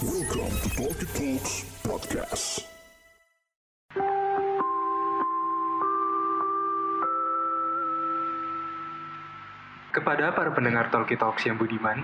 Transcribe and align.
Welcome 0.00 0.48
to 0.64 0.68
Talkie 0.80 1.04
Talks 1.12 1.60
Podcast. 1.84 2.64
Kepada 9.92 10.32
para 10.32 10.56
pendengar 10.56 10.88
Talkie 10.88 11.20
Talks 11.20 11.44
yang 11.44 11.60
budiman, 11.60 12.00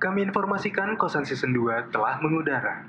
kami 0.00 0.24
informasikan 0.24 0.96
Kosan 0.96 1.28
Season 1.28 1.52
2 1.52 1.92
telah 1.92 2.24
mengudara. 2.24 2.88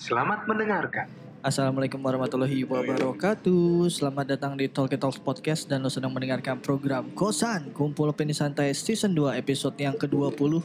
Selamat 0.00 0.48
mendengarkan. 0.48 1.04
Assalamualaikum 1.44 2.00
warahmatullahi 2.00 2.64
wabarakatuh 2.64 3.88
Selamat 3.92 4.32
datang 4.32 4.56
di 4.56 4.68
Talkie 4.68 5.00
Talks 5.00 5.16
Podcast 5.16 5.64
Dan 5.68 5.80
lo 5.80 5.88
sedang 5.88 6.12
mendengarkan 6.12 6.60
program 6.60 7.08
Kosan 7.16 7.72
Kumpul 7.72 8.12
Opini 8.12 8.36
Santai 8.36 8.76
Season 8.76 9.08
2 9.16 9.40
episode 9.40 9.72
yang 9.80 9.96
ke-20 9.96 10.60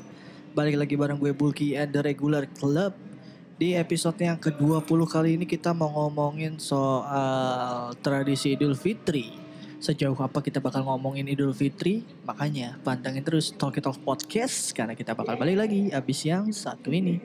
Balik 0.55 0.79
lagi 0.79 0.95
bareng 0.95 1.19
gue 1.19 1.35
Bulky 1.35 1.75
and 1.75 1.91
the 1.91 1.99
Regular 1.99 2.47
Club. 2.55 2.95
Di 3.59 3.75
episode 3.75 4.15
yang 4.23 4.39
ke-20 4.39 4.99
kali 5.03 5.35
ini 5.35 5.43
kita 5.43 5.75
mau 5.75 5.91
ngomongin 5.91 6.55
soal 6.63 7.91
tradisi 7.99 8.55
Idul 8.55 8.71
Fitri. 8.71 9.35
Sejauh 9.83 10.15
apa 10.15 10.39
kita 10.39 10.63
bakal 10.63 10.87
ngomongin 10.87 11.27
Idul 11.27 11.51
Fitri? 11.51 12.07
Makanya 12.23 12.79
pantengin 12.87 13.27
terus 13.27 13.51
Talkie 13.51 13.83
Talks 13.83 13.99
Podcast 13.99 14.71
Karena 14.71 14.95
kita 14.95 15.11
bakal 15.11 15.35
balik 15.35 15.59
lagi 15.59 15.91
abis 15.91 16.23
yang 16.23 16.47
satu 16.55 16.87
ini. 16.87 17.19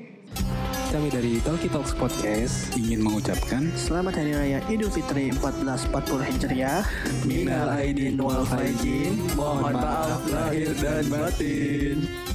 Kami 0.91 1.07
dari 1.15 1.39
Talkie 1.47 1.71
Talks 1.71 1.95
Podcast 1.95 2.75
ingin 2.75 2.99
mengucapkan 2.99 3.71
Selamat 3.79 4.19
Hari 4.19 4.35
Raya 4.35 4.59
Idul 4.67 4.91
Fitri 4.91 5.31
1440 5.39 6.27
Hijriah. 6.35 6.83
Minal 7.23 7.79
aidin 7.79 8.19
wal 8.19 8.43
faizin. 8.43 9.23
Mohon 9.39 9.79
maaf 9.79 10.23
lahir 10.27 10.75
dan 10.83 11.07
batin. 11.07 12.30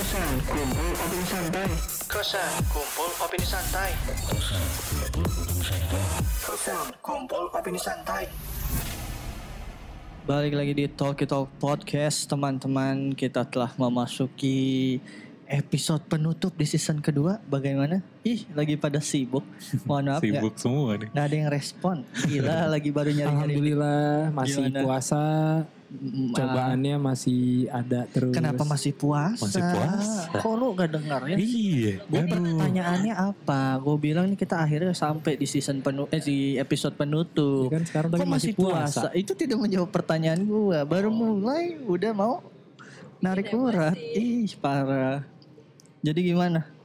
Kosan 0.00 0.32
kumpul 0.48 0.88
opini 0.96 1.24
santai 1.28 1.68
Kosan 2.08 2.52
kumpul 2.72 3.10
opini 3.20 3.44
santai 3.44 3.90
Kosan 6.40 6.86
kumpul 7.04 7.44
opini 7.52 7.76
santai 7.76 8.24
Balik 10.24 10.56
lagi 10.56 10.72
di 10.72 10.88
Talkie 10.88 11.28
Talk 11.28 11.52
Podcast 11.60 12.24
teman-teman 12.32 13.12
Kita 13.12 13.44
telah 13.44 13.76
memasuki 13.76 14.96
episode 15.44 16.00
penutup 16.08 16.56
di 16.56 16.64
season 16.64 17.04
kedua 17.04 17.36
Bagaimana? 17.44 18.00
Ih 18.24 18.48
lagi 18.56 18.80
pada 18.80 19.04
sibuk 19.04 19.44
Mohon 19.84 20.16
maaf 20.16 20.24
Sibuk 20.24 20.56
semua 20.56 20.96
nih. 20.96 21.12
Gak, 21.12 21.16
gak 21.20 21.24
ada 21.28 21.36
yang 21.36 21.50
respon 21.52 21.96
Gila 22.24 22.72
lagi 22.72 22.88
baru 22.88 23.12
nyari-nyari 23.12 23.36
Alhamdulillah 23.52 24.32
masih 24.32 24.64
Gimana? 24.64 24.80
puasa. 24.80 25.20
Cobaannya 26.30 26.96
masih 27.02 27.66
ada 27.66 28.06
terus. 28.06 28.30
Kenapa 28.30 28.62
masih 28.62 28.94
puasa? 28.94 29.42
Masih 29.42 29.62
puasa. 29.62 30.30
Kok 30.38 30.54
lu 30.54 30.66
gak 30.78 30.90
denger 30.94 31.20
ya? 31.34 31.36
Iya. 31.36 31.94
Gue 32.06 32.22
pertanyaannya 32.30 33.14
apa? 33.18 33.62
Gue 33.82 33.96
bilang 33.98 34.30
nih 34.30 34.38
kita 34.38 34.62
akhirnya 34.62 34.94
sampai 34.94 35.34
di 35.34 35.50
season 35.50 35.82
penuh 35.82 36.06
eh 36.14 36.22
di 36.22 36.54
episode 36.62 36.94
penutup. 36.94 37.66
Ya 37.68 37.74
kan 37.74 37.84
sekarang 37.86 38.10
Kok 38.14 38.18
lagi 38.22 38.30
masih 38.30 38.52
puasa? 38.54 39.10
Itu 39.18 39.34
tidak 39.34 39.58
menjawab 39.58 39.90
pertanyaan 39.90 40.46
gue. 40.46 40.78
Baru 40.86 41.10
mulai 41.10 41.74
udah 41.82 42.12
mau 42.14 42.34
narik 43.18 43.50
urat. 43.50 43.98
Ih 43.98 44.46
parah. 44.62 45.26
Jadi 46.00 46.32
gimana? 46.32 46.79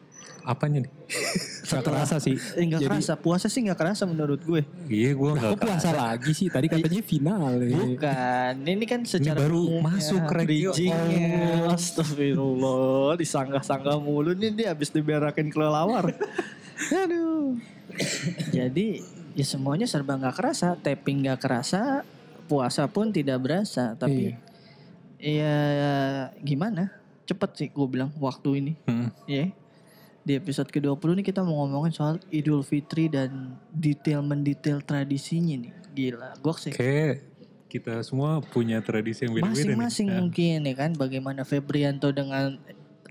Apanya 0.46 0.86
nih? 0.86 0.92
Gak 1.66 1.82
kerasa 1.82 2.22
sih. 2.22 2.38
Eh, 2.38 2.70
gak 2.70 2.78
Jadi- 2.78 2.86
kerasa. 2.86 3.14
Puasa 3.18 3.50
sih 3.50 3.66
gak 3.66 3.74
kerasa 3.76 4.06
menurut 4.06 4.38
gue. 4.40 4.62
Iya 4.86 5.18
gue 5.18 5.32
nggak 5.34 5.52
Kok 5.58 5.66
puasa 5.66 5.90
lagi 5.90 6.30
sih? 6.30 6.46
Tadi 6.46 6.70
katanya 6.70 7.02
final. 7.02 7.58
ya. 7.58 7.74
Bukan. 7.82 8.54
Ini 8.62 8.86
kan 8.86 9.02
secara 9.02 9.34
baru 9.42 9.82
umumnya, 9.82 9.98
masuk, 9.98 10.22
Rek. 10.30 10.46
bridgingnya. 10.46 11.66
Oh. 11.66 11.73
Astagfirullah. 11.73 13.18
Disanggah-sanggah 13.18 13.98
mulu 13.98 14.38
nih 14.38 14.54
dia 14.54 14.68
habis 14.70 14.94
diberakin 14.94 15.50
kelelawar. 15.50 16.14
Aduh. 17.02 17.58
Jadi 18.54 19.02
ya 19.34 19.46
semuanya 19.46 19.90
serba 19.90 20.14
nggak 20.16 20.38
kerasa. 20.38 20.78
Tapping 20.78 21.26
nggak 21.26 21.42
kerasa. 21.42 22.05
Puasa 22.45 22.86
pun 22.86 23.10
tidak 23.10 23.42
berasa. 23.42 23.98
Tapi 23.98 24.38
ya 25.17 25.58
gimana? 26.39 26.94
Cepet 27.26 27.50
sih 27.58 27.67
gue 27.73 27.88
bilang 27.89 28.14
waktu 28.22 28.50
ini. 28.61 28.73
Hmm. 28.86 29.10
Ya. 29.26 29.50
Di 30.25 30.41
episode 30.41 30.73
ke-20 30.73 31.21
nih 31.21 31.25
kita 31.30 31.45
mau 31.45 31.61
ngomongin 31.61 31.93
soal 31.93 32.17
Idul 32.33 32.65
Fitri 32.65 33.05
dan 33.05 33.61
detail 33.69 34.25
mendetail 34.25 34.81
tradisinya 34.81 35.53
nih. 35.53 35.73
Gila, 35.93 36.41
gua 36.41 36.58
sih. 36.58 36.73
Kayak 36.73 37.21
kita 37.69 38.02
semua 38.02 38.41
punya 38.41 38.81
tradisi 38.81 39.30
yang 39.30 39.37
beda-beda 39.37 39.53
nih. 39.53 39.77
Masing-masing 39.77 40.08
Nah, 40.09 40.17
mungkin 40.25 40.58
ya 40.65 40.73
kan 40.73 40.91
bagaimana 40.97 41.45
Febrianto 41.45 42.09
dengan 42.09 42.58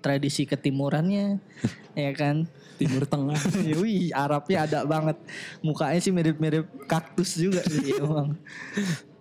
tradisi 0.03 0.43
ketimurannya 0.43 1.39
ya 1.95 2.11
kan. 2.19 2.51
Timur 2.75 3.07
Tengah. 3.07 3.39
Wih, 3.79 4.11
Arabnya 4.11 4.67
ada 4.67 4.79
banget. 4.83 5.15
Mukanya 5.63 6.03
sih 6.03 6.11
mirip-mirip 6.11 6.67
kaktus 6.91 7.39
juga 7.39 7.63
sih 7.63 7.95
emang. 8.03 8.35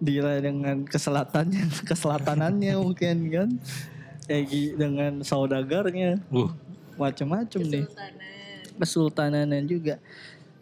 Dia 0.01 0.41
dengan 0.41 0.81
keselatannya, 0.81 1.85
keselatanannya 1.85 2.73
mungkin 2.81 3.17
kan. 3.29 3.49
Egi 4.23 4.73
dengan 4.79 5.19
saudagarnya 5.19 6.15
Uh, 6.31 6.49
macam-macam 6.97 7.61
nih. 7.61 7.85
Kesultananan 8.77 9.63
juga. 9.69 10.01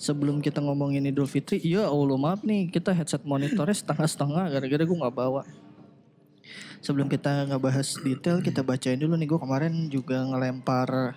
Sebelum 0.02 0.42
kita 0.42 0.58
ngomongin 0.66 1.06
Idul 1.06 1.30
Fitri, 1.30 1.62
iya 1.62 1.86
Allah 1.86 2.18
maaf 2.18 2.42
nih 2.42 2.74
kita 2.74 2.90
headset 2.90 3.22
monitornya 3.22 3.78
setengah-setengah 3.78 4.50
gara-gara 4.50 4.82
gue 4.82 4.98
nggak 4.98 5.14
bawa. 5.14 5.46
Sebelum 6.82 7.06
kita 7.06 7.46
nggak 7.46 7.62
bahas 7.62 7.94
detail, 8.02 8.42
kita 8.42 8.66
bacain 8.66 8.98
dulu 8.98 9.14
nih 9.14 9.30
gue 9.30 9.40
kemarin 9.40 9.74
juga 9.94 10.26
ngelempar 10.26 11.14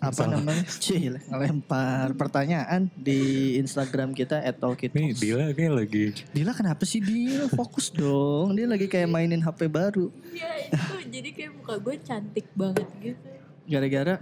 apa 0.00 0.12
Salah. 0.16 0.40
namanya, 0.40 0.64
Cil, 0.84 1.16
ngelempar 1.28 2.12
pertanyaan 2.16 2.88
di 2.96 3.56
Instagram 3.56 4.12
kita 4.12 4.44
nih 4.44 4.52
@talkitalks. 4.56 5.20
Dila 5.20 5.52
kayak 5.56 5.72
lagi 5.72 6.04
Dila 6.36 6.52
kenapa 6.52 6.84
sih 6.84 7.00
dia 7.00 7.48
fokus 7.52 7.88
dong? 7.88 8.56
Dia 8.56 8.68
lagi 8.68 8.88
kayak 8.88 9.08
mainin 9.08 9.40
HP 9.40 9.68
baru. 9.72 10.12
Ya 10.36 10.68
itu 10.68 10.96
jadi 11.08 11.28
kayak 11.32 11.52
muka 11.56 11.74
gue 11.80 11.96
cantik 12.04 12.46
banget 12.52 12.88
gitu 13.00 13.39
Gara-gara 13.70 14.18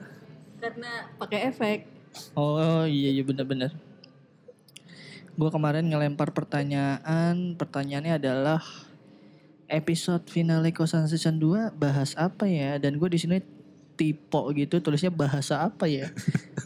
karena 0.58 1.08
pakai 1.16 1.48
efek. 1.48 1.78
Oh 2.36 2.84
iya 2.84 3.14
iya 3.14 3.22
benar-benar. 3.24 3.72
Gue 5.38 5.50
kemarin 5.54 5.86
ngelempar 5.86 6.34
pertanyaan, 6.34 7.54
pertanyaannya 7.54 8.18
adalah 8.18 8.58
episode 9.70 10.26
finale 10.26 10.74
Kosan 10.74 11.06
Season 11.06 11.38
2 11.38 11.78
bahas 11.78 12.18
apa 12.18 12.50
ya? 12.50 12.74
Dan 12.82 12.98
gue 12.98 13.06
di 13.06 13.22
sini 13.22 13.38
tipe 13.94 14.42
gitu 14.58 14.82
tulisnya 14.82 15.14
bahasa 15.14 15.62
apa 15.62 15.86
ya? 15.86 16.10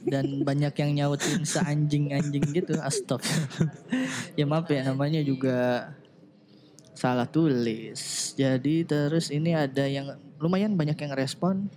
Dan 0.08 0.40
banyak 0.40 0.72
yang 0.72 0.90
nyautin 0.96 1.44
seanjing-anjing 1.44 2.48
gitu. 2.56 2.80
Astagfirullah. 2.80 3.76
ya 4.40 4.44
maaf 4.48 4.72
ya 4.72 4.88
namanya 4.88 5.20
juga 5.20 5.92
salah 6.96 7.28
tulis. 7.28 8.32
Jadi 8.40 8.88
terus 8.88 9.28
ini 9.28 9.52
ada 9.52 9.84
yang 9.84 10.16
lumayan 10.40 10.80
banyak 10.80 10.96
yang 10.96 11.12
respon. 11.12 11.68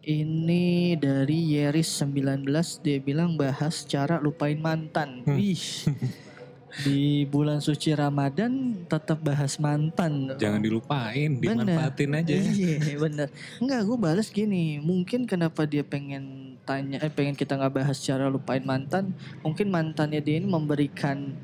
Ini 0.00 0.96
dari 0.96 1.60
Yeris 1.60 2.00
19 2.00 2.48
dia 2.80 2.96
bilang 3.04 3.36
bahas 3.36 3.84
cara 3.84 4.16
lupain 4.16 4.56
mantan. 4.56 5.20
Hmm. 5.28 5.36
Wih. 5.36 5.60
Di 6.70 7.26
bulan 7.26 7.58
suci 7.58 7.90
Ramadan 7.92 8.86
tetap 8.86 9.18
bahas 9.20 9.58
mantan. 9.58 10.38
jangan 10.38 10.62
dilupain, 10.62 11.42
dimanfaatin 11.42 12.14
aja. 12.14 12.32
Iya 12.32 12.94
bener. 12.94 13.28
Enggak 13.58 13.80
gue 13.90 13.98
balas 13.98 14.28
gini. 14.30 14.78
Mungkin 14.78 15.26
kenapa 15.26 15.66
dia 15.66 15.82
pengen 15.82 16.56
tanya, 16.62 17.02
eh 17.02 17.10
pengen 17.10 17.34
kita 17.34 17.58
nggak 17.58 17.82
bahas 17.82 17.98
cara 18.00 18.30
lupain 18.30 18.62
mantan. 18.62 19.12
Mungkin 19.42 19.66
mantannya 19.66 20.22
dia 20.22 20.38
ini 20.38 20.46
memberikan 20.46 21.34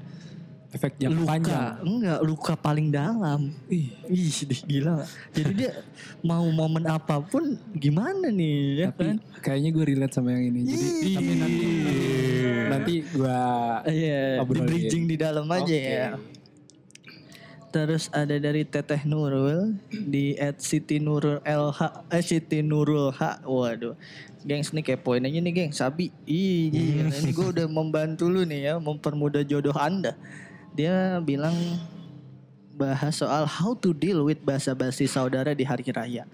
Efek 0.76 0.92
jangka 0.96 1.16
luka. 1.16 1.26
panjang. 1.26 1.72
Enggak, 1.82 2.18
luka 2.20 2.52
paling 2.54 2.88
dalam. 2.88 3.40
Ih, 3.66 3.88
Ih, 4.06 4.28
gila? 4.62 5.08
Jadi 5.32 5.52
dia 5.56 5.72
mau 6.20 6.44
momen 6.46 6.84
apa 6.84 7.18
pun 7.18 7.42
gimana 7.72 8.28
nih 8.28 8.54
ya 8.76 8.86
tapi 8.92 9.02
kan? 9.08 9.18
kayaknya 9.40 9.70
gue 9.72 9.84
relate 9.88 10.12
sama 10.12 10.36
yang 10.36 10.52
ini. 10.52 10.60
Jadi 10.66 10.86
tapi 11.12 11.32
nanti 11.34 11.66
nanti 12.66 12.92
gue 13.02 13.40
Iya, 13.88 14.44
di 14.44 14.60
bridging 14.60 15.04
di 15.06 15.16
dalam 15.16 15.48
aja 15.48 15.64
Oke. 15.64 15.80
ya. 15.80 16.08
Terus 17.66 18.08
ada 18.08 18.32
dari 18.32 18.64
Teteh 18.64 19.04
Nurul 19.04 19.76
di 19.90 20.32
at 20.34 20.60
Siti 20.60 20.96
Nurul 20.96 21.44
LH 21.44 21.80
eh 22.08 22.24
Siti 22.24 22.60
Nurul 22.60 23.12
H. 23.12 23.44
Waduh. 23.44 23.92
Gengs 24.40 24.70
nih 24.70 24.86
kepoin 24.86 25.26
aja 25.26 25.42
nih 25.42 25.50
geng 25.50 25.72
Sabi 25.74 26.14
Ih 26.22 26.70
Ini 26.70 27.34
gue 27.34 27.46
udah 27.58 27.66
membantu 27.66 28.30
lu 28.30 28.46
nih 28.46 28.70
ya 28.70 28.74
Mempermudah 28.78 29.42
jodoh 29.42 29.74
anda 29.74 30.14
Dia 30.76 31.18
bilang 31.24 31.56
Bahas 32.76 33.24
soal 33.24 33.48
how 33.48 33.72
to 33.72 33.96
deal 33.96 34.28
with 34.28 34.44
basa-basi 34.44 35.08
saudara 35.08 35.56
di 35.56 35.64
hari 35.64 35.88
raya 35.88 36.28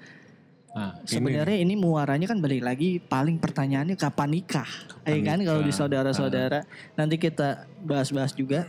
Nah, 0.72 0.96
Sebenarnya 1.04 1.60
ini 1.60 1.76
muaranya 1.76 2.32
kan 2.32 2.40
balik 2.40 2.64
lagi 2.64 2.96
paling 2.96 3.36
pertanyaannya 3.36 3.92
kapan 3.92 4.40
nikah, 4.40 4.70
ya 5.04 5.20
kan 5.20 5.38
kalau 5.44 5.60
di 5.60 5.68
saudara-saudara. 5.68 6.64
Nanti 6.96 7.20
kita 7.20 7.68
bahas-bahas 7.84 8.32
juga. 8.32 8.64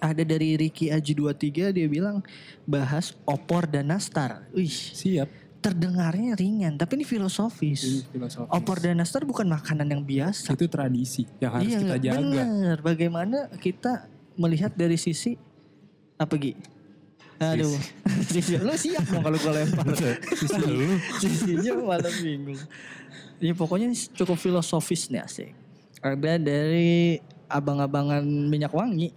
Ada 0.00 0.24
dari 0.24 0.56
Ricky 0.56 0.88
Aji 0.88 1.12
23 1.12 1.76
dia 1.76 1.86
bilang 1.90 2.24
bahas 2.64 3.12
opor 3.28 3.68
dan 3.68 3.92
nastar. 3.92 4.48
Wih, 4.54 4.70
siap. 4.70 5.28
terdengarnya 5.60 6.40
ringan, 6.40 6.80
tapi 6.80 6.96
ini 6.96 7.04
filosofis. 7.04 7.84
Ini 7.84 8.00
filosofis. 8.08 8.48
Opor 8.48 8.80
dan 8.80 8.96
nastar 8.96 9.28
bukan 9.28 9.44
makanan 9.44 9.92
yang 9.92 10.00
biasa. 10.00 10.56
itu 10.56 10.64
tradisi 10.72 11.28
yang 11.36 11.52
harus 11.52 11.68
iya, 11.68 11.78
kita 11.84 11.96
jaga. 12.00 12.16
Bener. 12.16 12.76
Bagaimana 12.80 13.38
kita 13.60 14.08
melihat 14.38 14.72
dari 14.74 14.98
sisi 15.00 15.34
apa 16.20 16.36
Gi? 16.36 16.52
Aduh, 17.40 17.72
sisi 18.28 18.60
lu 18.60 18.76
siap 18.76 19.00
dong 19.08 19.24
kalau 19.24 19.38
gue 19.40 19.52
lempar. 19.56 19.84
sisi 20.36 20.60
lu, 20.60 21.00
sisinya 21.16 21.72
malah 21.80 22.12
bingung. 22.20 22.60
Ya 23.40 23.56
pokoknya 23.56 23.88
cukup 24.12 24.36
filosofis 24.36 25.08
nih 25.08 25.24
asik. 25.24 25.56
Ada 26.04 26.36
dari 26.36 27.16
abang-abangan 27.48 28.20
minyak 28.24 28.76
wangi. 28.76 29.16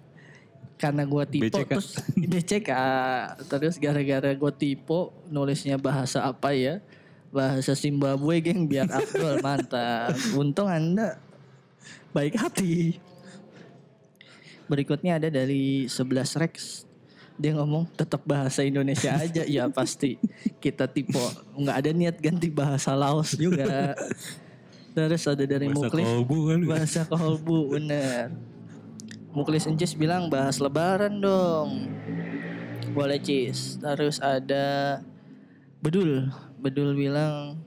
Karena 0.80 1.04
gue 1.04 1.24
tipe 1.28 1.52
BCK. 1.52 1.68
terus 1.68 1.88
BCK 2.32 2.72
terus 3.52 3.76
gara-gara 3.76 4.32
gue 4.32 4.52
tipe 4.56 5.12
nulisnya 5.28 5.76
bahasa 5.76 6.24
apa 6.24 6.56
ya? 6.56 6.80
Bahasa 7.28 7.76
Zimbabwe 7.76 8.40
geng 8.40 8.72
biar 8.72 8.88
Abdul 8.88 9.40
mantap. 9.46 10.16
Untung 10.40 10.72
anda 10.72 11.20
baik 12.16 12.40
hati. 12.40 13.04
Berikutnya 14.68 15.20
ada 15.20 15.30
dari 15.30 15.86
11 15.90 16.40
Rex. 16.40 16.86
Dia 17.34 17.58
ngomong 17.58 17.90
tetap 17.98 18.22
bahasa 18.24 18.62
Indonesia 18.62 19.18
aja. 19.18 19.44
ya 19.44 19.66
pasti 19.78 20.22
kita 20.62 20.86
tipe 20.86 21.18
nggak 21.58 21.76
ada 21.82 21.90
niat 21.90 22.16
ganti 22.22 22.54
bahasa 22.54 22.94
Laos 22.94 23.34
juga. 23.34 23.98
Terus 24.94 25.26
ada 25.26 25.44
dari 25.44 25.66
Bahasa 25.74 25.90
Muklis. 25.90 26.06
kolbu 26.06 26.40
kan. 26.54 26.60
Bahasa 26.70 27.02
kolbu 27.10 27.60
bener. 27.74 28.30
Muklis 29.34 29.66
Encis 29.66 29.98
bilang 29.98 30.30
bahas 30.30 30.62
lebaran 30.62 31.18
dong. 31.18 31.90
Boleh 32.94 33.18
Cis. 33.18 33.82
Terus 33.82 34.22
ada 34.22 35.02
Bedul. 35.82 36.30
Bedul 36.62 36.94
bilang 36.94 37.58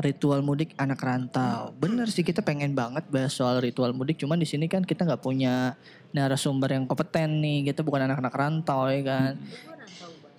ritual 0.00 0.40
mudik 0.40 0.72
anak 0.80 1.00
rantau. 1.00 1.76
Bener 1.76 2.08
sih 2.08 2.24
kita 2.24 2.40
pengen 2.40 2.72
banget 2.72 3.06
bahas 3.12 3.36
soal 3.36 3.60
ritual 3.60 3.92
mudik. 3.92 4.16
Cuman 4.16 4.40
di 4.40 4.48
sini 4.48 4.66
kan 4.66 4.82
kita 4.82 5.04
nggak 5.04 5.22
punya 5.22 5.76
narasumber 6.10 6.72
yang 6.72 6.84
kompeten 6.88 7.38
nih. 7.38 7.70
Kita 7.70 7.84
bukan 7.84 8.08
anak-anak 8.08 8.34
rantau 8.34 8.88
ya 8.88 9.00
kan. 9.04 9.32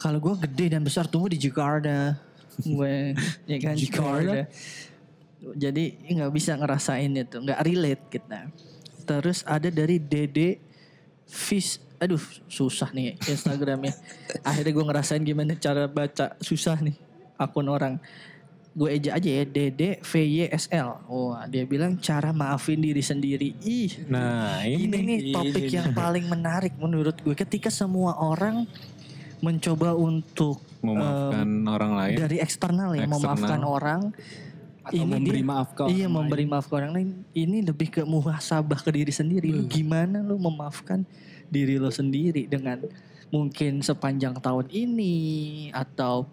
Kalau 0.01 0.17
gue 0.17 0.33
gede 0.49 0.65
dan 0.77 0.81
besar 0.81 1.05
tumbuh 1.05 1.29
di 1.29 1.37
Jakarta. 1.37 2.17
Gue 2.65 3.13
ya 3.45 3.57
kan 3.61 3.77
Jakarta. 3.77 4.49
Jadi 5.41 5.97
nggak 6.05 6.31
bisa 6.33 6.53
ngerasain 6.53 7.09
itu, 7.17 7.37
nggak 7.41 7.59
relate 7.65 8.03
kita. 8.13 8.49
Terus 9.09 9.41
ada 9.41 9.73
dari 9.73 9.97
Dede 9.97 10.61
Fish, 11.25 11.81
aduh 11.97 12.21
susah 12.45 12.93
nih 12.93 13.17
Instagramnya. 13.25 13.97
Akhirnya 14.47 14.73
gue 14.73 14.85
ngerasain 14.85 15.23
gimana 15.25 15.57
cara 15.57 15.89
baca 15.89 16.37
susah 16.37 16.77
nih 16.77 16.93
akun 17.41 17.65
orang. 17.73 17.97
Gue 18.71 18.95
eja 18.95 19.13
aja 19.13 19.29
ya 19.29 19.43
Dede 19.43 19.99
VYSL. 19.99 21.03
Wah 21.05 21.43
dia 21.45 21.63
bilang 21.63 21.99
cara 21.99 22.31
maafin 22.31 22.79
diri 22.79 22.99
sendiri. 22.99 23.51
Ih 23.59 24.07
Nah 24.07 24.63
ini 24.63 24.87
ini, 24.87 24.99
nih 25.03 25.17
topik 25.29 25.67
yang 25.67 25.91
paling 25.91 26.23
menarik 26.25 26.71
menurut 26.75 27.19
gue. 27.19 27.35
Ketika 27.35 27.67
semua 27.67 28.15
orang 28.15 28.63
mencoba 29.39 29.91
untuk 29.91 30.61
memaafkan 30.79 31.47
orang 31.67 31.91
lain. 31.93 32.15
dari 32.15 32.37
eksternal 32.37 32.93
ya 32.93 33.03
Eksternal. 33.03 33.17
memaafkan 33.35 33.61
orang 33.61 34.01
Atau 34.81 35.03
memberi 35.03 35.41
dia- 35.41 35.45
maaf 35.47 35.69
ke 35.71 35.81
iya 35.87 36.05
orang 36.05 36.13
memberi 36.15 36.45
maaf 36.47 36.65
ke 36.65 36.73
orang 36.73 36.91
lain 36.91 37.09
ini 37.31 37.61
lebih 37.61 37.89
ke 37.91 38.01
muhasabah 38.01 38.79
ke 38.79 38.89
diri 38.91 39.09
sendiri 39.09 39.49
Hmm. 39.49 39.57
lu 39.57 39.63
gimana 39.67 40.17
lu 40.19 40.37
memaafkan 40.37 41.05
diri 41.47 41.77
lo 41.77 41.89
sendiri 41.89 42.45
dengan 42.45 42.81
mungkin 43.29 43.81
sepanjang 43.81 44.37
tahun 44.37 44.69
ini 44.69 45.13
atau 45.71 46.25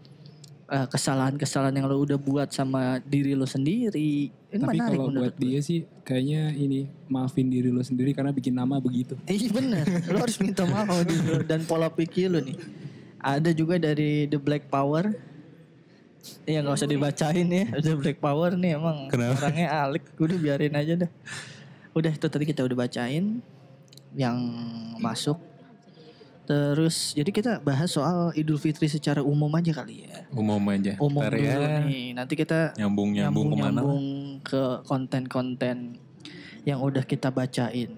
kesalahan-kesalahan 0.69 1.81
yang 1.81 1.89
lo 1.89 1.97
udah 1.97 2.21
buat 2.21 2.53
sama 2.53 3.01
diri 3.01 3.33
lo 3.33 3.49
sendiri 3.49 4.29
ini 4.29 4.61
Tapi 4.61 4.77
menarik 4.77 5.01
kalau 5.01 5.09
buat 5.17 5.33
gue. 5.33 5.41
dia 5.49 5.59
sih 5.65 5.89
kayaknya 6.05 6.53
ini 6.53 6.85
maafin 7.09 7.49
diri 7.49 7.73
lo 7.73 7.81
sendiri 7.81 8.13
karena 8.13 8.37
bikin 8.37 8.53
nama 8.53 8.77
begitu. 8.77 9.17
Iya 9.25 9.49
bener, 9.49 9.89
lo 10.13 10.21
harus 10.21 10.37
minta 10.37 10.69
maaf 10.69 10.93
sama 10.93 11.03
diri 11.09 11.25
lo 11.25 11.41
dan 11.41 11.65
pola 11.65 11.89
pikir 11.89 12.29
lo 12.29 12.45
nih. 12.45 12.61
Ada 13.17 13.51
juga 13.51 13.81
dari 13.81 14.29
The 14.29 14.37
Black 14.37 14.69
Power. 14.69 15.09
Ya 16.45 16.61
nggak 16.61 16.77
usah 16.77 16.91
dibacain 16.91 17.49
ya, 17.49 17.65
The 17.81 17.97
Black 17.97 18.21
Power 18.21 18.53
nih 18.53 18.77
emang 18.77 19.09
Kenapa? 19.09 19.41
orangnya 19.41 19.69
alik. 19.73 20.05
Udah 20.21 20.37
biarin 20.37 20.77
aja 20.77 21.09
dah. 21.09 21.11
Udah 21.97 22.13
itu 22.13 22.27
tadi 22.29 22.45
kita 22.45 22.61
udah 22.61 22.77
bacain 22.77 23.41
yang 24.13 24.37
masuk. 25.01 25.41
Terus 26.49 27.13
jadi 27.13 27.29
kita 27.29 27.53
bahas 27.61 27.93
soal 27.93 28.33
Idul 28.33 28.57
Fitri 28.57 28.89
secara 28.89 29.21
umum 29.21 29.53
aja 29.53 29.69
kali 29.71 30.09
ya. 30.09 30.25
umum 30.33 30.57
aja. 30.73 30.97
Umum 30.97 31.21
Ntar 31.21 31.37
dulu 31.37 31.45
ya, 31.45 31.85
nih. 31.85 32.17
Nanti 32.17 32.35
kita 32.35 32.73
nyambung 32.75 33.13
nyambung 33.13 33.53
ke 33.53 33.57
mana? 33.59 33.69
nyambung 33.77 34.05
ke 34.41 34.63
konten-konten 34.83 36.01
yang 36.65 36.81
udah 36.81 37.05
kita 37.05 37.29
bacain. 37.29 37.93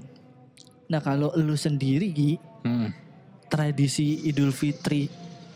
Nah 0.91 0.99
kalau 0.99 1.31
lu 1.39 1.55
sendiri 1.55 2.11
Gi, 2.11 2.33
Hmm. 2.61 2.91
tradisi 3.47 4.27
Idul 4.27 4.51
Fitri 4.51 5.07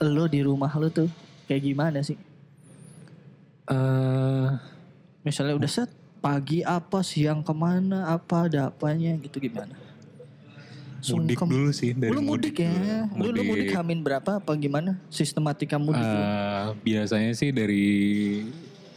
lo 0.00 0.24
di 0.24 0.40
rumah 0.40 0.70
lu 0.72 0.86
tuh 0.88 1.10
kayak 1.44 1.62
gimana 1.64 1.98
sih? 2.00 2.16
Eh, 3.64 4.48
Misalnya 5.20 5.56
udah 5.56 5.66
set 5.66 5.88
pagi 6.20 6.60
apa, 6.60 7.00
siang 7.00 7.40
ke 7.40 7.50
mana, 7.50 8.08
apa 8.08 8.44
ada 8.44 8.68
apanya 8.68 9.16
gitu 9.18 9.40
gimana? 9.40 9.72
Mudik 11.12 11.36
Sungkem. 11.36 11.48
dulu 11.52 11.70
sih 11.76 11.90
dari 11.92 12.10
lu 12.16 12.22
mudik, 12.24 12.54
ya? 12.56 12.70
dulu. 13.12 13.28
Lu, 13.28 13.36
lu 13.36 13.42
mudik 13.52 13.70
hamin 13.76 14.00
berapa 14.00 14.30
apa 14.40 14.52
gimana? 14.56 14.96
Sistematika 15.12 15.76
mudik 15.76 16.00
lu? 16.00 16.16
Eh, 16.16 16.66
biasanya 16.80 17.32
sih 17.36 17.52
dari 17.52 17.84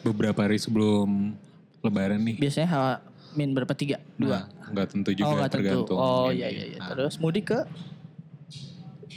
beberapa 0.05 0.47
hari 0.47 0.55
sebelum 0.55 1.35
Lebaran 1.83 2.19
nih. 2.23 2.37
Biasanya 2.39 2.67
hamin 2.71 3.49
berapa? 3.51 3.73
Tiga? 3.75 3.99
Dua? 4.15 4.47
Nah, 4.47 4.73
nggak 4.73 4.87
tentu 4.91 5.11
juga 5.11 5.27
oh 5.29 5.35
tentu. 5.35 5.53
tergantung. 5.53 5.97
Oh 5.99 6.29
iya 6.31 6.47
iya. 6.47 6.63
iya. 6.75 6.79
Nah, 6.79 6.95
Terus 6.95 7.19
mudik 7.19 7.51
ke? 7.51 7.59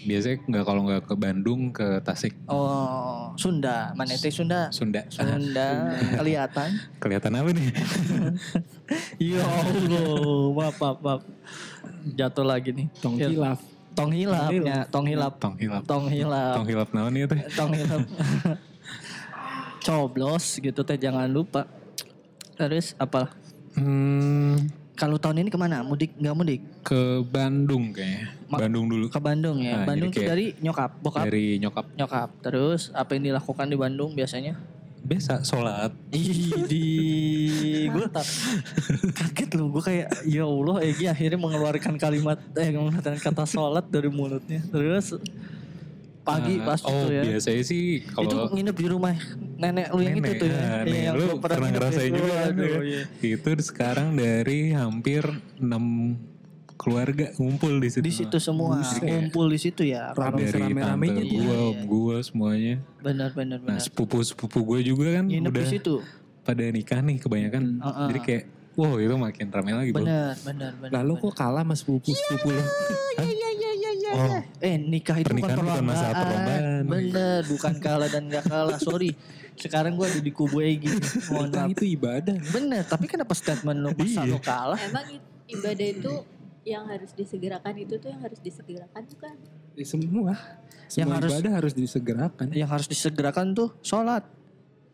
Biasanya 0.05 0.37
nggak 0.49 0.65
kalau 0.65 0.81
nggak 0.89 1.03
ke 1.05 1.15
Bandung 1.17 1.61
ke 1.73 2.01
Tasik, 2.01 2.35
Oh 2.49 3.33
Sunda. 3.37 3.93
Mana 3.97 4.17
itu 4.17 4.33
Sunda? 4.33 4.73
Sunda. 4.73 5.05
Sunda 5.13 5.97
kelihatan. 6.17 6.69
Kelihatan 7.03 7.33
apa 7.37 7.51
nih? 7.53 7.69
Ya 9.23 9.45
Allah, 9.47 10.51
maaf, 10.51 10.77
maaf, 10.83 10.99
maaf. 10.99 11.23
Jatuh 12.17 12.43
lagi 12.43 12.75
nih. 12.75 12.87
Tong 12.99 13.15
hilaf. 13.15 13.61
Tong 13.95 14.11
hilap, 14.11 14.51
ya, 14.51 14.87
tong 14.89 15.07
hilap. 15.07 15.35
Tong 15.39 15.57
hilap. 15.59 15.83
Tong 15.85 16.07
hilap. 16.09 16.55
Tong 16.57 16.67
hilap 16.67 16.89
naon 16.95 17.15
ya 17.15 17.27
teh? 17.29 17.41
Tong 17.55 17.71
hilap. 17.75 18.07
Coblos 19.87 20.59
gitu 20.59 20.81
teh 20.83 20.97
jangan 20.99 21.29
lupa. 21.29 21.69
Terus 22.59 22.97
apa? 22.99 23.31
Hmm, 23.79 24.69
Kalau 25.01 25.17
tahun 25.17 25.41
ini 25.41 25.49
ke 25.49 25.57
mana? 25.57 25.81
Mudik 25.81 26.13
nggak 26.13 26.35
mudik? 26.37 26.61
ke 26.85 27.25
Bandung 27.25 27.89
kayaknya. 27.89 28.37
Ma- 28.53 28.61
Bandung 28.61 28.85
dulu. 28.85 29.09
Ke 29.09 29.17
Bandung 29.17 29.57
ya. 29.65 29.81
Nah, 29.81 29.89
Bandung 29.89 30.13
tuh 30.13 30.21
dari 30.21 30.53
nyokap, 30.61 31.01
bokap, 31.01 31.25
Dari 31.25 31.57
nyokap. 31.57 31.89
nyokap. 31.97 32.29
Terus 32.45 32.93
apa 32.93 33.17
yang 33.17 33.33
dilakukan 33.33 33.65
di 33.65 33.77
Bandung 33.81 34.13
biasanya? 34.13 34.61
Biasa 35.01 35.41
sholat. 35.41 35.97
Ih, 36.13 36.53
di 36.69 36.85
gue 37.97 38.05
kaget 39.11 39.51
loh 39.57 39.73
gue 39.73 39.83
kayak 39.83 40.29
ya 40.29 40.45
Allah 40.45 40.77
Egi 40.85 41.09
akhirnya 41.09 41.41
mengeluarkan 41.41 41.97
kalimat 41.97 42.37
eh 42.55 42.69
mengeluarkan 42.69 43.17
kata 43.17 43.49
sholat 43.49 43.89
dari 43.89 44.13
mulutnya 44.13 44.61
terus 44.69 45.17
pagi 46.31 46.55
Nah, 46.55 46.65
pas 46.65 46.81
oh, 46.83 46.93
itu 46.93 47.05
ya 47.11 47.23
biasanya 47.27 47.63
sih 47.63 47.83
itu 47.99 48.11
kalau 48.11 48.47
nginep 48.49 48.77
di 48.77 48.87
rumah 48.87 49.15
nenek 49.57 49.87
lu 49.91 50.01
yang 50.01 50.17
nenek, 50.17 50.31
itu 50.31 50.39
tuh 50.39 50.47
ya 50.47 50.57
ah, 50.57 50.63
Iya, 50.63 50.79
nenek 50.81 51.03
yang 51.03 51.15
lu 51.15 51.25
gua 51.27 51.37
pernah 51.39 51.59
nginep 51.59 51.75
ngerasain 51.75 52.07
itu. 52.07 52.17
juga 52.17 52.33
kan 52.33 52.55
ya. 52.55 52.81
iya. 52.81 53.03
Itu 53.37 53.49
sekarang 53.61 54.09
dari 54.15 54.59
hampir 54.73 55.23
6 55.59 56.31
keluarga 56.75 57.29
ngumpul 57.37 57.77
di 57.77 57.89
situ. 57.89 58.01
di 58.01 58.13
situ 58.15 58.37
semua 58.41 58.81
Buset. 58.81 59.05
ngumpul 59.05 59.47
di 59.47 59.59
situ 59.59 59.83
ya 59.85 60.17
Rame 60.17 60.49
tante 60.49 60.57
tuh. 60.57 60.73
gue, 60.73 60.89
Iya, 61.29 61.61
iya. 61.77 61.85
gue 61.85 62.17
semuanya. 62.23 62.75
benar 62.99 63.31
benar 63.31 63.59
Nah 63.61 63.77
benar 63.77 63.81
sepupu-sepupu 63.85 64.65
gue 64.65 64.81
juga 64.89 65.13
kan 65.13 65.29
nginep 65.29 65.45
udah 65.47 65.61
di 65.61 65.69
situ 65.71 65.95
pada 66.41 66.65
nikah 66.67 67.05
nih 67.05 67.21
kebanyakan. 67.21 67.63
Heeh. 67.79 68.07
Jadi 68.09 68.21
kayak 68.25 68.45
wow 68.73 68.97
itu 68.97 69.13
makin 69.13 69.47
ramai 69.53 69.73
lagi 69.77 69.91
bro. 69.93 70.01
benar 70.01 70.33
benar 70.41 70.73
benar 70.73 70.93
Lalu 70.97 71.13
kok 71.21 71.35
kalah 71.37 71.63
mas 71.63 71.85
sepupu 71.85 72.17
sepupu 72.17 72.49
lo? 72.49 72.65
Iya, 73.21 73.29
iya, 73.29 73.49
iya, 74.11 74.17
iya, 74.17 74.27
iya, 74.27 74.33
Oh. 74.33 74.43
iya. 74.61 74.67
Eh 74.67 74.77
nikah 74.77 75.17
itu 75.17 75.27
bukan 75.29 75.39
Pernikahan 75.41 75.59
bukan 75.63 75.85
masalah 75.85 76.15
perlombaan. 76.17 76.61
perlombaan. 76.61 76.85
Bener, 76.87 77.41
bukan 77.47 77.75
kalah 77.79 78.09
dan 78.09 78.23
gak 78.27 78.45
kalah. 78.45 78.79
Sorry. 78.79 79.11
Sekarang 79.55 79.93
gue 79.93 80.07
ada 80.07 80.19
di 80.19 80.31
kubu 80.31 80.59
Egi. 80.59 80.89
Mohon 81.29 81.49
maaf. 81.51 81.69
itu 81.71 81.85
ibadah. 81.87 82.37
Bener, 82.49 82.83
tapi 82.83 83.05
kenapa 83.07 83.33
statement 83.33 83.79
lo 83.79 83.91
masa 83.93 84.21
Iya. 84.21 84.25
lo 84.27 84.39
kalah? 84.39 84.79
Emang 84.81 85.07
ibadah 85.47 85.87
itu 85.87 86.13
yang 86.63 86.85
harus 86.87 87.11
disegerakan 87.11 87.75
itu 87.75 87.95
tuh 87.97 88.09
yang 88.09 88.21
harus 88.21 88.39
disegerakan 88.39 89.03
bukan? 89.07 89.35
Ya, 89.73 89.85
semua. 89.85 90.33
Yang 90.33 90.93
Semua 90.99 91.15
harus- 91.17 91.33
ibadah 91.33 91.53
harus 91.55 91.73
disegerakan. 91.73 92.47
Yang 92.51 92.69
harus 92.69 92.87
disegerakan 92.87 93.47
tuh 93.53 93.69
sholat. 93.81 94.25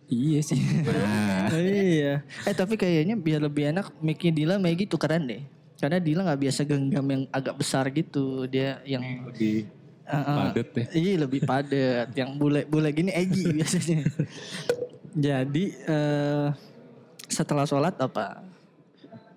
Iya 0.07 0.39
sih. 0.41 0.61
Nah, 0.83 1.51
iya. 1.59 2.23
Eh 2.43 2.55
tapi 2.55 2.75
kayaknya 2.75 3.15
biar 3.15 3.41
lebih 3.41 3.71
enak 3.71 3.91
Mickey 3.99 4.31
Dila 4.31 4.55
Maggie 4.57 4.87
tukeran 4.87 5.27
deh. 5.27 5.43
Karena 5.77 5.99
Dila 5.99 6.25
nggak 6.25 6.41
biasa 6.41 6.61
genggam 6.63 7.05
yang 7.05 7.23
agak 7.29 7.55
besar 7.55 7.85
gitu. 7.91 8.45
Dia 8.47 8.81
yang 8.83 9.05
lebih 9.27 9.69
Heeh. 10.03 10.37
padat 10.39 10.69
ya. 10.73 10.85
Iya 10.91 11.13
lebih 11.21 11.41
padat. 11.43 12.09
Yang 12.11 12.31
bule-bule 12.35 12.89
gini 12.91 13.11
Egi 13.11 13.45
biasanya. 13.59 14.09
Jadi 15.13 15.65
eh, 15.73 16.47
setelah 17.27 17.65
sholat 17.65 17.97
apa? 17.97 18.41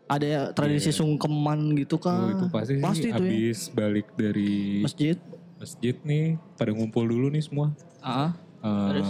Ada 0.05 0.49
tradisi 0.51 0.89
sungkeman 0.89 1.77
gitu 1.77 1.95
Oh, 1.95 2.01
kan? 2.01 2.33
itu 2.33 2.45
pasti, 2.49 2.73
sih 2.97 3.13
tuh 3.13 3.21
ya. 3.21 3.29
habis 3.29 3.59
balik 3.69 4.07
dari 4.11 4.81
Masjid. 4.81 5.13
masjid 5.55 5.93
nih 6.01 6.25
pada 6.55 6.71
ngumpul 6.71 7.03
dulu 7.03 7.29
nih 7.29 7.41
semua. 7.41 7.69
Ah, 7.99 8.33
Eh, 8.59 8.87
Terus? 8.89 9.09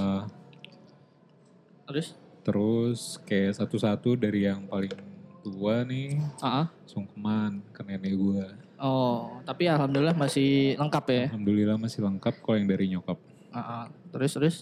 terus? 1.85 2.07
terus 2.39 2.99
kayak 3.23 3.55
satu-satu 3.55 4.13
dari 4.13 4.43
yang 4.43 4.65
paling 4.65 4.93
tua 5.39 5.81
nih 5.81 6.19
Ah, 6.37 6.67
sungkeman 6.83 7.63
ke 7.69 7.81
nenek 7.81 8.13
gue. 8.13 8.45
oh, 8.77 9.39
tapi 9.43 9.65
alhamdulillah 9.65 10.13
masih 10.13 10.75
lengkap 10.75 11.05
ya. 11.07 11.23
Alhamdulillah 11.29 11.75
masih 11.75 11.99
lengkap 12.01 12.33
kalau 12.39 12.55
yang 12.55 12.67
dari 12.67 12.85
nyokap. 12.87 13.17
Ah, 13.49 13.59
ah. 13.59 13.83
terus 14.09 14.31
terus? 14.33 14.55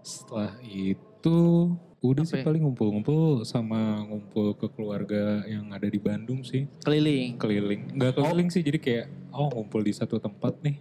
Setelah 0.00 0.54
itu 0.62 1.38
udah 1.98 2.22
Apa 2.22 2.30
sih 2.30 2.38
ya? 2.38 2.44
paling 2.46 2.62
ngumpul-ngumpul 2.62 3.42
sama 3.42 3.98
ngumpul 4.00 4.54
ke 4.54 4.70
keluarga 4.70 5.42
yang 5.44 5.66
ada 5.68 5.82
di 5.84 5.98
Bandung 5.98 6.42
sih 6.42 6.70
Keliling. 6.80 7.34
keliling. 7.36 7.90
Nggak 7.92 8.14
keliling 8.14 8.48
sih 8.48 8.62
jadi 8.62 8.78
kayak 8.78 9.06
oh 9.30 9.50
ngumpul 9.50 9.82
di 9.82 9.90
satu 9.90 10.16
tempat 10.16 10.62
nih. 10.62 10.78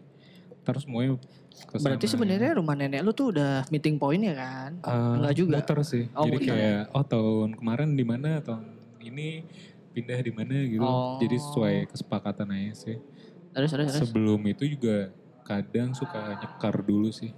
Terus 0.62 0.84
semuanya 0.84 1.18
ke 1.58 1.82
Berarti 1.82 2.06
sebenarnya 2.06 2.54
rumah 2.54 2.76
nenek 2.76 3.02
lu 3.02 3.10
tuh 3.12 3.34
udah 3.34 3.66
meeting 3.68 3.98
point 3.98 4.22
ya 4.22 4.36
kan? 4.36 4.78
Eh, 4.78 5.14
Enggak 5.18 5.34
juga. 5.34 5.58
Muter 5.58 5.80
sih. 5.82 6.06
Oh, 6.14 6.24
Jadi 6.24 6.38
muter. 6.38 6.54
kayak 6.54 6.82
oh 6.92 7.04
tahun 7.04 7.50
kemarin 7.56 7.90
di 7.92 8.06
mana, 8.06 8.30
tahun 8.38 8.77
ini 9.10 9.48
pindah 9.96 10.20
di 10.22 10.32
mana 10.32 10.56
gitu. 10.68 10.86
Oh. 10.86 11.18
Jadi 11.18 11.36
sesuai 11.42 11.76
kesepakatan 11.90 12.54
aja 12.54 12.74
sih. 12.78 12.98
Terus 13.56 13.70
terus 13.74 13.88
terus. 13.90 14.10
Sebelum 14.10 14.42
itu 14.46 14.64
juga 14.70 15.10
kadang 15.42 15.96
suka 15.98 16.38
nyekar 16.38 16.76
dulu 16.86 17.10
sih. 17.10 17.34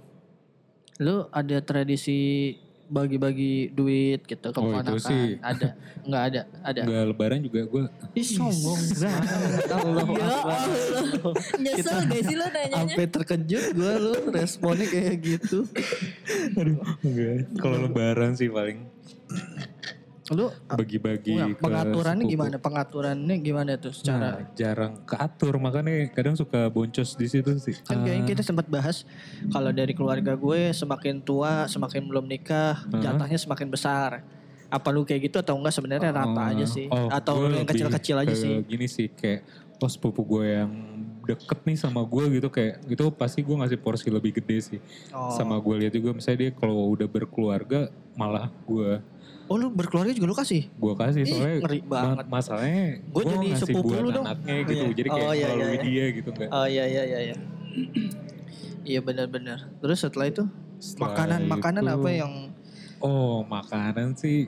Lu 1.00 1.24
ada 1.32 1.56
tradisi 1.64 2.52
bagi-bagi 2.90 3.70
duit 3.70 4.26
gitu 4.26 4.50
ke 4.50 4.58
Oh, 4.58 4.74
itu 4.74 4.98
sih. 4.98 5.38
Ada. 5.38 5.78
Enggak 6.02 6.22
ada. 6.26 6.40
Ada. 6.66 6.80
Enggak 6.82 7.02
lebaran 7.14 7.38
juga 7.40 7.60
gue 7.70 7.82
Ih 8.18 8.26
sombong. 8.26 8.80
Allah 9.70 10.06
Ya. 10.10 10.28
Allah. 10.42 11.34
Nyesel 11.54 11.98
gak 12.10 12.22
sih 12.26 12.36
lo 12.36 12.46
nanyanya? 12.50 12.82
Sampai 12.82 13.06
terkejut 13.06 13.64
gue 13.78 13.92
lu 13.94 14.14
responnya 14.34 14.86
kayak 14.90 15.16
gitu. 15.22 15.64
enggak. 17.06 17.48
Kalau 17.62 17.78
lebaran 17.86 18.34
sih 18.34 18.50
paling 18.50 18.90
Lu 20.30 20.46
bagi-bagi 20.64 21.34
ke 21.34 21.58
pengaturannya 21.58 22.22
sepupu. 22.22 22.34
gimana? 22.38 22.56
Pengaturannya 22.56 23.36
gimana 23.36 23.72
tuh 23.74 23.90
Nah, 23.90 23.98
secara 23.98 24.28
jarang 24.54 24.92
keatur 25.02 25.58
makanya 25.58 26.06
kadang 26.08 26.34
suka 26.34 26.70
boncos 26.70 27.14
di 27.14 27.26
situ 27.26 27.50
sih. 27.58 27.74
kan 27.82 28.00
kayaknya 28.00 28.24
kita 28.28 28.42
sempat 28.42 28.66
bahas 28.66 29.02
kalau 29.48 29.70
dari 29.70 29.90
keluarga 29.90 30.32
gue 30.32 30.70
semakin 30.70 31.18
tua 31.20 31.66
semakin 31.66 32.06
belum 32.06 32.24
nikah 32.24 32.78
Hah? 32.80 33.00
jatahnya 33.00 33.36
semakin 33.36 33.68
besar 33.68 34.22
apa 34.66 34.88
lu 34.88 35.02
kayak 35.02 35.26
gitu 35.26 35.42
atau 35.42 35.58
enggak 35.58 35.74
sebenarnya 35.74 36.14
rata 36.14 36.42
aja 36.46 36.62
sih 36.62 36.86
Oh, 36.86 37.10
atau 37.10 37.50
yang 37.50 37.66
kecil-kecil 37.66 38.22
aja 38.22 38.30
sih 38.32 38.62
Gini 38.62 38.86
sih 38.86 39.10
kayak 39.10 39.42
oh 39.76 39.90
sepupu 39.90 40.22
gue 40.22 40.46
yang 40.46 40.70
deket 41.26 41.58
nih 41.64 41.74
sama 41.74 42.02
gue 42.02 42.38
gitu 42.38 42.46
kayak 42.46 42.86
itu 42.86 43.04
pasti 43.10 43.40
gue 43.40 43.56
ngasih 43.56 43.78
porsi 43.78 44.06
lebih 44.08 44.36
gede 44.36 44.58
sih. 44.60 44.80
oh. 45.10 45.30
Sama 45.30 45.56
gue 45.56 45.74
lihat 45.78 45.92
juga 45.92 46.12
misalnya 46.12 46.46
dia 46.46 46.50
kalau 46.52 46.86
udah 46.88 47.06
berkeluarga 47.06 47.90
malah 48.14 48.46
gue 48.62 49.02
oh 49.50 49.56
lu 49.56 49.66
berkeluarga 49.68 50.10
juga 50.10 50.26
lu 50.26 50.36
kasih 50.36 50.70
gue 50.70 50.94
kasih 50.96 51.20
Ih, 51.20 51.28
soalnya 51.28 51.56
ngeri 51.60 51.78
ma- 51.80 51.90
banget. 51.90 52.26
masalahnya 52.28 52.84
Gua 53.04 53.18
gue 53.18 53.32
jadi 53.32 53.48
sepupu 53.56 53.82
buat 53.84 53.98
lu 54.00 54.10
dong. 54.12 54.24
anaknya 54.24 54.56
gitu 54.62 54.72
Iya. 54.80 54.94
jadi 54.94 55.08
kayak 55.10 55.26
Oh, 55.26 55.34
iya, 55.34 55.48
iya, 55.50 55.66
iya. 55.66 55.80
dia 55.80 56.04
gitu 56.12 56.28
enggak. 56.30 56.48
oh 56.48 56.66
iya 56.66 56.84
iya 56.86 57.02
iya 57.04 57.18
iya 57.24 57.36
iya 58.86 59.00
benar-benar 59.00 59.58
terus 59.76 59.98
setelah 59.98 60.26
itu 60.28 60.44
Setelah 60.78 61.02
makanan 61.08 61.40
makanan 61.46 61.82
itu- 61.84 61.94
apa 61.96 62.10
yang 62.12 62.32
Oh 63.00 63.42
makanan 63.42 64.12
sih 64.14 64.44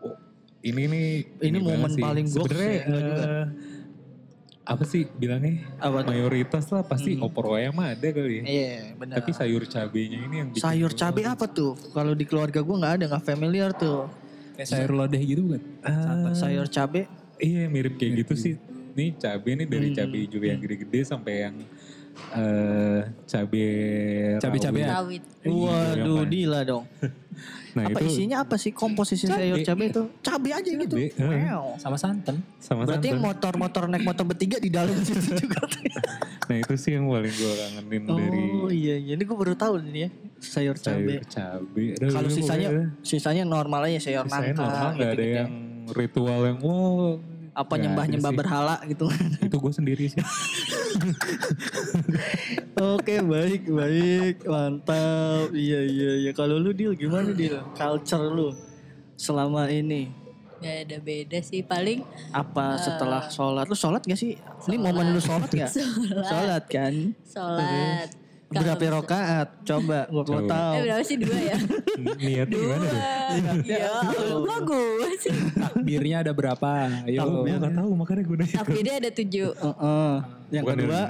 oh, 0.00 0.14
ini 0.62 0.82
nih 0.84 1.06
Ini 1.42 1.58
banget 1.58 1.66
momen 1.68 1.90
sih. 1.90 2.00
paling 2.00 2.26
goks 2.28 2.36
Sebenarnya, 2.38 2.72
ya, 2.72 2.86
juga. 2.86 3.32
Apa 4.62 4.84
sih 4.84 5.10
bilangnya 5.12 5.58
apa 5.76 6.00
tuh? 6.00 6.08
mayoritas 6.08 6.64
lah 6.70 6.82
pasti 6.82 7.12
Hmm. 7.12 7.26
opor 7.26 7.58
ayam 7.58 7.74
ada 7.76 8.08
kali 8.08 8.34
ya. 8.38 8.44
iya 8.44 8.74
benar 8.94 9.18
Tapi 9.18 9.30
sayur 9.32 9.66
cabenya 9.66 10.18
ini 10.20 10.34
yang 10.38 10.48
bikin 10.48 10.62
sayur 10.62 10.92
cabai 10.92 11.24
apa 11.26 11.46
tuh 11.46 11.74
kalau 11.90 12.14
di 12.14 12.22
keluarga 12.22 12.62
gue 12.62 12.76
nggak 12.76 12.94
ada 12.96 13.04
nggak 13.10 13.24
familiar 13.24 13.70
tuh 13.72 14.06
Kayak 14.52 14.68
sayur 14.68 14.92
lodeh 14.92 15.18
gitu 15.18 15.40
bukan? 15.44 15.62
Ah, 15.82 16.30
sayur 16.32 16.68
cabai 16.68 17.10
Iya 17.34 17.66
mirip 17.66 17.98
kayak 17.98 18.22
gitu 18.22 18.34
sih. 18.36 18.54
Nih 18.94 19.18
cabai 19.18 19.56
nih 19.56 19.66
dari 19.66 19.88
Hmm. 19.88 19.96
cabai 19.98 20.18
hijau 20.22 20.38
yang 20.40 20.60
gede-gede 20.60 21.00
sampai 21.02 21.34
yang 21.42 21.56
eh 22.32 23.00
cabai 23.24 23.66
Cabai-cabean. 24.38 24.88
rawit. 24.88 25.22
Rawit. 25.38 25.52
Waduh, 25.52 26.16
yang- 26.18 26.28
Dila 26.28 26.60
dong. 26.62 26.84
Nah 27.72 27.88
apa 27.88 27.98
itu 27.98 28.04
isinya 28.06 28.44
apa 28.44 28.56
sih 28.56 28.68
komposisi 28.68 29.24
sayur 29.24 29.56
cabai 29.58 29.88
itu? 29.88 30.04
Cabai 30.20 30.52
aja 30.52 30.70
gitu. 30.70 30.92
Cabai, 30.92 31.08
eh. 31.40 31.48
Wow. 31.48 31.76
Sama 31.76 31.96
santan. 31.96 32.44
sama 32.58 32.84
Berarti 32.84 33.08
santan. 33.10 33.24
motor-motor 33.24 33.82
naik 33.86 34.04
motor 34.04 34.24
bertiga 34.24 34.56
di 34.56 34.68
dalam 34.68 34.92
situ 35.02 35.20
juga. 35.34 35.64
Nah 36.44 36.56
itu 36.58 36.74
sih 36.76 36.92
yang 36.92 37.08
paling 37.08 37.32
gue 37.32 37.52
kangenin 37.54 38.02
dari 38.04 38.40
oh 38.54 38.68
iya, 38.68 38.96
iya. 38.98 39.12
ini 39.14 39.22
gue 39.22 39.32
baru 39.34 39.54
tahu 39.54 39.80
ini 39.82 40.04
ya 40.04 40.10
sayur 40.38 40.76
cabai. 40.76 41.16
sayur 41.16 41.24
cabai. 41.24 41.86
Aduh, 41.90 42.10
Kalau 42.10 42.20
pokoknya 42.22 42.36
sisanya 42.36 42.68
sisanya 43.00 43.44
normal 43.46 43.80
aja 43.86 44.00
sayur 44.02 44.26
nangka. 44.26 44.52
normal 44.58 44.90
gak 44.94 45.10
ada 45.10 45.24
ya. 45.24 45.36
yang 45.40 45.52
ritual 45.90 46.40
yang 46.44 46.58
wow. 46.60 47.16
Apa 47.52 47.68
nggak 47.68 47.80
nyembah-nyembah 47.84 48.32
sih. 48.32 48.38
berhala 48.40 48.76
gitu. 48.88 49.06
Itu 49.46 49.56
gue 49.60 49.72
sendiri 49.72 50.04
sih. 50.08 50.22
Oke, 52.80 53.20
baik, 53.20 53.68
baik. 53.68 54.36
Mantap. 54.44 55.52
Iya, 55.52 55.80
iya, 55.84 56.10
iya. 56.24 56.30
Kalau 56.32 56.56
lu 56.56 56.72
Dil 56.72 56.96
gimana 56.96 57.30
Dil? 57.32 57.60
Culture 57.76 58.28
lu 58.28 58.56
selama 59.14 59.68
ini 59.68 60.08
Gak 60.62 60.86
ada 60.86 60.96
beda 61.02 61.38
sih. 61.42 61.60
Paling 61.66 62.06
apa 62.30 62.78
setelah 62.78 63.26
sholat 63.26 63.66
lu 63.66 63.74
sholat 63.74 64.06
gak 64.06 64.14
sih 64.14 64.38
ini 64.70 64.76
momen 64.78 65.10
lu 65.10 65.18
sholat 65.18 65.50
gak 65.50 65.74
Sholat. 65.74 66.22
sholat 66.22 66.64
kan 66.70 66.94
sholat. 67.26 68.08
Kalau 68.52 68.62
berapa 68.62 68.78
bisa- 68.78 68.94
rokaat 68.94 69.48
coba 69.62 69.98
gua 70.06 70.22
mau 70.22 70.40
tahu 70.44 70.72
Eh 70.72 70.82
berapa 70.84 71.02
sih 71.02 71.16
dua 71.16 71.38
ya? 71.38 71.56
Niatnya 72.14 72.44
gimana 72.46 72.76
Dua. 72.78 72.86
tuh? 72.86 73.00
Iya. 73.64 73.88
Kok 74.38 74.60
gue 74.62 75.10
sih? 75.18 75.32
Takbirnya 75.54 76.16
ada 76.20 76.32
berapa? 76.32 76.70
Ayo. 77.02 77.20
Gue 77.40 77.54
gak 77.54 77.72
tahu 77.72 77.90
makanya 77.94 78.22
gue 78.22 78.36
nanya. 78.38 78.56
Takbirnya 78.58 78.94
ada 78.98 79.10
tujuh. 79.10 79.48
Heeh. 79.52 80.12
yang 80.52 80.64
kedua 80.66 81.00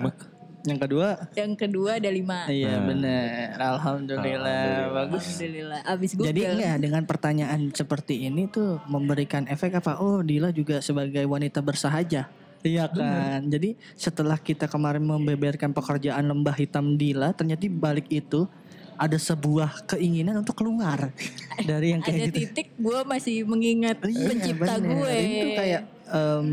yang 0.63 0.79
kedua 0.79 1.09
Yang 1.35 1.53
kedua 1.59 1.91
ada 1.99 2.07
lima. 2.07 2.47
iya 2.47 2.79
Nah. 2.79 2.87
bener 2.87 3.59
alhamdulillah, 3.59 4.63
bagus 4.95 5.25
Alhamdulillah. 5.35 5.81
Abis 5.85 6.11
Google. 6.13 6.29
jadi 6.29 6.41
enggak 6.49 6.77
dengan 6.79 7.03
pertanyaan 7.03 7.61
seperti 7.71 8.15
ini 8.23 8.47
tuh 8.47 8.79
memberikan 8.87 9.43
efek 9.47 9.75
apa 9.75 9.99
oh 9.99 10.23
Dila 10.23 10.51
juga 10.51 10.79
sebagai 10.79 11.25
wanita 11.25 11.59
bersahaja 11.59 12.31
Iya 12.63 12.87
kan. 12.87 13.47
Jadi 13.47 13.75
setelah 13.93 14.39
kita 14.39 14.67
kemarin 14.67 15.03
membeberkan 15.03 15.71
pekerjaan 15.71 16.23
lembah 16.23 16.55
hitam 16.55 16.95
Dila, 16.95 17.35
ternyata 17.35 17.67
balik 17.69 18.07
itu 18.09 18.47
ada 18.95 19.19
sebuah 19.19 19.83
keinginan 19.89 20.39
untuk 20.39 20.55
keluar 20.55 21.11
dari 21.71 21.91
yang 21.91 22.01
kayak 22.01 22.19
ada 22.19 22.27
gitu. 22.31 22.39
titik 22.47 22.69
gue 22.79 22.99
masih 23.03 23.43
mengingat 23.43 23.99
Iya, 24.07 24.29
pencipta 24.31 24.75
bener. 24.79 24.89
gue. 24.95 25.15
Itu 25.19 25.49
kayak 25.59 25.83
em, 26.07 26.47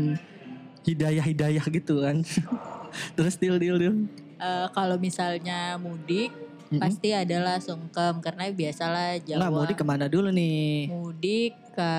hidayah-hidayah 0.82 1.64
gitu 1.70 1.94
kan. 2.02 2.16
Terus 3.16 3.34
deal 3.38 3.56
deal 3.62 3.78
deal. 3.78 3.94
Eh, 4.40 4.66
kalau 4.74 4.96
misalnya 4.98 5.78
mudik 5.78 6.32
Mm-mm. 6.70 6.78
pasti 6.78 7.10
adalah 7.10 7.58
sungkem 7.58 8.22
karena 8.22 8.46
biasalah 8.46 9.18
Jawa. 9.20 9.38
Nggak 9.40 9.52
mudik 9.52 9.76
ke 9.76 9.84
mana 9.84 10.06
dulu 10.06 10.30
nih? 10.30 10.86
Mudik 10.86 11.52
ke 11.70 11.90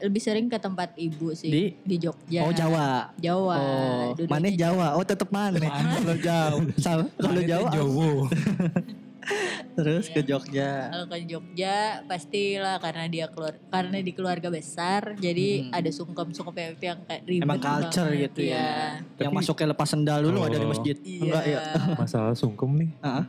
lebih 0.00 0.20
sering 0.20 0.46
ke 0.46 0.56
tempat 0.56 0.92
ibu 0.94 1.32
sih 1.32 1.48
Di? 1.48 1.64
di, 1.80 1.96
Jogja. 1.96 2.44
Oh 2.44 2.52
Jawa. 2.52 3.08
Jawa. 3.16 3.56
Oh, 3.56 4.04
mana 4.26 4.48
Jawa? 4.48 4.86
Oh 4.94 5.02
tetep 5.02 5.28
mana? 5.28 5.56
Kalau 5.56 6.16
jauh, 6.18 6.60
Sama- 6.76 7.08
kalau 7.14 7.40
Jawa. 7.40 7.68
Jowo. 7.72 8.10
Terus 9.72 10.10
ke 10.10 10.20
Jogja. 10.20 10.90
Kalau 10.90 11.06
ke 11.06 11.16
Jogja 11.24 11.76
pastilah 12.04 12.76
karena 12.76 13.06
dia 13.06 13.26
keluar 13.28 13.56
karena 13.66 13.96
di 13.96 14.12
keluarga 14.12 14.48
besar 14.48 15.16
jadi 15.16 15.48
Hmm. 15.62 15.70
ada 15.72 15.88
sungkem-sungkem 15.88 16.52
yang, 16.52 16.74
yang 16.76 16.98
kayak 17.02 17.22
ribet 17.24 17.46
Emang 17.46 17.56
culture 17.58 18.10
banget, 18.10 18.22
gitu 18.28 18.40
iya. 18.44 19.00
ya. 19.16 19.24
Yang 19.24 19.32
masuknya 19.32 19.66
lepas 19.72 19.88
sendal 19.88 20.20
dulu 20.20 20.38
ada 20.42 20.52
di 20.52 20.66
Oh. 20.66 20.68
masjid. 20.68 20.96
Iya. 20.98 21.22
Enggak 21.22 21.44
ya? 21.46 21.58
Masalah 21.96 22.34
sungkem 22.34 22.70
nih. 22.76 22.90
Heeh. 23.00 23.24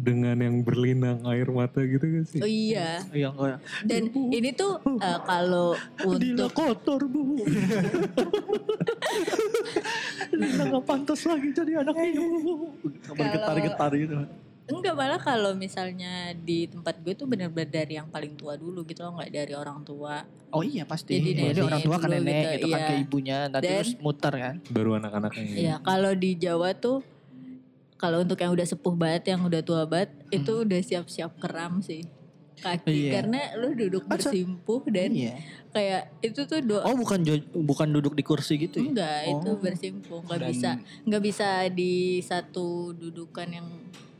Dengan 0.00 0.36
yang 0.40 0.64
berlinang 0.64 1.20
air 1.28 1.44
mata 1.52 1.84
gitu 1.84 2.00
kan 2.00 2.24
sih. 2.24 2.40
Oh 2.40 2.48
iya. 2.48 3.04
Iya 3.12 3.28
enggak 3.36 3.48
ya. 3.52 3.58
Dan 3.84 4.02
ini 4.32 4.50
tuh 4.56 4.80
eh, 4.80 5.20
kalau 5.28 5.76
Dila 6.16 6.48
untuk 6.48 6.50
kotor 6.56 7.04
bu. 7.04 7.36
Dila 10.40 10.64
gak 10.72 10.84
pantas 10.88 11.20
lagi 11.28 11.48
jadi 11.52 11.84
anak 11.84 11.96
ibu. 12.00 12.24
Bergetar-getar 13.12 13.92
gitu. 14.00 14.16
enggak 14.70 14.94
malah 14.94 15.18
kalau 15.18 15.50
misalnya 15.58 16.30
di 16.30 16.70
tempat 16.70 17.02
gue 17.02 17.10
tuh 17.18 17.26
bener-bener 17.26 17.66
dari 17.66 17.98
yang 17.98 18.06
paling 18.06 18.38
tua 18.38 18.54
dulu 18.54 18.86
gitu 18.86 19.02
loh 19.02 19.18
nggak 19.18 19.34
dari 19.34 19.52
orang 19.52 19.82
tua. 19.82 20.22
Oh 20.54 20.62
iya 20.62 20.86
pasti. 20.86 21.18
Jadi 21.18 21.34
Jadi, 21.34 21.58
nenek 21.58 21.66
orang 21.66 21.82
tua 21.82 21.96
ke 21.98 22.06
dulu 22.06 22.14
nenek 22.14 22.34
gitu, 22.38 22.54
gitu, 22.54 22.66
kan 22.70 22.78
iya. 22.78 22.86
ke 22.86 22.94
ibunya. 23.02 23.38
Nanti 23.50 23.66
Dan- 23.66 23.78
terus 23.82 23.92
muter 23.98 24.34
kan. 24.38 24.54
Baru 24.70 24.90
anak-anaknya. 24.94 25.42
Ya 25.58 25.74
kalau 25.82 26.14
di 26.14 26.30
Jawa 26.38 26.70
tuh 26.78 27.02
kalau 28.00 28.24
untuk 28.24 28.34
yang 28.34 28.50
udah 28.50 28.64
sepuh 28.64 28.96
banget 28.96 29.28
yang 29.28 29.44
udah 29.44 29.60
tua 29.60 29.84
banget 29.84 30.08
itu 30.30 30.64
udah 30.64 30.80
siap-siap 30.80 31.36
keram 31.36 31.78
sih 31.80 32.08
kaki 32.56 33.08
Iya. 33.08 33.10
karena 33.14 33.40
lu 33.56 33.72
duduk 33.72 34.04
bersimpuh 34.04 34.84
dan 34.88 35.12
Iya. 35.12 35.32
kayak 35.70 36.02
itu 36.20 36.40
tuh 36.44 36.60
doa 36.60 36.84
Oh 36.84 36.92
bukan 36.92 37.20
bukan 37.54 37.88
duduk 37.90 38.12
di 38.12 38.20
kursi 38.20 38.56
gitu 38.58 38.80
ya? 38.80 38.84
enggak 38.86 39.20
itu 39.26 39.48
Oh. 39.48 39.56
bersimpuh 39.56 40.20
nggak 40.22 40.40
Dan- 40.40 40.50
bisa 40.50 40.70
nggak 41.04 41.22
bisa 41.22 41.48
di 41.70 41.94
satu 42.20 42.92
dudukan 42.92 43.48
yang 43.50 43.68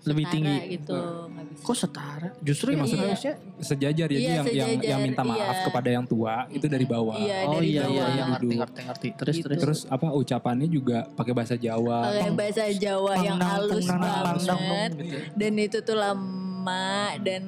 Lebih 0.00 0.24
setara 0.24 0.32
tinggi. 0.32 0.56
gitu 0.72 0.98
nggak 1.28 1.44
bisa 1.46 1.62
Kok 1.62 1.76
setara? 1.76 2.28
Justru 2.40 2.66
Ya, 2.66 2.72
yang 2.72 2.80
maksudnya- 2.80 3.10
harusnya 3.10 3.34
Sejajar 3.60 4.08
ya 4.08 4.16
Iya, 4.16 4.20
yang, 4.20 4.32
yang 4.32 4.46
sejajar, 4.70 4.88
yang 4.88 5.00
minta 5.02 5.22
maaf 5.22 5.36
iya. 5.52 5.64
kepada 5.64 5.88
yang 5.90 6.04
tua 6.04 6.34
itu 6.48 6.66
dari 6.66 6.86
bawah. 6.86 7.16
Iya, 7.16 7.36
Oh 7.42 7.52
dari 7.52 7.66
iya 7.66 7.82
iya 7.82 7.84
bawah. 7.84 8.08
iya 8.10 8.24
ngerti 8.26 8.44
Duduk. 8.46 8.58
ngerti 8.58 8.80
ngerti. 8.82 9.08
Terus 9.14 9.34
Gitu. 9.34 9.44
terus. 9.46 9.60
Terus 9.60 9.80
apa 9.86 10.06
ucapannya 10.10 10.66
juga 10.66 10.98
pakai 11.10 11.32
bahasa 11.32 11.54
Jawa. 11.54 11.98
pakai 12.10 12.32
bahasa 12.32 12.64
Jawa 12.72 13.12
yang 13.18 13.36
halus 13.36 13.84
banget 13.84 14.90
gitu. 14.96 15.16
dan 15.36 15.52
itu 15.54 15.78
tuh 15.80 15.96
lama 15.96 16.88
dan 17.18 17.42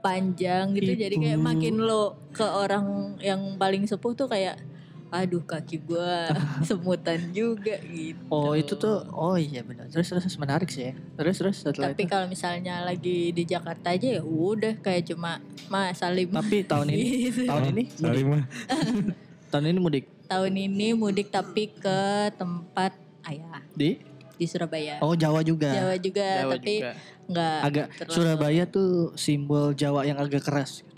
panjang 0.00 0.72
gitu 0.72 0.96
jadi 0.96 1.12
kayak 1.12 1.40
makin 1.40 1.76
lo 1.76 2.16
ke 2.30 2.40
orang 2.42 2.86
yang 3.20 3.56
paling 3.56 3.84
sepuh 3.84 4.14
tuh 4.14 4.26
kayak 4.26 4.56
aduh 5.10 5.42
kaki 5.42 5.76
gua 5.80 6.30
semutan 6.62 7.18
juga 7.30 7.76
gitu 7.82 8.22
Oh 8.26 8.54
itu 8.54 8.72
tuh 8.72 9.02
oh 9.10 9.34
iya 9.34 9.60
benar. 9.60 9.86
Terus 9.86 10.06
terus 10.08 10.36
menarik 10.36 10.66
sih 10.66 10.86
ya. 10.86 10.94
Terus 11.14 11.36
terus 11.36 11.56
setelah 11.58 11.90
tapi 11.90 12.06
kalau 12.06 12.24
misalnya 12.24 12.80
lagi 12.80 13.28
di 13.28 13.42
Jakarta 13.42 13.90
aja 13.90 14.06
ya 14.08 14.22
udah 14.22 14.78
kayak 14.78 15.06
cuma 15.06 15.42
mas 15.66 15.96
salim 15.96 16.30
Tapi 16.30 16.62
tahun 16.62 16.86
ini 16.88 17.04
Gitu. 17.26 17.42
tahun 17.44 17.64
ini 17.68 17.82
Salim 17.90 18.26
tahun 19.50 19.64
ini 19.66 19.78
mudik 19.78 20.04
tahun 20.24 20.52
ini 20.54 20.86
mudik 20.92 21.28
tapi 21.28 21.68
ke 21.68 22.00
tempat 22.32 22.94
ayah 23.24 23.58
di 23.72 23.98
di 24.34 24.46
Surabaya 24.46 24.96
Oh 25.00 25.12
Jawa 25.12 25.42
juga. 25.42 25.68
Jawa 25.68 25.94
juga 25.96 26.28
Jawa 26.38 26.52
tapi 26.54 26.74
juga. 26.78 26.90
nggak 27.26 27.58
agak 27.60 27.86
terlalu- 27.92 28.14
Surabaya 28.14 28.62
tuh 28.64 28.90
simbol 29.14 29.70
Jawa 29.72 30.02
yang 30.02 30.16
agak 30.16 30.40
keras 30.40 30.80
gitu. 30.80 30.89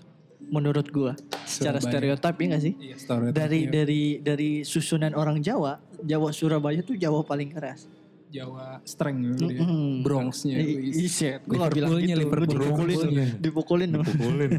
Menurut 0.52 0.92
gua 0.92 1.16
secara 1.48 1.80
Surabaya. 1.80 2.12
stereotip 2.12 2.36
ya 2.36 2.46
gak 2.52 2.62
sih? 2.62 2.74
Iya, 2.76 2.96
Dari 3.32 3.60
iya. 3.64 3.70
dari 3.72 4.02
dari 4.20 4.50
susunan 4.68 5.16
orang 5.16 5.40
Jawa, 5.40 5.80
Jawa 6.04 6.28
Surabaya 6.28 6.84
tuh 6.84 7.00
Jawa 7.00 7.24
paling 7.24 7.48
keras. 7.48 7.88
Jawa 8.32 8.80
strength 8.82 9.20
gitu 9.36 9.44
ya. 9.46 9.60
Mm-mm. 9.60 10.00
Bronx-nya. 10.00 10.56
I- 10.56 11.04
Iset, 11.04 11.44
gua 11.44 11.68
harus 11.68 11.76
bilang 11.76 11.92
Liverpoolnya, 11.92 12.16
gitu. 12.16 12.22
Liverpool. 12.24 12.56
dipukulin, 12.56 12.98
dipukulin. 13.38 13.90
loh. 13.92 14.04
Pukulin. 14.08 14.52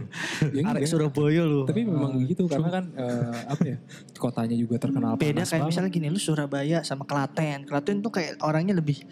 Ya 0.54 0.62
Arek. 0.70 0.86
Surabaya 0.86 1.42
loh. 1.42 1.66
Tapi 1.66 1.82
memang 1.82 2.14
begitu 2.16 2.46
karena 2.46 2.70
kan 2.70 2.86
eh, 2.94 3.38
apa 3.50 3.64
ya 3.66 3.78
kotanya 4.14 4.56
juga 4.56 4.78
terkenal 4.78 5.18
beda 5.18 5.42
kayak 5.42 5.50
banget. 5.50 5.68
misalnya 5.68 5.90
gini 5.90 6.08
lu 6.08 6.16
Surabaya 6.16 6.80
sama 6.82 7.04
Klaten 7.04 7.66
Klaten 7.66 8.00
tuh 8.00 8.08
kayak 8.08 8.40
orangnya 8.40 8.72
lebih 8.74 9.04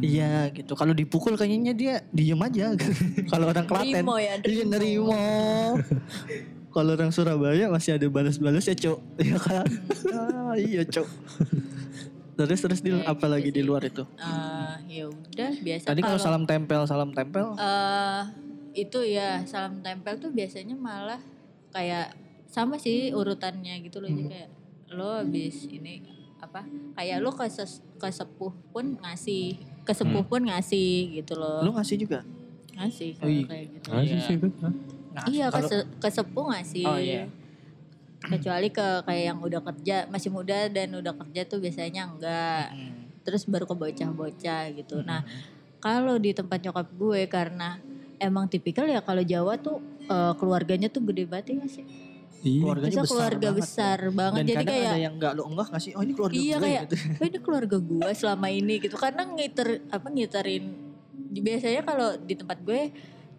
iya 0.00 0.50
gitu 0.50 0.74
kalau 0.74 0.92
dipukul 0.92 1.32
kayaknya 1.32 1.72
dia 1.72 1.94
diem 2.10 2.36
aja 2.36 2.76
kalau 3.32 3.48
orang 3.48 3.64
Klaten 3.64 4.02
Nerimo 4.02 4.14
ya, 4.18 4.34
iya 4.42 4.64
nerimo. 4.66 5.14
nerimo 5.14 5.80
kalau 6.70 6.92
orang 6.92 7.08
Surabaya 7.08 7.66
masih 7.66 7.96
ada 7.96 8.06
balas-balas 8.06 8.66
ya 8.70 8.76
cok 8.76 8.98
iya 9.16 9.36
kan 9.38 9.66
ah, 10.12 10.54
iya 10.54 10.82
cok 10.84 11.08
terus 12.42 12.60
terus 12.60 12.80
di 12.80 12.90
apa 12.92 13.16
gitu 13.16 13.26
lagi 13.26 13.50
di 13.50 13.56
sih. 13.56 13.64
luar 13.64 13.82
itu 13.82 14.02
Eh, 14.12 14.74
ya 14.90 15.04
udah 15.06 15.50
biasa 15.56 15.84
tadi 15.86 16.00
kalau 16.00 16.18
salam 16.18 16.44
tempel 16.44 16.82
salam 16.84 17.10
tempel 17.10 17.46
eh 17.54 18.22
itu 18.72 18.98
ya 19.02 19.42
salam 19.44 19.78
tempel 19.78 20.14
tuh 20.16 20.30
biasanya 20.30 20.72
malah 20.72 21.18
kayak 21.68 22.14
sama 22.46 22.76
sih 22.76 23.10
urutannya 23.10 23.78
gitu 23.80 23.98
loh 23.98 24.08
jadi 24.08 24.20
Hmm. 24.20 24.30
kayak 24.30 24.50
lo 24.90 25.10
habis 25.16 25.66
ini 25.66 26.02
apa 26.36 26.66
kayak 26.94 27.18
lo 27.18 27.30
ke 27.30 27.46
ses- 27.46 27.82
ke 27.94 28.08
sepuh 28.08 28.50
pun 28.68 28.96
ngasih 28.96 29.54
ke 29.80 29.92
sepuh 29.92 30.22
pun 30.22 30.42
ngasih 30.42 30.90
gitu 31.14 31.34
loh 31.34 31.60
lu 31.60 31.70
ngasih 31.72 31.96
juga 31.96 32.22
ngasih 32.72 33.10
Oh, 33.12 33.18
kalau 33.20 33.30
iya. 33.30 33.44
kayak 33.44 33.66
gitu 33.70 33.86
Ngasih 33.88 34.18
sih 34.20 34.34
itu. 34.34 34.48
Hah? 34.56 34.72
Ngasih. 35.10 35.30
iya 35.30 35.44
ke, 35.44 35.52
Kalau- 35.52 35.68
se- 35.68 35.88
ke 35.96 36.08
sepuh 36.08 36.44
ngasih 36.48 36.84
Oh, 36.84 36.96
iya. 36.96 37.22
Kecuali 38.22 38.68
ke 38.68 38.86
kayak 39.02 39.24
yang 39.26 39.38
udah 39.38 39.60
kerja 39.62 40.04
masih 40.06 40.28
muda 40.28 40.66
dan 40.66 40.92
udah 40.92 41.16
kerja 41.16 41.40
tuh 41.44 41.58
biasanya 41.58 42.04
enggak 42.06 42.64
Hmm. 42.68 42.92
terus 43.20 43.44
baru 43.44 43.64
ke 43.64 43.74
bocah-bocah 43.74 44.62
gitu. 44.74 45.00
Nah, 45.00 45.24
kalau 45.78 46.16
di 46.16 46.30
tempat 46.30 46.60
nyokap 46.60 46.88
gue 46.90 47.24
karena 47.26 47.80
emang 48.16 48.44
tipikal 48.46 48.84
ya 48.84 49.00
kalau 49.00 49.20
Jawa 49.22 49.56
tuh 49.56 49.80
eh, 50.02 50.32
keluarganya 50.34 50.86
tuh 50.86 51.00
gede 51.02 51.24
banget 51.24 51.54
ya 51.54 51.68
sih. 51.70 51.86
Iya. 52.40 52.60
keluarganya 52.62 52.96
besar 52.96 53.10
keluarga 53.10 53.40
banget 53.46 53.60
besar 53.62 53.98
ya. 54.00 54.10
banget. 54.10 54.38
dan 54.38 54.46
Jadi 54.46 54.56
kadang 54.58 54.72
kayak 54.74 54.88
ada 54.88 54.98
yang 54.98 55.14
nggak 55.14 55.32
lu 55.34 55.42
enggak 55.46 55.66
ngasih 55.70 55.90
oh 55.92 56.02
ini 56.02 56.12
keluarga 56.14 56.36
Iya, 56.38 56.44
gue 56.50 56.62
kayak- 56.62 56.82
gitu. 56.82 56.94
oh 57.20 57.26
ini 57.26 57.38
keluarga 57.38 57.76
gue 57.78 58.10
selama 58.14 58.46
ini 58.50 58.74
gitu. 58.78 58.96
Karena 58.96 59.22
ngiter 59.26 59.68
apa 59.88 60.06
ngiterin 60.08 60.64
biasanya 61.30 61.82
kalau 61.82 62.08
di 62.18 62.34
tempat 62.34 62.58
gue 62.58 62.80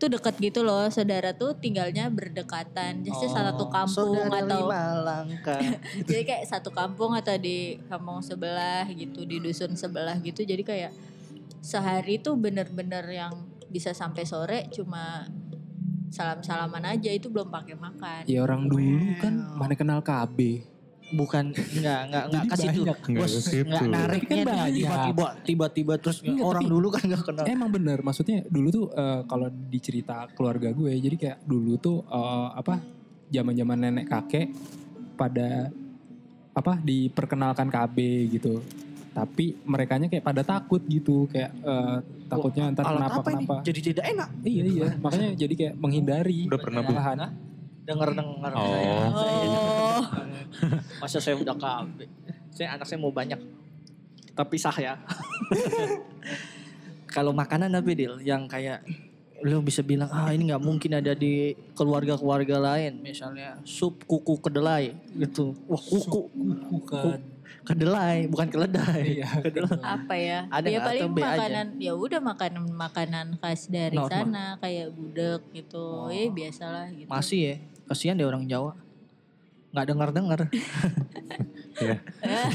tuh 0.02 0.10
dekat 0.10 0.34
gitu 0.42 0.66
loh. 0.66 0.90
Saudara 0.90 1.30
tuh 1.38 1.54
tinggalnya 1.54 2.10
berdekatan. 2.10 3.06
Jadi 3.06 3.30
satu 3.30 3.70
kampung 3.70 4.18
Oh, 4.18 4.26
saudara 4.26 4.42
atau 4.42 4.66
lima 4.66 4.82
langkah 5.06 5.62
jadi 6.10 6.22
kayak 6.26 6.44
satu 6.50 6.74
kampung 6.74 7.14
atau 7.14 7.38
di 7.38 7.78
kampung 7.86 8.18
sebelah 8.26 8.90
gitu 8.90 9.22
di 9.30 9.38
dusun 9.38 9.78
sebelah 9.78 10.18
gitu. 10.26 10.42
Jadi 10.42 10.66
kayak 10.66 10.92
sehari 11.62 12.18
tuh 12.18 12.34
bener-bener 12.34 13.06
yang 13.14 13.46
bisa 13.70 13.94
sampai 13.94 14.26
sore 14.26 14.66
cuma 14.74 15.30
salam-salaman 16.10 16.98
aja. 16.98 17.14
Itu 17.14 17.30
belum 17.30 17.54
pakai 17.54 17.78
makan. 17.78 18.22
Ya 18.26 18.42
orang 18.42 18.66
dulu 18.66 19.22
kan 19.22 19.34
mana 19.54 19.78
kenal 19.78 20.02
KB. 20.02 20.66
Bukan 21.12 21.43
enggak 21.52 22.00
enggak 22.06 22.24
enggak 22.26 22.43
kasih. 22.50 22.67
Nggak 22.74 23.00
bos 23.13 23.32
ke 23.32 23.41
situ. 23.41 23.65
enggak 23.65 23.84
nariknya 23.86 24.36
Kan 24.38 24.47
banyak. 24.47 24.74
tiba-tiba 24.74 25.26
tiba-tiba 25.41 25.93
terus 25.97 26.17
Iya, 26.21 26.41
orang 26.41 26.63
tapi- 26.63 26.71
dulu 26.71 26.88
kan 26.89 27.02
enggak 27.04 27.24
kenal 27.24 27.43
Emang 27.45 27.69
bener, 27.69 27.97
maksudnya 28.00 28.38
dulu 28.45 28.67
tuh 28.69 28.86
eh, 28.91 29.21
kalau 29.26 29.47
dicerita 29.67 30.26
keluarga 30.30 30.69
gue, 30.69 30.91
jadi 30.93 31.15
kayak 31.15 31.38
dulu 31.43 31.76
tuh 31.76 31.97
eh, 32.02 32.47
apa 32.54 32.80
zaman-zaman 33.28 33.78
nenek 33.80 34.06
kakek 34.06 34.47
pada 35.13 35.71
apa 36.52 36.74
diperkenalkan 36.78 37.67
KB 37.67 37.97
gitu. 38.30 38.60
Tapi 39.12 39.60
merekanya 39.62 40.08
kayak 40.08 40.24
pada 40.24 40.39
takut 40.41 40.80
gitu, 40.82 41.28
kayak 41.28 41.52
eh, 41.54 41.97
takutnya 42.26 42.71
ntar 42.71 42.84
Alat 42.86 42.95
kenapa 42.97 43.15
apa 43.17 43.30
ini 43.30 43.43
kenapa. 43.43 43.56
jadi 43.62 43.80
tidak 43.84 44.06
enak 44.08 44.30
Iya 44.41 44.63
iya, 44.65 44.88
makanya 44.97 45.28
jadi 45.36 45.54
kayak 45.54 45.74
menghindari. 45.76 46.47
Udah 46.47 46.60
pernah 46.60 46.82
belum? 46.82 46.95
Malahan. 47.82 47.88
denger 47.88 48.10
dengar 48.13 48.52
Oh. 48.54 48.65
saya. 48.70 48.96
Oh. 49.10 50.02
Masa 51.02 51.17
saya 51.17 51.36
udah 51.38 51.56
KB. 51.58 51.98
Saya 52.54 52.78
anak 52.78 52.86
saya 52.86 53.00
mau 53.02 53.13
banyak. 53.13 53.39
Tapi 54.32 54.56
sah 54.56 54.76
ya. 54.78 54.94
Kalau 57.15 57.36
makanan 57.36 57.76
apa 57.76 57.91
Dil 57.91 58.24
yang 58.24 58.48
kayak 58.48 58.86
lu 59.41 59.58
bisa 59.65 59.82
bilang 59.82 60.06
ah 60.13 60.30
ini 60.30 60.54
nggak 60.54 60.62
mungkin 60.62 61.02
ada 61.02 61.17
di 61.17 61.52
keluarga-keluarga 61.76 62.62
lain. 62.62 63.02
Misalnya 63.02 63.58
sup 63.65 64.06
kuku 64.06 64.38
kedelai 64.39 64.96
gitu. 65.17 65.58
Wah 65.67 65.82
kuku. 65.82 66.30
Bukan. 66.72 66.98
kedelai 67.02 67.40
bukan 68.28 68.47
keledai. 68.50 69.21
Iya, 69.21 69.30
kedelai. 69.45 69.80
apa 69.82 70.13
ya? 70.17 70.39
Ada 70.50 70.67
ya 70.67 70.80
paling 70.82 71.02
atau 71.02 71.10
B 71.13 71.19
makanan 71.21 71.67
ya 71.78 71.93
udah 71.93 72.19
makanan 72.19 72.63
makanan 72.69 73.28
khas 73.38 73.69
dari 73.69 73.95
Normal. 73.95 74.12
sana 74.12 74.45
kayak 74.58 74.88
gudeg 74.91 75.41
gitu. 75.54 75.82
Oh. 75.82 76.10
ya 76.10 76.28
biasalah 76.28 76.89
gitu. 76.91 77.10
Masih 77.10 77.39
ya? 77.39 77.56
Kasihan 77.88 78.17
deh 78.17 78.26
orang 78.26 78.45
Jawa. 78.47 78.74
Nggak 79.71 79.86
dengar 79.88 80.10
dengar 80.12 80.39
Ya, 81.82 81.97
Eh, 82.21 82.47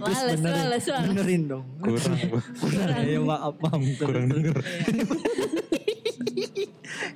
Males, 0.00 0.40
benerin, 0.40 0.42
males, 0.42 0.84
males. 0.88 1.06
benerin 1.06 1.42
dong. 1.46 1.64
Kurang. 1.78 2.18
kurang. 2.64 2.98
Ya 3.06 3.20
maaf 3.20 3.54
maaf. 3.60 3.82
Kurang 4.00 4.26
denger. 4.26 4.56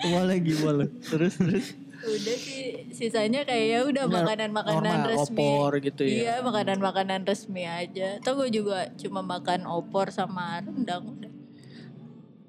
boleh 0.05 0.37
gimana 0.39 0.85
terus 1.01 1.35
terus 1.41 1.67
udah 2.07 2.37
sih 2.37 2.65
sisanya 2.91 3.43
kayak 3.43 3.67
ya 3.67 3.81
udah 3.83 4.05
makanan-makanan 4.07 4.99
resmi. 5.09 5.37
opor 5.41 5.71
gitu 5.81 6.03
ya. 6.05 6.13
iya 6.13 6.35
makanan-makanan 6.41 7.25
resmi 7.25 7.65
aja. 7.65 8.21
Atau 8.21 8.37
gue 8.37 8.49
juga 8.51 8.93
cuma 8.95 9.21
makan 9.21 9.65
opor 9.65 10.09
sama 10.09 10.61
rendang 10.61 11.05
udah. 11.09 11.33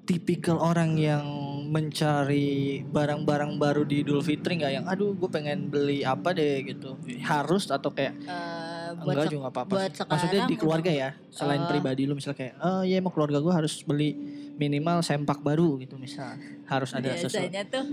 Tipikal 0.06 0.62
orang 0.62 0.94
yang 0.94 1.26
mencari 1.66 2.78
barang-barang 2.86 3.58
baru 3.58 3.82
di 3.82 4.06
Idul 4.06 4.22
Fitri 4.22 4.54
nggak? 4.54 4.72
Yang 4.72 4.86
aduh 4.86 5.10
gue 5.12 5.26
pengen 5.26 5.66
beli 5.66 6.06
apa 6.06 6.30
deh 6.30 6.62
gitu. 6.62 6.94
Harus 7.20 7.66
atau 7.66 7.90
kayak 7.90 8.14
Eh, 8.22 8.94
buat 9.02 9.18
enggak 9.18 9.26
juga 9.26 9.40
nggak 9.42 9.54
apa-apa. 9.58 9.74
maksudnya 10.06 10.46
di 10.46 10.54
keluarga 10.54 10.88
ya 10.88 11.10
selain 11.26 11.58
Eh. 11.58 11.66
pribadi 11.66 12.06
lu 12.06 12.14
misalnya 12.14 12.38
kayak 12.38 12.54
oh 12.62 12.86
iya 12.86 13.02
emang 13.02 13.10
keluarga 13.10 13.42
gue 13.42 13.50
harus 13.50 13.82
beli 13.82 14.14
minimal 14.54 15.02
sempak 15.02 15.42
baru 15.42 15.74
gitu 15.82 15.98
misal. 15.98 16.38
Harus 16.64 16.94
ada 16.94 17.10
sesuatu. 17.12 17.34
biasanya 17.42 17.62
tuh 17.66 17.84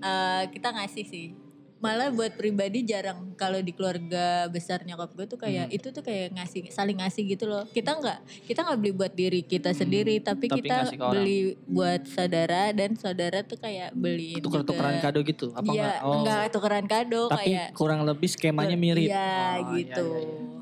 eh, 0.00 0.44
kita 0.48 0.68
ngasih 0.70 1.04
sih 1.04 1.28
malah 1.78 2.08
buat 2.08 2.36
pribadi 2.36 2.84
jarang 2.84 3.32
kalau 3.34 3.56
di 3.58 3.72
keluarga 3.72 4.44
besar 4.46 4.84
nyokap 4.84 5.10
gue 5.10 5.24
tuh 5.26 5.38
kayak 5.38 5.64
Hmm. 5.64 5.72
itu 5.74 5.88
tuh 5.88 6.00
kayak 6.00 6.28
ngasih 6.30 6.68
saling 6.68 7.00
ngasih 7.00 7.24
gitu 7.26 7.48
loh 7.48 7.64
kita 7.66 7.96
nggak 7.96 8.18
kita 8.44 8.60
nggak 8.60 8.78
beli 8.78 8.92
buat 8.92 9.12
diri 9.14 9.40
kita 9.40 9.72
sendiri 9.72 10.20
tapi, 10.20 10.44
Hmm. 10.44 10.52
Tapi 10.52 10.60
kita 10.60 10.76
ke 10.84 10.92
orang. 10.94 11.12
beli 11.16 11.38
buat 11.64 12.02
saudara 12.04 12.62
dan 12.70 12.90
saudara 12.94 13.40
tuh 13.42 13.56
kayak 13.56 13.96
beliin 13.96 14.40
tuker-tukeran 14.40 14.92
juga. 14.94 15.04
kado 15.06 15.18
gitu 15.22 15.46
apa 15.50 15.64
Iya, 15.64 15.72
enggak 15.72 15.96
oh 16.02 16.14
enggak 16.18 16.42
tukeran 16.50 16.84
kado 16.86 17.22
tapi 17.26 17.40
kayak 17.48 17.68
kurang 17.72 18.00
lebih 18.04 18.28
skemanya 18.28 18.76
mirip 18.76 19.08
Iya 19.08 19.16
Oh, 19.16 19.56
iya, 19.72 19.78
gitu. 19.78 20.06
iya, 20.06 20.20
iya. 20.20 20.60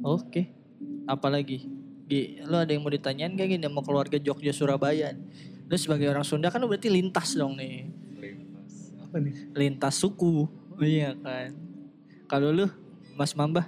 oke 0.00 0.42
apalagi 1.06 1.58
Gi, 2.06 2.40
lu 2.40 2.56
ada 2.56 2.72
yang 2.72 2.80
mau 2.80 2.88
ditanyain 2.88 3.28
gak 3.30 3.44
gini 3.46 3.60
sama 3.60 3.84
keluarga 3.84 4.16
Jogja 4.16 4.48
Surabaya? 4.48 5.12
Lu 5.62 5.76
sebagai 5.76 6.08
orang 6.08 6.24
Sunda 6.24 6.48
kan 6.48 6.56
lu 6.56 6.64
berarti 6.64 6.88
lintas 6.88 7.36
dong 7.36 7.52
nih. 7.52 7.84
Apa 9.08 9.16
nih? 9.18 9.34
Lintas 9.52 9.96
suku. 9.96 10.44
Iya 10.78 11.16
kan. 11.16 11.56
Kalau 12.26 12.52
lu 12.52 12.68
Mas 13.14 13.32
Mambah, 13.32 13.64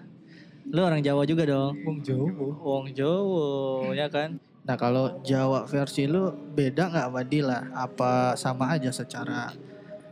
lu 0.66 0.80
orang 0.80 1.00
Jawa 1.00 1.24
juga 1.24 1.42
dong. 1.44 1.74
Wong 1.80 1.98
Jawa. 2.00 2.28
Wong 2.60 2.86
Jawa 2.92 3.48
ya 3.92 4.06
kan. 4.06 4.36
Nah 4.60 4.76
kalau 4.76 5.18
Jawa 5.20 5.64
versi 5.64 6.04
lu 6.04 6.28
beda 6.52 6.86
nggak 6.86 7.06
sama 7.08 7.20
Dila? 7.22 7.58
Apa 7.72 8.12
sama 8.36 8.64
aja 8.70 8.92
secara 8.92 9.50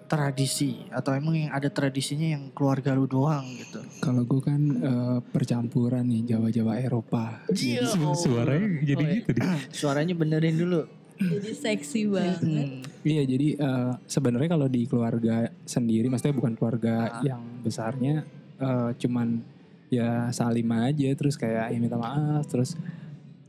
tradisi 0.08 0.88
atau 0.88 1.12
emang 1.12 1.36
yang 1.36 1.52
ada 1.52 1.68
tradisinya 1.68 2.32
yang 2.32 2.48
keluarga 2.50 2.96
lu 2.96 3.04
doang 3.04 3.44
gitu? 3.54 3.84
Kalau 4.00 4.24
gue 4.24 4.40
kan 4.40 4.56
eh, 4.58 5.18
percampuran 5.22 6.00
nih 6.02 6.24
Jawa-Jawa 6.26 6.80
Eropa. 6.80 7.44
Iya. 7.52 7.84
Su- 7.84 8.16
Suaranya 8.24 8.80
jadi 8.82 8.96
Oh, 8.96 9.04
iya. 9.04 9.16
gitu 9.20 9.30
deh. 9.36 9.42
Suaranya 9.70 10.14
benerin 10.16 10.56
dulu. 10.56 10.80
Jadi 11.18 11.50
seksi 11.52 12.00
banget. 12.06 12.38
Hmm. 12.40 12.78
Iya 13.02 13.22
jadi 13.26 13.48
eh, 13.54 13.92
sebenarnya 14.06 14.48
kalau 14.48 14.66
di 14.66 14.86
keluarga 14.86 15.50
sendiri, 15.64 16.06
maksudnya 16.06 16.34
bukan 16.34 16.54
keluarga 16.54 16.94
Ah. 17.10 17.22
yang 17.22 17.42
besarnya, 17.60 18.22
eh, 18.56 18.90
cuman 18.96 19.42
ya 19.88 20.30
salim 20.30 20.68
aja, 20.70 21.08
terus 21.12 21.34
kayak 21.34 21.72
ya 21.72 21.78
minta 21.78 21.96
maaf, 21.96 22.46
terus 22.46 22.78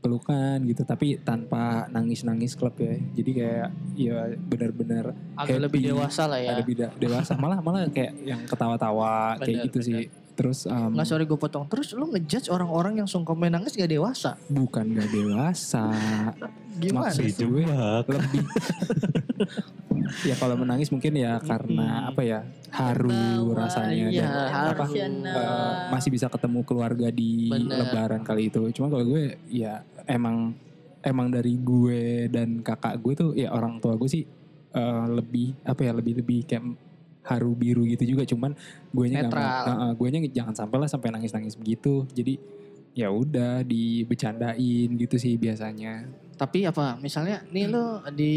pelukan 0.00 0.56
gitu, 0.64 0.80
tapi 0.82 1.20
tanpa 1.20 1.84
nangis-nangis 1.92 2.56
klub 2.56 2.72
ya. 2.80 2.96
Jadi 3.12 3.30
kayak 3.36 3.68
ya 3.94 4.32
benar-benar 4.40 5.12
Agak 5.36 5.60
Happy. 5.60 5.64
lebih 5.68 5.80
dewasa 5.92 6.24
lah 6.24 6.40
ya. 6.40 6.56
beda 6.64 6.88
dewasa, 6.96 7.36
malah 7.36 7.60
malah 7.60 7.84
kayak 7.92 8.16
yang 8.24 8.40
ketawa-tawa 8.48 9.36
kayak 9.38 9.60
Bener, 9.60 9.66
gitu 9.68 9.78
sih. 9.84 10.08
Terus 10.34 10.64
em, 10.64 10.92
Nggak 10.94 11.06
sorry 11.06 11.24
gue 11.24 11.36
potong. 11.36 11.64
Terus 11.66 11.92
lu 11.92 12.08
ngejudge 12.08 12.48
orang-orang 12.48 13.02
yang 13.02 13.08
sungkem 13.08 13.38
nangis 13.46 13.74
gak 13.74 13.90
dewasa? 13.90 14.36
bukan 14.46 14.84
gak 14.94 15.10
dewasa, 15.10 15.86
Gimana? 16.82 17.12
Maksud 17.12 17.36
gue 17.36 17.64
lebih 18.08 18.44
ya 20.28 20.34
kalau 20.36 20.56
menangis 20.56 20.88
mungkin 20.90 21.12
ya 21.14 21.38
karena 21.38 21.86
Mm-mm. 22.02 22.10
apa 22.10 22.22
ya 22.24 22.38
haru 22.70 23.10
Terbawa, 23.10 23.54
rasanya 23.66 24.06
iya, 24.10 24.22
dan 24.22 24.30
apa 24.74 24.84
haru. 24.86 24.94
eh, 25.22 25.72
masih 25.92 26.10
bisa 26.10 26.26
ketemu 26.26 26.60
keluarga 26.64 27.08
di 27.10 27.46
Bener. 27.46 27.84
lebaran 27.84 28.22
kali 28.22 28.48
itu 28.48 28.64
cuma 28.72 28.88
kalau 28.88 29.04
gue 29.06 29.38
ya 29.46 29.82
emang 30.06 30.54
emang 31.00 31.28
dari 31.30 31.56
gue 31.56 32.26
dan 32.28 32.60
kakak 32.60 32.98
gue 33.00 33.12
tuh 33.14 33.30
ya 33.34 33.52
orang 33.52 33.78
tua 33.78 33.94
gue 33.94 34.08
sih 34.08 34.24
eh, 34.72 35.04
lebih 35.08 35.54
apa 35.62 35.80
ya 35.82 35.92
lebih 35.94 36.22
lebih 36.22 36.40
kayak 36.44 36.64
haru 37.30 37.54
biru 37.54 37.86
gitu 37.86 38.02
juga 38.02 38.26
cuman 38.26 38.52
gue 38.90 39.06
nya 39.06 39.22
Netral. 39.22 39.94
gue 39.94 40.08
nya 40.10 40.20
jangan 40.42 40.54
sampai 40.58 40.76
lah 40.82 40.88
sampai 40.90 41.14
nangis 41.14 41.30
nangis 41.30 41.54
begitu 41.54 42.04
jadi 42.10 42.34
ya 42.90 43.08
udah 43.14 43.62
dibecandain 43.62 44.88
gitu 44.98 45.14
sih 45.14 45.38
biasanya 45.38 46.10
Tapi 46.40 46.64
apa? 46.64 46.96
Misalnya 46.96 47.44
nih 47.52 47.68
lu 47.68 48.00
di 48.16 48.34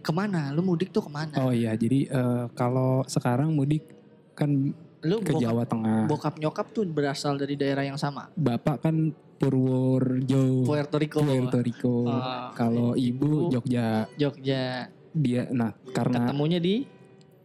ke 0.00 0.08
mana? 0.08 0.56
Lu 0.56 0.64
mudik 0.64 0.88
tuh 0.88 1.04
ke 1.04 1.12
mana? 1.12 1.36
Oh 1.36 1.52
iya, 1.52 1.76
jadi 1.76 2.08
eh, 2.08 2.44
kalau 2.56 3.04
sekarang 3.04 3.52
mudik 3.52 3.84
kan 4.32 4.72
lu 5.04 5.16
ke 5.20 5.36
bokap, 5.36 5.44
Jawa 5.44 5.64
Tengah. 5.68 6.08
bokap 6.08 6.40
nyokap 6.40 6.72
tuh 6.72 6.88
berasal 6.88 7.36
dari 7.36 7.60
daerah 7.60 7.84
yang 7.84 8.00
sama. 8.00 8.32
Bapak 8.40 8.88
kan 8.88 9.12
Purworejo, 9.36 10.64
Puerto 10.64 10.96
Rico. 10.96 11.20
Puerto 11.20 11.60
Rico. 11.60 12.08
Ah, 12.08 12.56
kalau 12.56 12.96
ibu 12.96 13.52
ibu 13.52 13.52
Jogja, 13.52 14.08
Jogja. 14.16 14.88
dia 15.12 15.44
nah 15.52 15.76
karena 15.92 16.24
Ketemunya 16.24 16.56
di 16.56 16.84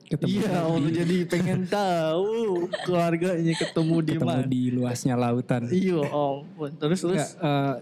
ketemu 0.06 0.30
Iya, 0.38 0.56
oh, 0.64 0.78
jadi 0.80 1.18
pengen 1.26 1.62
tahu 1.66 2.34
keluarganya 2.82 3.54
ketemu 3.54 3.96
di 4.00 4.12
ketemu 4.14 4.30
mana. 4.32 4.46
di 4.46 4.62
luasnya 4.70 5.16
lautan. 5.16 5.66
Iya, 5.66 6.02
om. 6.06 6.46
Terus 6.78 7.00
terus. 7.02 7.18
Enggak, 7.18 7.30
eh, 7.42 7.76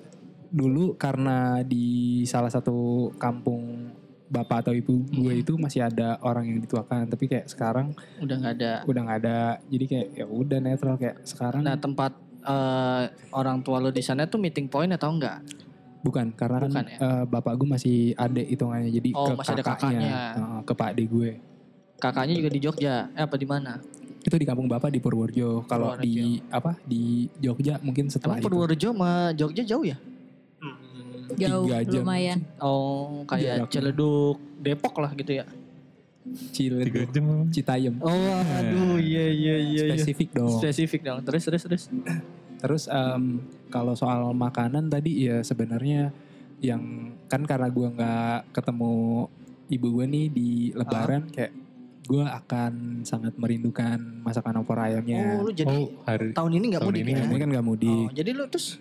dulu 0.50 0.94
karena 0.96 1.38
di 1.62 1.86
salah 2.24 2.48
satu 2.48 2.74
kampung 3.18 3.90
bapak 4.26 4.66
atau 4.66 4.74
ibu 4.74 5.04
gue 5.04 5.30
Hmm. 5.32 5.42
itu 5.42 5.54
masih 5.56 5.84
ada 5.84 6.18
orang 6.20 6.48
yang 6.48 6.58
dituakan, 6.60 7.06
tapi 7.06 7.28
kayak 7.28 7.46
sekarang 7.46 7.94
Udah 8.18 8.36
nggak 8.36 8.54
ada. 8.56 8.74
udah 8.84 9.02
nggak 9.04 9.20
ada. 9.20 9.40
Jadi 9.68 9.86
kayak 9.86 10.08
ya 10.16 10.26
udah 10.26 10.58
netral 10.58 10.96
kayak 10.96 11.22
sekarang 11.24 11.62
Nah 11.62 11.76
tempat 11.76 12.14
eh, 12.42 13.04
orang 13.32 13.62
tua 13.62 13.78
lo 13.78 13.88
di 13.88 14.02
sana 14.02 14.26
tuh 14.26 14.36
meeting 14.36 14.68
point 14.68 14.90
atau 14.90 15.08
enggak? 15.10 15.40
Bukan, 16.02 16.34
karena 16.34 16.60
kan 16.60 16.68
Bukan 16.68 16.86
ya? 16.86 16.98
eh, 17.00 17.24
bapak 17.24 17.54
gue 17.56 17.68
masih 17.70 17.98
adek 18.14 18.48
hitungannya, 18.50 18.92
jadi 18.92 19.10
Oh, 19.14 19.24
ke 19.26 19.34
masih 19.38 19.54
ada 19.54 19.64
kakaknya, 19.64 20.00
kakaknya. 20.02 20.18
eh, 20.36 20.62
ke 20.62 20.74
pak 20.74 20.90
gue. 21.00 21.32
Kakaknya 22.04 22.36
juga 22.36 22.50
di 22.52 22.60
Jogja. 22.60 23.08
Eh 23.16 23.24
apa 23.24 23.40
di 23.40 23.48
mana? 23.48 23.80
Itu 24.24 24.36
di 24.36 24.44
kampung 24.44 24.68
bapak 24.68 24.92
di 24.92 25.00
Purworejo. 25.00 25.64
Kalau 25.64 25.96
di 25.96 26.44
apa 26.52 26.76
di 26.84 27.32
Jogja 27.40 27.80
mungkin 27.80 28.12
setelah 28.12 28.36
Emang 28.36 28.44
itu. 28.44 28.48
Purworejo 28.52 28.90
sama 28.92 29.32
Jogja 29.32 29.64
jauh 29.64 29.88
ya? 29.88 29.96
Jauh 31.40 31.66
Tiga 31.66 31.80
jam. 31.88 32.04
lumayan. 32.04 32.40
Oh 32.60 33.24
kayak 33.24 33.64
Jaraknya. 33.64 33.72
Ciledug, 33.72 34.38
Depok 34.60 34.96
lah 35.00 35.12
gitu 35.16 35.32
ya? 35.32 35.46
Ciledug. 36.52 37.08
Citayam. 37.56 37.96
Oh 38.04 38.12
aduh 38.60 39.00
iya 39.00 39.32
iya 39.32 39.56
iya. 39.64 39.84
iya. 39.88 39.96
Spesifik 39.96 40.36
dong. 40.36 40.60
Spesifik 40.60 41.02
dong. 41.08 41.20
Terus 41.24 41.42
terus 41.48 41.62
terus. 41.64 41.84
Terus 42.60 42.84
em, 42.92 43.48
kalau 43.72 43.96
soal 43.96 44.28
makanan 44.36 44.92
tadi 44.92 45.32
ya 45.32 45.40
sebenarnya 45.40 46.12
yang 46.60 47.12
kan 47.32 47.44
karena 47.44 47.68
gue 47.68 47.88
nggak 47.92 48.56
ketemu 48.56 49.28
ibu 49.68 49.88
gue 50.00 50.06
nih 50.08 50.26
di 50.32 50.50
Lebaran 50.72 51.28
kayak 51.28 51.63
gue 52.04 52.26
akan 52.26 53.04
sangat 53.08 53.34
merindukan 53.40 53.96
masakan 54.24 54.60
opor 54.60 54.80
ayamnya. 54.80 55.40
Oh 55.40 55.48
lu 55.48 55.52
jadi 55.56 55.72
Oh, 55.72 55.88
hari 56.04 56.36
tahun 56.36 56.52
ini 56.60 56.66
nggak 56.76 56.84
mudik 56.84 57.02
ini 57.04 57.12
ya? 57.16 57.24
Ini 57.24 57.40
kan 57.40 57.50
nggak 57.50 57.66
mudik. 57.66 58.08
Oh, 58.08 58.12
jadi 58.12 58.30
lu 58.36 58.44
terus 58.52 58.80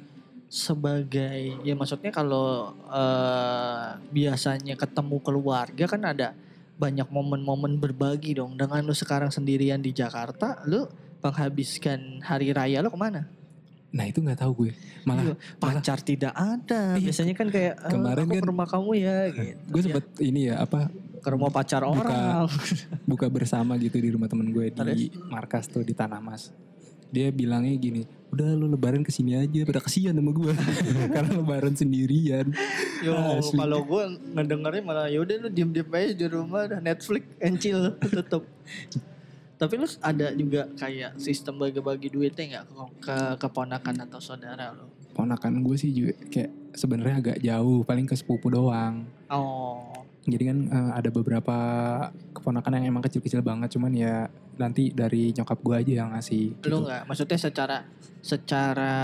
sebagai 0.53 1.57
ya 1.65 1.73
maksudnya 1.73 2.13
kalau 2.13 2.77
eh, 2.91 3.89
biasanya 4.13 4.75
ketemu 4.77 5.17
keluarga 5.25 5.85
kan 5.89 6.03
ada 6.05 6.37
banyak 6.77 7.07
momen-momen 7.09 7.79
berbagi 7.79 8.35
dong. 8.35 8.59
Dengan 8.59 8.83
lu 8.83 8.95
sekarang 8.97 9.31
sendirian 9.31 9.79
di 9.79 9.95
Jakarta, 9.95 10.59
lu 10.67 10.91
menghabiskan 11.23 12.19
hari 12.27 12.51
raya 12.51 12.83
lu 12.83 12.91
ke 12.91 12.99
mana? 12.99 13.31
Nah 13.92 14.05
itu 14.05 14.18
nggak 14.18 14.40
tahu 14.40 14.52
gue. 14.59 14.72
Malah 15.02 15.22
Iya, 15.22 15.35
pacar 15.57 16.00
tidak 16.00 16.33
ada. 16.33 16.96
Iya. 16.96 17.05
Biasanya 17.05 17.35
kan 17.35 17.48
kayak 17.48 17.74
"Eh, 17.78 17.90
Kemarin 17.90 18.22
aku 18.22 18.31
kan- 18.31 18.40
ke 18.40 18.48
rumah 18.48 18.66
kamu 18.66 18.90
ya 18.96 19.16
gitu. 19.28 19.52
gue 19.68 19.81
sempet 19.83 20.05
ini 20.18 20.40
ya 20.48 20.55
apa 20.59 20.88
ke 21.18 21.28
rumah 21.28 21.48
pacar 21.48 21.83
Buka- 21.83 22.00
orang. 22.00 22.48
buka 23.07 23.26
bersama 23.28 23.76
gitu 23.76 23.94
di 23.94 24.11
rumah 24.11 24.26
temen 24.26 24.48
gue 24.48 24.72
di 24.72 25.12
markas 25.26 25.68
tuh 25.68 25.81
di 25.81 25.92
Tanah 25.92 26.18
Mas. 26.18 26.48
Dia 27.09 27.28
bilangnya 27.28 27.76
gini, 27.76 28.02
udah 28.33 28.57
lu 28.57 28.64
lebaran 28.66 29.05
ke 29.05 29.12
sini 29.12 29.37
aja, 29.37 29.68
pada 29.68 29.78
kesian 29.78 30.16
sama 30.16 30.33
gue. 30.33 30.57
Karena 31.12 31.37
lebaran 31.37 31.76
sendirian. 31.76 32.48
Yo, 32.98 33.12
Asli. 33.37 33.61
kalau 33.61 33.85
gue 33.85 34.02
ngedengernya 34.33 34.81
malah 34.81 35.07
yaudah 35.07 35.37
lu 35.38 35.48
diem-diem 35.48 35.85
aja 35.87 36.12
di 36.16 36.26
rumah 36.26 36.64
Netflix 36.72 37.28
and 37.38 37.61
chill 37.61 37.92
tetep. 38.00 38.48
Tapi 39.62 39.79
lu 39.79 39.87
ada 40.03 40.35
juga 40.35 40.66
kayak 40.75 41.22
sistem 41.22 41.55
bagi-bagi 41.62 42.11
duitnya 42.11 42.59
nggak 42.59 42.64
ke, 42.66 42.83
ke 42.98 43.16
keponakan 43.46 43.94
atau 44.11 44.18
saudara 44.18 44.75
lu? 44.75 44.90
Ponakan 45.14 45.62
gue 45.62 45.77
sih 45.79 45.94
juga 45.94 46.18
kayak 46.35 46.51
sebenarnya 46.75 47.16
agak 47.22 47.38
jauh, 47.38 47.87
paling 47.87 48.11
ke 48.11 48.18
sepupu 48.18 48.51
doang. 48.51 49.07
Oh, 49.31 49.87
Jadi 50.27 50.44
kan 50.51 50.59
eh, 50.66 50.90
ada 50.98 51.14
beberapa 51.14 51.57
keponakan 52.35 52.83
yang 52.83 52.90
emang 52.90 53.07
kecil-kecil 53.07 53.38
banget, 53.38 53.79
cuman 53.79 53.94
ya 53.94 54.27
nanti 54.59 54.90
dari 54.90 55.31
nyokap 55.31 55.59
gue 55.62 55.77
aja 55.79 55.92
yang 56.03 56.11
ngasih. 56.11 56.59
gitu. 56.59 56.66
lu 56.66 56.83
nggak? 56.83 57.07
Maksudnya 57.07 57.38
secara 57.38 57.77
secara 58.18 58.94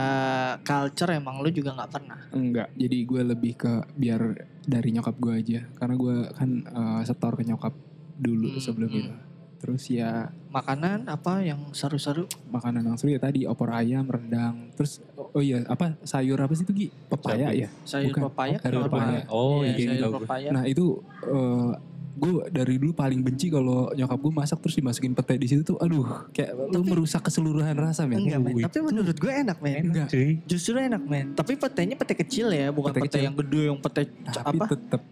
culture 0.67 1.15
emang 1.15 1.39
lu 1.39 1.55
juga 1.55 1.71
nggak 1.79 1.91
pernah? 1.91 2.19
Enggak, 2.35 2.75
jadi 2.75 2.99
gue 3.07 3.23
lebih 3.31 3.53
ke 3.55 3.73
biar 3.95 4.43
dari 4.67 4.89
nyokap 4.91 5.15
gue 5.23 5.33
aja. 5.39 5.61
Karena 5.79 5.95
gue 5.95 6.17
kan 6.35 6.51
eh, 6.67 7.01
setor 7.07 7.39
ke 7.39 7.47
nyokap 7.47 7.75
dulu 8.19 8.59
Hmm, 8.59 8.63
sebelum 8.63 8.91
hmm. 8.91 8.99
itu. 8.99 9.13
Terus 9.59 9.83
ya 9.89 10.31
Makanan 10.49 11.05
apa 11.07 11.43
yang 11.43 11.59
seru-seru? 11.71 12.25
makanan 12.49 12.83
yang 12.83 12.97
seru 12.97 13.11
ya 13.11 13.19
tadi 13.19 13.43
opor 13.43 13.69
ayam, 13.69 14.05
rendang. 14.05 14.71
Terus 14.73 15.03
oh 15.15 15.39
iya 15.39 15.67
apa 15.67 15.99
sayur 16.03 16.37
apa 16.37 16.53
sih 16.53 16.63
itu 16.63 16.73
Gi? 16.73 16.89
Pepaya 17.07 17.47
Sayur. 17.47 17.59
ya? 17.59 17.69
Sayur 17.83 18.09
Bukan. 18.09 18.23
papaya? 18.29 18.57
Sayur 18.57 18.75
kenapa? 18.81 18.97
papaya. 18.97 19.21
Oh, 19.29 19.61
Iya, 19.61 19.75
iya, 19.75 19.89
sayur 19.99 20.13
papaya. 20.17 20.49
Nah 20.51 20.65
itu 20.65 20.87
eh 21.25 21.71
gue 22.19 22.35
dari 22.51 22.75
dulu 22.77 22.91
paling 22.93 23.21
benci 23.21 23.47
kalau 23.47 23.91
nyokap 23.93 24.19
gue 24.19 24.33
masak 24.33 24.59
terus 24.59 24.75
dimasukin 24.75 25.15
pete 25.15 25.35
di 25.35 25.47
situ 25.47 25.63
tuh 25.65 25.79
aduh 25.79 26.03
kayak 26.29 26.51
lu 26.67 26.83
merusak 26.83 27.23
keseluruhan 27.23 27.75
rasa 27.75 28.07
men. 28.07 28.19
Enggak 28.21 28.41
men, 28.41 28.59
tapi 28.61 28.79
menurut 28.81 29.15
gue 29.15 29.33
enak 29.33 29.59
men. 29.59 29.83
Enggak. 29.87 30.09
Cuy. 30.09 30.43
Justru 30.45 30.75
enak 30.77 30.99
men. 31.01 31.27
Tapi 31.33 31.55
petenya 31.55 31.95
pete 31.95 32.15
kecil 32.17 32.51
ya, 32.51 32.71
bukan 32.71 32.91
Pete 32.91 33.01
pete, 33.01 33.11
kecil. 33.13 33.23
yang 33.23 33.35
gede, 33.37 33.63
yang 33.67 33.79
pete 33.79 34.03
Tapi 34.25 34.57
apa? 34.57 34.67
tetep 34.69 35.03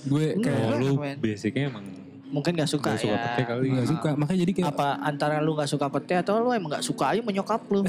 gue 0.00 0.24
kayak 0.36 0.62
Oh, 0.64 0.78
lu 0.80 0.92
basicnya 1.16 1.62
emang 1.68 1.86
Mungkin 2.28 2.60
gak 2.60 2.68
suka 2.68 2.92
gak 2.92 3.00
suka 3.00 3.16
ya. 3.16 3.24
pete 3.24 3.42
kali. 3.48 3.66
nggak 3.72 3.88
suka 3.88 4.08
makanya 4.14 4.40
jadi 4.44 4.52
kayak 4.52 4.68
Apa 4.76 4.88
antara 5.00 5.40
lu 5.40 5.56
gak 5.56 5.70
suka 5.72 5.86
pete 5.88 6.14
atau 6.20 6.44
lu 6.44 6.52
emang 6.52 6.76
gak 6.76 6.84
suka 6.84 7.16
aja 7.16 7.20
menyokap 7.24 7.64
lu? 7.72 7.80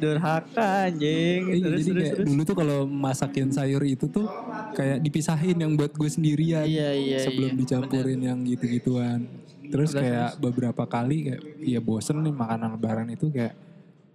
Durhaka 0.00 0.90
anjing. 0.90 1.40
Iya, 1.50 1.62
Terus, 1.66 1.78
jadi 1.78 1.90
terus, 1.90 2.02
kayak 2.02 2.14
terus. 2.18 2.26
dulu 2.30 2.40
tuh 2.46 2.56
kalau 2.56 2.78
masakin 2.86 3.48
sayur 3.50 3.82
itu 3.86 4.06
tuh 4.10 4.26
kayak 4.74 4.98
dipisahin 5.02 5.56
yang 5.58 5.72
buat 5.74 5.92
gue 5.94 6.10
sendirian 6.10 6.66
Iya, 6.66 6.90
iya, 6.94 7.18
sebelum 7.22 7.54
iya, 7.54 7.58
dicampurin 7.58 8.20
yang 8.20 8.38
gitu-gituan. 8.46 9.26
Terus 9.70 9.94
Terus, 9.94 10.02
kayak 10.02 10.30
beberapa 10.42 10.82
kali 10.86 11.30
kayak 11.30 11.42
ya 11.62 11.78
bosen 11.78 12.22
nih 12.26 12.34
makanan 12.34 12.74
lebaran 12.74 13.08
itu 13.14 13.30
kayak 13.30 13.54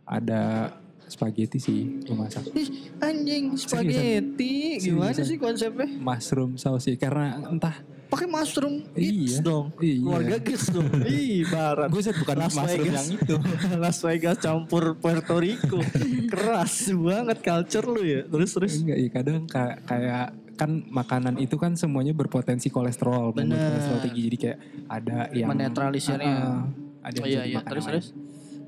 ada 0.03 0.75
spaghetti 1.05 1.57
sih 1.57 1.79
gue 1.99 2.13
masak. 2.13 2.45
Ih, 2.51 2.69
anjing 2.97 3.53
spaghetti 3.55 4.79
gimana 4.79 5.11
Seriusan. 5.11 5.25
sih 5.25 5.37
konsepnya? 5.37 5.87
Mushroom 5.95 6.51
sauce 6.55 6.85
sih 6.85 6.95
karena 6.95 7.39
entah 7.45 7.73
Pakai 8.05 8.29
mushroom 8.29 8.85
Iya. 8.93 9.41
Dong. 9.41 9.73
Iya. 9.77 9.97
Keluarga 9.97 10.37
Gates 10.37 10.69
dong. 10.69 10.87
Ih, 11.09 11.41
barat. 11.43 11.89
gue 11.89 12.01
bukan 12.15 12.35
Las 12.37 12.53
mushroom 12.53 12.85
Vegas. 12.85 12.93
yang 13.01 13.09
itu. 13.11 13.35
Las 13.83 13.97
Vegas 13.99 14.37
campur 14.37 14.83
Puerto 14.95 15.35
Rico. 15.35 15.81
Keras 16.31 16.73
banget 16.91 17.37
culture 17.41 17.87
lu 17.87 18.05
ya. 18.05 18.21
Terus 18.23 18.49
terus. 18.53 18.73
Enggak 18.77 18.97
ya 18.99 19.09
kadang 19.09 19.39
ka- 19.45 19.81
kayak 19.83 20.27
kan 20.53 20.85
makanan 20.87 21.35
itu 21.37 21.57
kan 21.57 21.73
semuanya 21.75 22.13
berpotensi 22.13 22.69
kolesterol, 22.69 23.33
Bener. 23.33 23.73
kolesterol 23.73 23.99
tinggi 23.99 24.21
jadi 24.23 24.37
kayak 24.39 24.57
ada 24.87 25.17
yang 25.33 25.49
Menetralisirnya. 25.51 26.31
Ah, 26.31 26.63
ada 27.03 27.15
yang 27.17 27.25
Oh 27.25 27.27
iya 27.27 27.41
iya. 27.43 27.59
Terus 27.65 27.83
terus. 27.83 28.05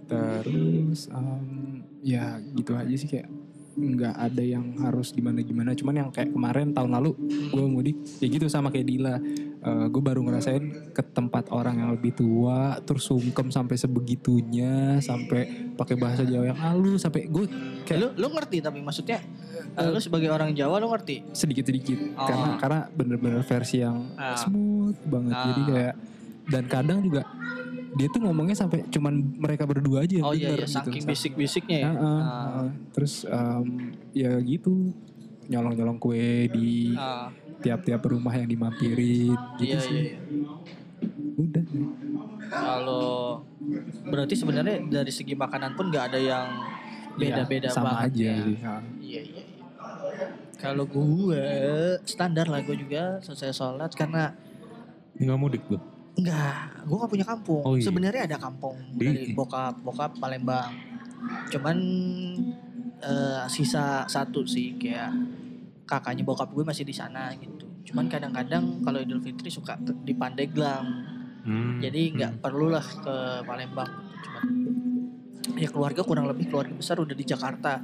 Terus 0.08 1.00
em, 1.08 1.87
ya 2.08 2.24
gitu 2.56 2.72
aja 2.72 2.96
sih 2.96 3.06
kayak 3.06 3.28
nggak 3.78 4.16
ada 4.16 4.42
yang 4.42 4.74
harus 4.80 5.12
gimana 5.12 5.38
gimana 5.40 5.70
cuman 5.72 5.94
yang 5.96 6.10
kayak 6.10 6.32
kemarin 6.32 6.74
tahun 6.74 6.88
lalu 6.90 7.14
gue 7.46 7.62
mudik 7.64 7.98
ya 8.18 8.26
gitu 8.26 8.48
sama 8.48 8.72
kayak 8.72 8.88
Dila 8.88 9.16
gue 9.86 10.02
baru 10.02 10.24
ngerasain 10.24 10.64
ke 10.96 11.04
tempat 11.04 11.52
orang 11.52 11.78
yang 11.78 11.90
lebih 11.92 12.16
tua 12.16 12.80
terus 12.82 13.06
sungkem 13.06 13.52
sampai 13.52 13.76
sebegitunya 13.76 14.98
sampai 14.98 15.76
pakai 15.76 15.94
bahasa 15.94 16.24
Jawa 16.24 16.48
yang 16.48 16.58
halus 16.58 17.04
sampai 17.04 17.28
gue 17.28 17.46
Kayak 17.84 18.00
lu 18.00 18.08
lu 18.18 18.28
ngerti 18.32 18.58
tapi 18.60 18.80
maksudnya 18.80 19.20
eh, 19.76 19.88
lu 19.88 20.00
sebagai 20.00 20.32
orang 20.32 20.56
Jawa 20.56 20.80
lu 20.80 20.88
ngerti. 20.88 21.30
sedikit 21.32 21.68
sedikit 21.68 22.00
Oh. 22.16 22.26
karena 22.26 22.48
karena 22.58 22.80
bener-bener 22.90 23.44
versi 23.44 23.78
yang 23.78 24.10
Ah. 24.16 24.34
smooth 24.34 24.98
banget 25.06 25.36
jadi 25.36 25.62
Ah. 25.62 25.68
kayak 25.68 25.96
dan 26.48 26.64
kadang 26.66 27.00
juga 27.04 27.28
dia 27.90 28.08
tuh 28.08 28.20
ngomongnya 28.20 28.54
sampai 28.54 28.84
cuman 28.86 29.14
mereka 29.38 29.64
berdua 29.64 30.02
aja 30.02 30.18
yang 30.18 30.26
Oh 30.26 30.32
iya 30.32 30.52
denger 30.52 30.60
iya 30.60 30.66
gitu. 30.66 30.78
saking 30.84 31.04
bisik-bisiknya 31.06 31.78
ya. 31.80 31.88
Ah, 31.88 31.96
Ah. 31.96 32.22
ah. 32.60 32.70
Terus 32.92 33.14
em, 33.24 33.68
ya 34.12 34.32
gitu 34.40 34.92
nyolong-nyolong 35.46 35.96
kue 35.98 36.20
di 36.50 36.92
Ah, 36.94 37.32
tiap-tiap 37.58 38.04
rumah 38.04 38.32
yang 38.32 38.46
dimampirin 38.46 39.32
gitu 39.56 39.64
iya 39.66 39.80
sih. 39.80 39.96
iya. 39.96 40.20
iya. 40.20 40.54
Udah. 41.38 41.64
Kalau 42.48 43.42
berarti 44.04 44.34
sebenarnya 44.34 44.84
dari 44.84 45.10
segi 45.10 45.34
makanan 45.34 45.74
pun 45.74 45.88
nggak 45.88 46.06
ada 46.08 46.20
yang 46.20 46.48
beda-beda 47.14 47.66
Iya, 47.66 47.74
sama 47.74 47.90
banget 47.96 48.12
aja 48.12 48.24
ya. 48.24 48.36
sih. 48.38 48.56
Iya 48.58 48.76
iya. 49.00 49.22
iya. 49.24 49.44
Kalau 50.58 50.84
gue 50.84 51.46
standar 52.04 52.46
lah 52.46 52.60
gue 52.60 52.76
juga 52.76 53.22
selesai 53.22 53.54
sholat 53.54 53.92
karena 53.92 54.34
Nggak 55.16 55.38
mudik 55.38 55.64
tuh. 55.66 55.82
Enggak, 56.18 56.84
gue 56.84 56.98
gak 56.98 57.12
punya 57.14 57.28
kampung. 57.28 57.64
Oh, 57.64 57.76
iya. 57.78 57.86
Sebenarnya 57.86 58.22
ada 58.26 58.38
kampung 58.42 58.78
Di- 58.98 59.06
dari 59.06 59.26
bokap, 59.38 59.80
bokap 59.86 60.18
Palembang. 60.18 60.74
Cuman 61.54 61.78
eh, 62.98 63.44
sisa 63.48 64.04
satu 64.10 64.42
sih 64.44 64.74
kayak 64.82 65.14
kakaknya 65.88 66.26
bokap 66.26 66.50
gue 66.52 66.66
masih 66.66 66.84
di 66.84 66.94
sana 66.94 67.32
gitu. 67.38 67.66
Cuman 67.88 68.12
kadang-kadang 68.12 68.84
kalau 68.84 69.00
Idul 69.00 69.24
Fitri 69.24 69.48
suka 69.48 69.80
di 69.80 70.12
Pandeglang. 70.12 70.86
Hmm. 71.48 71.80
Jadi 71.80 72.12
nggak 72.20 72.44
perlulah 72.44 72.84
ke 72.84 73.16
Palembang. 73.48 73.92
Cuman 74.20 74.46
ya 75.56 75.72
keluarga 75.72 76.04
kurang 76.04 76.28
lebih 76.28 76.52
keluarga 76.52 76.76
besar 76.76 77.00
udah 77.00 77.16
di 77.16 77.24
Jakarta. 77.24 77.80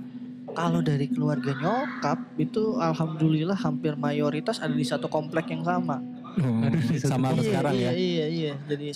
Kalau 0.53 0.83
dari 0.83 1.07
keluarga 1.07 1.55
nyokap 1.55 2.35
itu 2.37 2.77
alhamdulillah 2.77 3.55
hampir 3.57 3.95
mayoritas 3.95 4.59
ada 4.59 4.75
di 4.75 4.83
satu 4.83 5.07
komplek 5.07 5.49
yang 5.49 5.63
sama. 5.63 6.03
Oh, 6.33 6.65
sama 6.97 7.29
iya, 7.37 7.41
sekarang 7.45 7.73
iya, 7.77 7.85
ya. 7.85 7.91
Iya 7.93 8.25
iya 8.27 8.51
Jadi 8.65 8.87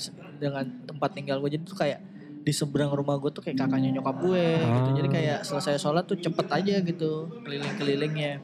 dengan 0.42 0.66
tempat 0.90 1.10
tinggal 1.14 1.38
gue 1.38 1.54
jadi 1.54 1.64
tuh 1.64 1.78
kayak 1.78 2.00
di 2.42 2.54
seberang 2.56 2.90
rumah 2.90 3.20
gue 3.20 3.30
tuh 3.30 3.44
kayak 3.44 3.60
kakaknya 3.60 4.00
nyokap 4.00 4.18
gue 4.18 4.46
gitu. 4.58 4.90
Jadi 4.98 5.08
Ah. 5.08 5.14
kayak 5.14 5.40
selesai 5.46 5.78
sholat 5.78 6.08
tuh 6.08 6.18
cepet 6.18 6.48
aja 6.50 6.76
gitu 6.82 7.30
keliling-kelilingnya. 7.46 8.42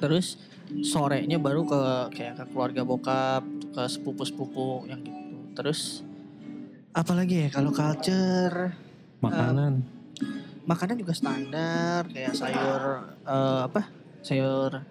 Terus 0.00 0.40
sorenya 0.82 1.36
baru 1.38 1.62
ke 1.62 1.80
kayak 2.16 2.34
ke 2.40 2.44
keluarga 2.50 2.82
bokap, 2.82 3.44
ke 3.70 3.82
sepupu-sepupu 3.86 4.88
yang 4.88 4.98
gitu. 4.98 5.20
Terus 5.54 6.02
apalagi 6.92 7.46
ya 7.46 7.48
kalau 7.48 7.70
culture 7.72 8.72
Makanan. 9.22 9.80
makanan 10.62 10.94
juga 10.98 11.14
standar 11.14 12.04
kayak 12.10 12.34
sayur 12.34 12.82
eh, 13.22 13.60
apa 13.66 13.80
sayur 14.20 14.82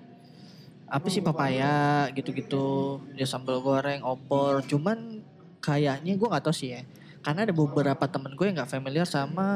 apa 0.92 1.08
sih 1.08 1.24
papaya 1.24 1.72
gitu-gitu 2.12 2.66
dia 3.14 3.24
sambal 3.24 3.58
goreng 3.60 4.04
opor 4.04 4.60
cuman 4.62 5.24
kayaknya 5.58 6.12
gue 6.12 6.28
nggak 6.28 6.44
tahu 6.44 6.52
sih 6.54 6.70
ya 6.70 6.82
karena 7.22 7.46
ada 7.46 7.54
beberapa 7.54 8.06
temen 8.06 8.34
gue 8.34 8.44
yang 8.44 8.58
nggak 8.58 8.68
familiar 8.70 9.06
sama 9.06 9.48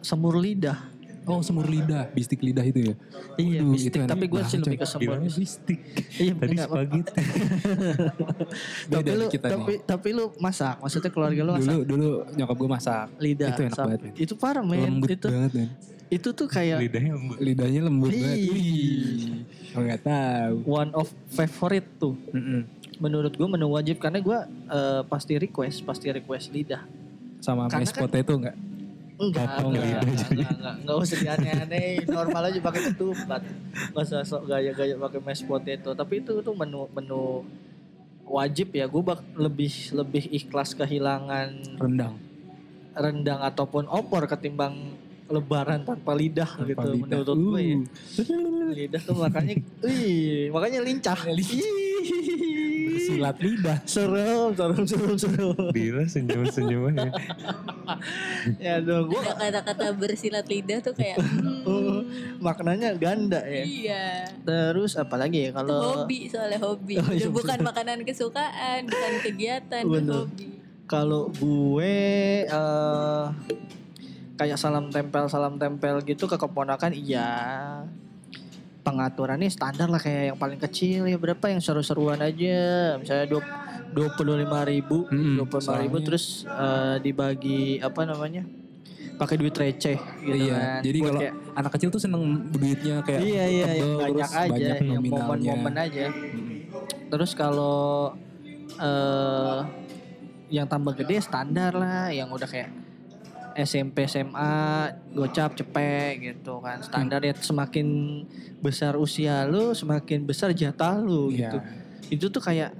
semur 0.00 0.36
lidah 0.36 0.92
Oh 1.22 1.38
semur 1.38 1.70
lidah, 1.70 2.10
bistik 2.10 2.42
lidah 2.42 2.66
itu 2.66 2.82
ya. 2.82 2.94
iya 3.38 3.62
Waduh, 3.62 3.78
bistik 3.78 3.94
tapi 4.02 4.26
gue 4.26 4.42
sih 4.42 4.58
lebih 4.58 4.74
ke 4.74 4.86
semur 4.90 5.22
bistik. 5.22 5.78
iya 6.18 6.34
Tadi 6.34 6.56
spaghetti. 6.58 7.22
tapi 8.90 9.08
lu 9.12 9.26
kita 9.28 9.46
tapi 9.48 9.72
tapi 9.80 10.08
lu 10.10 10.34
masak 10.36 10.82
maksudnya 10.82 11.08
keluarga 11.08 11.40
lu 11.40 11.52
masak 11.54 11.70
Dulu 11.70 11.82
dulu 11.86 12.08
nyokap 12.34 12.56
gue 12.56 12.68
masak. 12.68 13.06
lidah 13.18 13.48
itu 13.48 13.62
enak 13.62 13.70
sam- 13.72 13.86
banget, 13.86 14.00
men. 14.02 14.12
itu 14.18 14.34
parah 14.34 14.64
men 14.64 14.82
Lembut 14.82 15.08
itu 15.08 15.28
banget 15.30 15.52
men. 15.54 15.68
itu 16.10 16.28
tuh 16.28 16.46
kayak 16.46 16.76
Lidahnya 16.82 17.12
lembut. 17.14 17.36
Lidahnya 17.38 17.80
lembut 17.82 18.10
Ih. 18.10 18.18
banget. 18.18 18.38
Oh 19.72 19.80
nggak 19.80 20.02
tahu. 20.02 20.54
one 20.66 20.90
of 20.92 21.06
favorite 21.28 21.88
tuh 21.96 22.12
Mm-mm. 22.28 22.68
menurut 22.98 23.30
gue 23.30 23.46
menu 23.46 23.66
wajib 23.68 23.96
karena 23.96 24.18
gue 24.18 24.38
eh, 24.68 25.02
pasti 25.04 25.36
request 25.36 25.82
pasti 25.82 26.08
request 26.08 26.50
lidah 26.50 26.84
Sama 27.38 27.66
Karena 27.66 27.82
mashed 27.82 27.94
kan- 27.94 28.04
potato 28.04 28.32
enggak? 28.34 28.56
enggak 29.14 29.46
Oh, 29.54 29.68
enggak, 29.68 29.82
lidah 29.82 30.02
enggak, 30.02 30.28
enggak, 30.28 30.52
enggak, 30.52 30.74
enggak 30.78 30.96
usah 30.98 31.16
dianeh-aneh 31.16 31.86
normal 32.06 32.42
aja 32.44 32.58
pakai 32.60 32.80
ketupat 32.86 33.42
nggak 33.88 34.04
usah 34.04 34.20
sok 34.22 34.42
gaya-gaya 34.44 34.94
pakai 34.96 35.20
mashed 35.20 35.46
potato 35.46 35.90
tapi 35.92 36.14
itu 36.18 36.32
tuh 36.38 36.52
menu 36.52 36.84
menu 36.90 37.42
wajib 38.24 38.70
ya 38.70 38.84
gue 38.84 39.00
bak 39.00 39.20
lebih 39.32 39.68
lebih 39.92 40.24
ikhlas 40.28 40.72
kehilangan 40.72 41.48
Rendang. 41.76 42.14
rendang 42.92 43.40
ataupun 43.40 43.84
opor 43.86 44.24
ketimbang 44.26 44.94
lebaran 45.32 45.80
tanpa 45.82 46.12
lidah 46.12 46.44
Tanpa 46.46 46.68
gitu 46.68 46.86
lidah. 46.86 47.18
menurut 47.18 47.38
gue 47.48 47.60
ya. 47.60 47.76
Uh. 48.22 48.70
lidah 48.70 49.00
tuh 49.00 49.16
makanya 49.16 49.54
wih 49.80 50.48
makanya 50.48 50.80
lincah. 50.80 51.18
Bersilat 52.84 53.36
lidah. 53.38 53.78
serem 53.84 54.52
serem 54.52 54.84
serem 54.84 55.16
serem 55.16 55.54
Dila 55.70 56.04
senyum-senyum 56.04 56.82
aja. 56.90 57.10
ya 58.58 58.74
dong 58.78 59.08
gue 59.08 59.20
kata-kata 59.22 59.86
bersilat 59.92 60.44
lidah 60.44 60.78
tuh 60.78 60.92
kayak 60.92 61.18
hmm, 61.18 61.62
Oh, 61.62 62.02
maknanya 62.38 62.92
ganda 62.94 63.38
ya. 63.40 63.62
iya. 63.62 64.06
Terus 64.38 64.94
apa 64.94 65.14
lagi 65.16 65.46
ya 65.46 65.50
kalau 65.54 66.02
hobi 66.02 66.26
soalnya 66.26 66.58
hobi. 66.58 66.98
Oh, 67.00 67.10
iya, 67.10 67.28
bukan 67.28 67.56
bener. 67.56 67.68
makanan 67.68 67.98
kesukaan, 68.02 68.80
bukan 68.84 69.12
kegiatan, 69.22 69.82
hobi. 69.86 70.46
kalau 70.84 71.30
gue 71.32 71.96
eh 72.44 73.24
kayak 74.42 74.58
salam 74.58 74.90
tempel 74.90 75.24
salam 75.30 75.54
tempel 75.56 76.02
gitu 76.02 76.26
ke 76.26 76.34
keponakan 76.34 76.90
iya. 76.90 77.30
Pengaturannya 78.82 79.46
standar 79.46 79.86
lah 79.86 80.02
kayak 80.02 80.34
yang 80.34 80.38
paling 80.42 80.58
kecil 80.58 81.06
ya 81.06 81.14
berapa 81.14 81.46
yang 81.46 81.62
seru-seruan 81.62 82.18
aja 82.18 82.58
misalnya 82.98 83.30
dua 83.30 83.42
dua 83.94 84.08
puluh 84.18 84.34
lima 84.34 84.66
ribu 84.66 85.06
dua 85.06 85.46
puluh 85.46 85.62
ribu 85.78 86.02
soalnya- 86.02 86.02
terus 86.02 86.42
eh, 86.42 86.96
dibagi 86.98 87.78
apa 87.78 88.02
namanya 88.02 88.42
pakai 89.22 89.38
duit 89.38 89.54
receh 89.54 89.94
gitu 90.26 90.34
kan. 90.34 90.34
iya. 90.34 90.82
Jadi 90.82 90.98
Buat 90.98 91.06
kalau 91.06 91.20
kayak, 91.22 91.34
anak 91.54 91.70
kecil 91.78 91.88
tuh 91.94 92.00
seneng 92.02 92.22
duitnya 92.50 92.96
kayak 93.06 93.20
iya 93.22 93.44
iya 93.46 93.64
tebel, 93.70 93.78
yang 93.78 93.94
terus 93.94 94.02
banyak 94.02 94.30
aja 94.34 94.50
banyak 94.50 94.76
yang 94.82 95.02
momen-momen 95.06 95.74
aja 95.78 96.04
terus 97.06 97.30
kalau 97.38 98.18
eh 98.82 99.60
yang 100.50 100.66
tambah 100.66 100.92
gede 100.98 101.22
standar 101.22 101.70
lah 101.70 102.10
yang 102.10 102.26
udah 102.34 102.50
kayak 102.50 102.81
SMP 103.54 104.04
SMA 104.04 104.54
gocap 105.10 105.54
cepet 105.54 106.12
gitu 106.18 106.58
kan 106.58 106.78
standar 106.78 107.20
ya 107.20 107.32
semakin 107.32 107.86
besar 108.58 108.94
usia 108.94 109.44
lu 109.44 109.72
semakin 109.72 110.22
besar 110.22 110.52
jatah 110.52 110.96
lu 110.96 111.28
Iya. 111.28 111.50
gitu 111.50 111.58
itu 112.10 112.26
tuh 112.28 112.40
kayak 112.40 112.72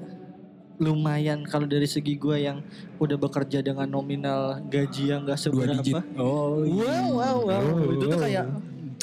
lumayan 0.77 1.43
kalau 1.43 1.65
dari 1.65 1.87
segi 1.87 2.17
gua 2.17 2.35
yang 2.35 2.59
udah 2.99 3.15
bekerja 3.17 3.61
dengan 3.61 3.87
nominal 3.87 4.59
gaji 4.67 5.09
yang 5.09 5.23
gak 5.23 5.39
seberapa. 5.39 6.03
Oh, 6.17 6.59
Wow, 6.67 7.07
wow, 7.13 7.37
wow. 7.45 7.63
Itu 7.87 8.05
tuh 8.09 8.19
kayak 8.19 8.47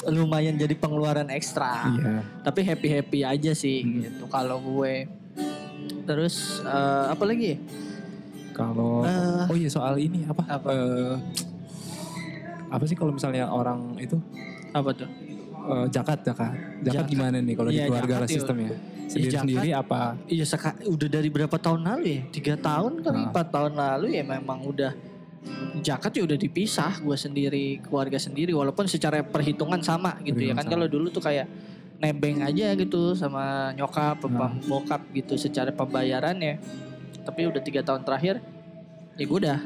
lumayan 0.06 0.54
jadi 0.54 0.74
pengeluaran 0.74 1.28
ekstra. 1.30 1.88
Iya. 1.88 2.20
Tapi 2.42 2.60
happy 2.62 2.88
happy 2.90 3.18
aja 3.22 3.52
sih 3.52 3.80
Hmm. 3.80 3.96
gitu 4.02 4.24
kalau 4.28 4.60
gue. 4.60 5.08
Terus 6.04 6.60
eh, 6.60 7.04
apa 7.08 7.24
lagi? 7.24 7.56
Kalau 8.52 9.00
Eh, 9.00 9.48
oh 9.48 9.56
iya 9.56 9.70
soal 9.70 9.96
ini 9.96 10.26
apa? 10.26 10.42
apa? 10.50 10.68
Eh, 10.68 11.14
apa 12.70 12.84
sih 12.84 12.94
kalau 12.94 13.10
misalnya 13.10 13.46
orang 13.46 13.98
itu 13.98 14.14
Apa 14.70 14.94
tuh? 14.94 15.10
zakat 15.88 16.22
zakat 16.22 16.54
zakat 16.80 16.94
Zakat. 16.96 17.06
gimana 17.06 17.36
nih 17.38 17.54
kalau 17.54 17.68
Iya, 17.68 17.76
di 17.76 17.88
keluarga 17.88 18.14
lah 18.16 18.24
ya. 18.24 18.32
sistemnya 18.32 18.70
sendiri 19.06 19.28
zakat. 19.28 19.42
sendiri 19.44 19.68
apa? 19.72 20.00
Iya 20.24 20.44
seka, 20.44 20.70
udah 20.84 21.08
dari 21.10 21.28
berapa 21.28 21.56
tahun 21.56 21.80
lalu 21.82 22.04
ya? 22.06 22.20
Tiga 22.30 22.54
tahun 22.56 22.92
kali, 22.96 23.10
Nah. 23.12 23.26
empat 23.28 23.46
tahun 23.48 23.72
lalu 23.74 24.06
ya 24.12 24.22
memang 24.24 24.58
udah 24.64 24.92
Zakat 25.80 26.12
ya 26.12 26.22
udah 26.22 26.36
dipisah 26.36 27.00
gue 27.00 27.16
sendiri 27.16 27.80
keluarga 27.80 28.16
sendiri 28.16 28.52
walaupun 28.52 28.84
secara 28.84 29.24
perhitungan 29.24 29.80
sama 29.80 30.20
gitu 30.20 30.36
ya 30.38 30.52
kan 30.52 30.68
kalau 30.68 30.84
dulu 30.84 31.08
tuh 31.08 31.22
kayak 31.22 31.48
nebeng 31.96 32.40
aja 32.40 32.76
gitu 32.76 33.12
sama 33.14 33.72
nyokap 33.72 34.20
Nah. 34.26 34.52
bokap 34.62 35.00
gitu 35.10 35.34
secara 35.34 35.72
pembayarannya 35.72 36.60
tapi 37.22 37.44
udah 37.46 37.56
tiga 37.58 37.80
tahun 37.80 38.04
terakhir 38.04 38.44
ya 39.16 39.24
gue 39.24 39.38
udah 39.40 39.58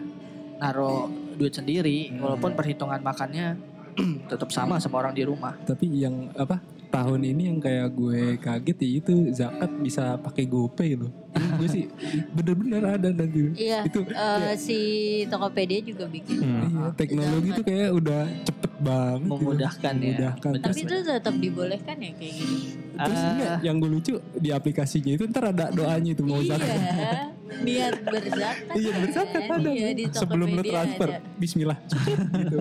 naro 0.57 1.07
duit 1.35 1.51
sendiri 1.51 2.09
Hmm. 2.09 2.21
walaupun 2.21 2.53
perhitungan 2.53 3.01
makannya 3.01 3.59
tetap 4.31 4.51
sama 4.51 4.79
sama 4.79 4.99
orang 4.99 5.15
di 5.15 5.23
rumah 5.23 5.55
Tapi 5.61 5.87
yang 5.97 6.31
apa 6.35 6.59
tahun 6.89 7.27
ini 7.27 7.43
yang 7.49 7.59
kayak 7.59 7.91
gue 7.91 8.39
kaget 8.39 8.77
ya 8.77 8.89
itu 8.97 9.13
zakat 9.33 9.71
bisa 9.77 10.15
pakai 10.15 10.47
GoPay 10.47 10.95
loh. 10.95 11.11
gue 11.35 11.67
sih 11.67 11.91
bener-bener 12.39 12.79
ada 12.85 13.11
nanti. 13.11 13.51
Iya, 13.57 13.83
Itu 13.83 14.07
eh, 14.07 14.55
si 14.55 14.79
Tokopedia 15.27 15.83
juga 15.83 16.07
bikin. 16.07 16.39
Hmm. 16.39 16.63
iya, 16.65 16.85
teknologi 16.95 17.51
Zakat. 17.51 17.59
tuh 17.59 17.65
kayak 17.67 17.91
udah 17.93 18.23
cepet 18.45 18.73
banget. 18.79 19.27
gitu. 19.27 19.35
Memudahkan 19.35 19.93
ya. 19.93 20.07
Memudahkan. 20.07 20.51
Tapi 20.63 20.81
itu 20.81 20.97
tetap 21.03 21.35
dibolehkan 21.35 21.97
ya 21.99 22.11
kayak 22.15 22.33
gitu. 22.33 22.55
Terus 22.95 23.21
enggak, 23.27 23.57
yang 23.61 23.77
gue 23.77 23.91
lucu 23.91 24.13
di 24.39 24.51
aplikasinya 24.51 25.13
itu 25.13 25.25
ntar 25.27 25.51
ada 25.51 25.75
doanya 25.75 26.11
itu 26.15 26.23
mau 26.23 26.39
zakat. 26.41 26.71
Niat 27.61 27.95
berzakat. 28.01 28.75
Iya 28.75 28.91
berzakat 28.99 29.43
kan? 29.43 29.59
ada. 29.61 29.71
Iya, 29.71 29.89
di 29.93 30.03
Sebelum 30.09 30.49
lu 30.51 30.63
transfer, 30.63 31.09
ada. 31.13 31.19
Bismillah. 31.37 31.79
gitu. 32.41 32.59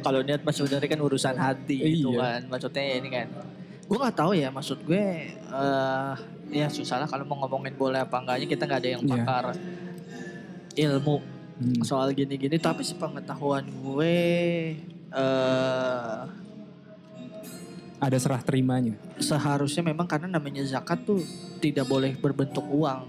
kalau 0.00 0.20
niat 0.20 0.40
mas 0.40 0.54
sebenarnya 0.54 0.84
kan 0.86 1.00
urusan 1.00 1.34
hati 1.34 1.76
gitu 1.80 2.12
Iya. 2.12 2.20
kan 2.20 2.40
maksudnya 2.46 2.82
ya 2.82 2.94
ini 2.96 3.08
kan 3.08 3.26
gue 3.82 3.98
nggak 3.98 4.14
tahu 4.14 4.32
ya 4.32 4.48
maksud 4.48 4.78
gue 4.82 5.04
eh 5.32 6.14
ya 6.50 6.66
susah 6.68 6.96
lah 6.96 7.08
kalau 7.08 7.24
mau 7.24 7.40
ngomongin 7.40 7.72
boleh 7.72 8.00
apa 8.00 8.12
enggaknya 8.14 8.46
kita 8.46 8.62
nggak 8.62 8.80
ada 8.80 8.90
yang 8.90 9.02
Iya. 9.02 9.12
pakar 9.18 9.44
ilmu 10.74 11.16
Hmm. 11.52 11.84
soal 11.84 12.10
gini-gini 12.10 12.56
tapi 12.56 12.80
sepengetahuan 12.82 13.62
gue 13.62 14.16
eh 15.10 16.20
Ada 17.98 18.18
serah 18.18 18.42
terimanya. 18.42 18.98
seharusnya 19.16 19.80
memang 19.80 20.04
karena 20.04 20.26
namanya 20.28 20.64
zakat 20.64 21.06
tuh 21.06 21.22
tidak 21.58 21.86
boleh 21.86 22.12
berbentuk 22.14 22.66
uang 22.66 23.06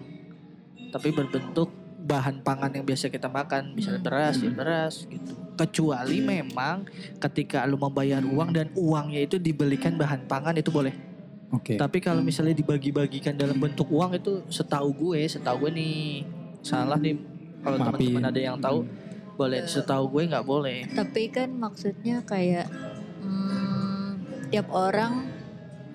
tapi 0.93 1.09
berbentuk 1.09 1.73
bahan 2.03 2.45
pangan 2.45 2.69
yang 2.69 2.85
biasa 2.85 3.09
kita 3.09 3.31
makan 3.31 3.73
misalnya 3.73 4.03
Hmm. 4.03 4.09
beras 4.11 4.35
ya 4.37 4.51
beras 4.53 4.95
gitu. 5.09 5.33
Kecuali 5.57 6.21
memang 6.21 6.85
ketika 7.17 7.65
lu 7.65 7.79
membayar 7.81 8.21
uang 8.21 8.49
dan 8.53 8.67
uangnya 8.77 9.25
itu 9.25 9.41
dibelikan 9.41 9.97
bahan 9.97 10.29
pangan 10.29 10.53
itu 10.53 10.69
boleh. 10.69 10.93
Oke. 11.53 11.77
tapi 11.77 12.01
kalau 12.01 12.25
misalnya 12.25 12.57
dibagi-bagikan 12.57 13.37
dalam 13.37 13.53
bentuk 13.61 13.85
uang 13.85 14.17
itu 14.17 14.41
setahu 14.49 14.89
gue 14.89 15.21
setahu 15.29 15.69
gue 15.69 15.71
nih 15.77 16.25
salah 16.65 16.97
nih. 16.97 17.13
Kalau 17.61 17.77
teman-teman 17.77 18.25
ada 18.25 18.41
yang 18.41 18.57
tahu 18.57 18.89
boleh. 19.37 19.61
Setahu 19.69 20.17
gue 20.17 20.33
nggak 20.33 20.45
boleh. 20.49 20.89
Tapi 20.97 21.29
kan 21.29 21.53
maksudnya 21.53 22.25
kayak 22.25 22.65
hmm, 23.21 24.09
tiap 24.49 24.65
orang 24.73 25.29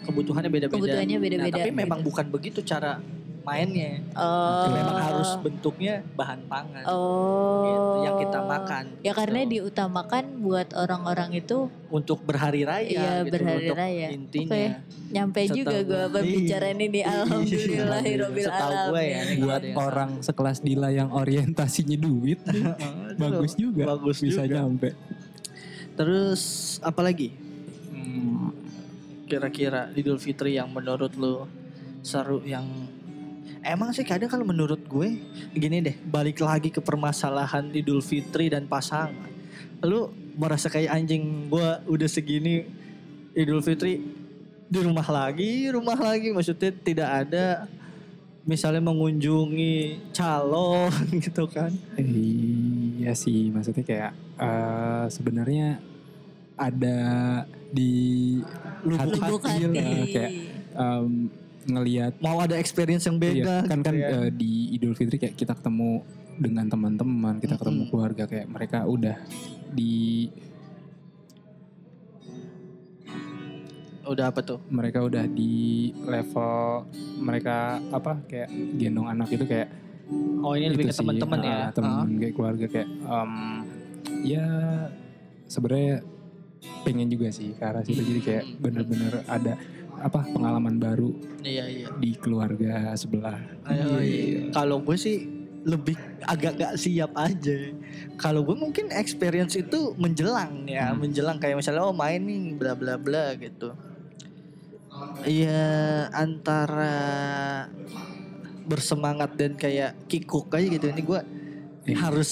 kebutuhannya 0.07 0.47
beda-beda. 0.47 0.79
kebutuhannya 0.79 1.17
Nah, 1.19 1.25
beda-beda. 1.27 1.57
tapi 1.59 1.71
memang 1.75 2.01
bukan 2.07 2.27
begitu 2.31 2.63
cara 2.63 3.03
mainnya. 3.49 3.93
Oh, 4.13 4.69
memang 4.69 4.99
harus 5.01 5.31
bentuknya 5.41 6.05
bahan 6.13 6.45
pangan 6.45 6.85
oh, 6.85 7.65
gitu, 7.65 7.89
yang 8.05 8.17
kita 8.21 8.41
makan 8.41 8.85
Ya 9.01 9.13
karena 9.13 9.41
gitu. 9.43 9.53
diutamakan 9.65 10.25
buat 10.39 10.69
orang-orang 10.73 11.31
itu 11.35 11.73
untuk 11.89 12.21
berhari 12.23 12.63
raya 12.63 12.85
Iya, 12.85 13.11
gitu, 13.25 13.33
berhari 13.33 13.65
untuk 13.65 13.77
raya. 13.77 14.09
intinya. 14.13 14.53
Oke. 14.53 14.65
nyampe 15.09 15.41
Setahu 15.41 15.57
juga 15.57 15.77
gue 15.83 16.03
berbicara 16.13 16.67
ini 16.69 16.87
di 16.87 17.01
alhamdulillahirobbil 17.01 18.45
Setahu 18.45 18.77
gue 18.93 19.03
ya, 19.03 19.21
buat 19.41 19.63
orang 19.75 20.11
sekelas 20.21 20.59
Dila 20.61 20.93
yang 20.93 21.09
orientasinya 21.09 21.97
duit 21.97 22.39
bagus 23.23 23.57
juga. 23.57 23.89
bagus 23.89 24.21
bisa 24.21 24.45
juga. 24.45 24.61
nyampe. 24.61 24.93
Terus 25.95 26.43
apa 26.79 27.01
lagi? 27.01 27.33
Hmm, 27.89 28.53
kira-kira 29.25 29.91
Idul 29.93 30.17
Fitri 30.17 30.55
yang 30.55 30.71
menurut 30.71 31.17
lu 31.17 31.49
seru 32.01 32.45
yang 32.45 32.65
Emang 33.63 33.91
sih 33.93 34.07
kadang 34.07 34.31
kalau 34.31 34.47
menurut 34.47 34.81
gue 34.87 35.19
gini 35.55 35.83
deh, 35.83 35.97
balik 36.07 36.41
lagi 36.41 36.71
ke 36.71 36.79
permasalahan 36.79 37.69
Idul 37.75 38.01
Fitri 38.01 38.49
dan 38.49 38.67
pasangan. 38.71 39.15
Lu 39.85 40.11
merasa 40.39 40.71
kayak 40.71 40.95
anjing 40.95 41.51
gue 41.51 41.69
udah 41.91 42.09
segini 42.09 42.65
Idul 43.35 43.63
Fitri 43.63 44.03
di 44.69 44.79
rumah 44.85 45.07
lagi, 45.09 45.67
rumah 45.73 45.97
lagi 45.97 46.31
maksudnya 46.31 46.71
tidak 46.71 47.11
ada 47.27 47.67
misalnya 48.49 48.81
mengunjungi 48.81 50.09
calon 50.17 50.93
gitu 51.25 51.45
kan. 51.49 51.69
iya 52.01 53.13
sih 53.13 53.53
maksudnya 53.53 53.85
kayak 53.85 54.13
eh, 54.41 55.05
sebenarnya 55.13 55.81
ada 56.59 56.99
di 57.71 57.93
Lubuk 58.83 59.45
hati, 59.45 59.69
hati. 59.69 59.69
lah, 59.69 60.07
kayak 60.09 60.33
em, 60.75 61.13
ngelihat 61.69 62.17
Mau 62.19 62.41
ada 62.41 62.57
experience 62.57 63.05
yang 63.05 63.17
beda 63.17 63.63
Iya, 63.63 63.69
kan 63.69 63.79
kan 63.81 63.93
gitu 63.93 64.03
ya. 64.03 64.09
eh, 64.19 64.31
di 64.31 64.53
Idul 64.73 64.93
Fitri 64.93 65.17
kayak 65.17 65.35
kita 65.35 65.53
ketemu 65.53 66.01
dengan 66.35 66.65
teman-teman, 66.65 67.35
kita 67.37 67.55
ketemu 67.55 67.83
Mm-mm. 67.83 67.91
keluarga 67.91 68.25
kayak 68.25 68.47
mereka 68.47 68.79
udah 68.85 69.17
di 69.69 70.31
udah 74.05 74.27
apa 74.27 74.41
tuh? 74.41 74.59
mereka 74.67 75.05
udah 75.05 75.29
di 75.29 75.53
level 76.01 76.89
mereka 77.21 77.57
apa 77.91 78.17
kayak 78.25 78.49
gendong 78.75 79.05
anak 79.05 79.29
itu 79.29 79.45
kayak 79.45 79.69
Oh 80.41 80.57
ini 80.57 80.73
lebih 80.73 80.89
ke 80.89 80.97
teman-teman 80.97 81.39
ya. 81.43 81.57
ah, 81.61 81.69
teman 81.69 82.09
kayak 82.17 82.33
keluarga 82.33 82.67
kayak 82.67 82.89
em, 82.89 83.33
ya 84.25 84.47
sebenarnya 85.45 86.01
pengen 86.81 87.13
juga 87.13 87.29
sih 87.29 87.53
ke 87.53 87.61
arah 87.61 87.85
situ 87.85 88.01
jadi 88.01 88.21
kayak 88.23 88.45
Hmm. 88.49 88.57
bener-bener 88.65 89.15
ada 89.29 89.61
apa 90.01 90.25
pengalaman 90.29 90.77
baru 90.77 91.11
Iya 91.43 91.65
iya. 91.67 91.89
di 91.97 92.15
keluarga 92.15 92.95
sebelah 92.95 93.39
Ayo, 93.67 93.99
iya. 94.01 94.51
Kalau 94.51 94.81
gue 94.81 94.97
sih 94.97 95.27
lebih 95.67 95.99
agak 96.25 96.57
gak 96.57 96.75
siap 96.81 97.13
aja. 97.13 97.75
Kalau 98.17 98.41
gue 98.41 98.57
mungkin 98.57 98.89
experience 98.89 99.53
itu 99.53 99.93
menjelang 99.95 100.65
ya, 100.65 100.95
Hmm. 100.95 101.05
menjelang 101.05 101.37
kayak 101.37 101.61
misalnya 101.61 101.85
oh 101.85 101.93
main 101.93 102.25
nih 102.25 102.57
bla 102.57 102.73
bla 102.73 102.97
bla 102.97 103.37
gitu. 103.37 103.75
Iya 105.23 106.09
antara 106.11 106.97
bersemangat 108.65 109.37
dan 109.37 109.55
kayak 109.55 110.09
kikuk 110.09 110.49
aja 110.53 110.67
gitu. 110.69 110.87
Ini 110.89 111.03
gue 111.03 111.21
Iya. 111.89 111.97
harus 112.05 112.31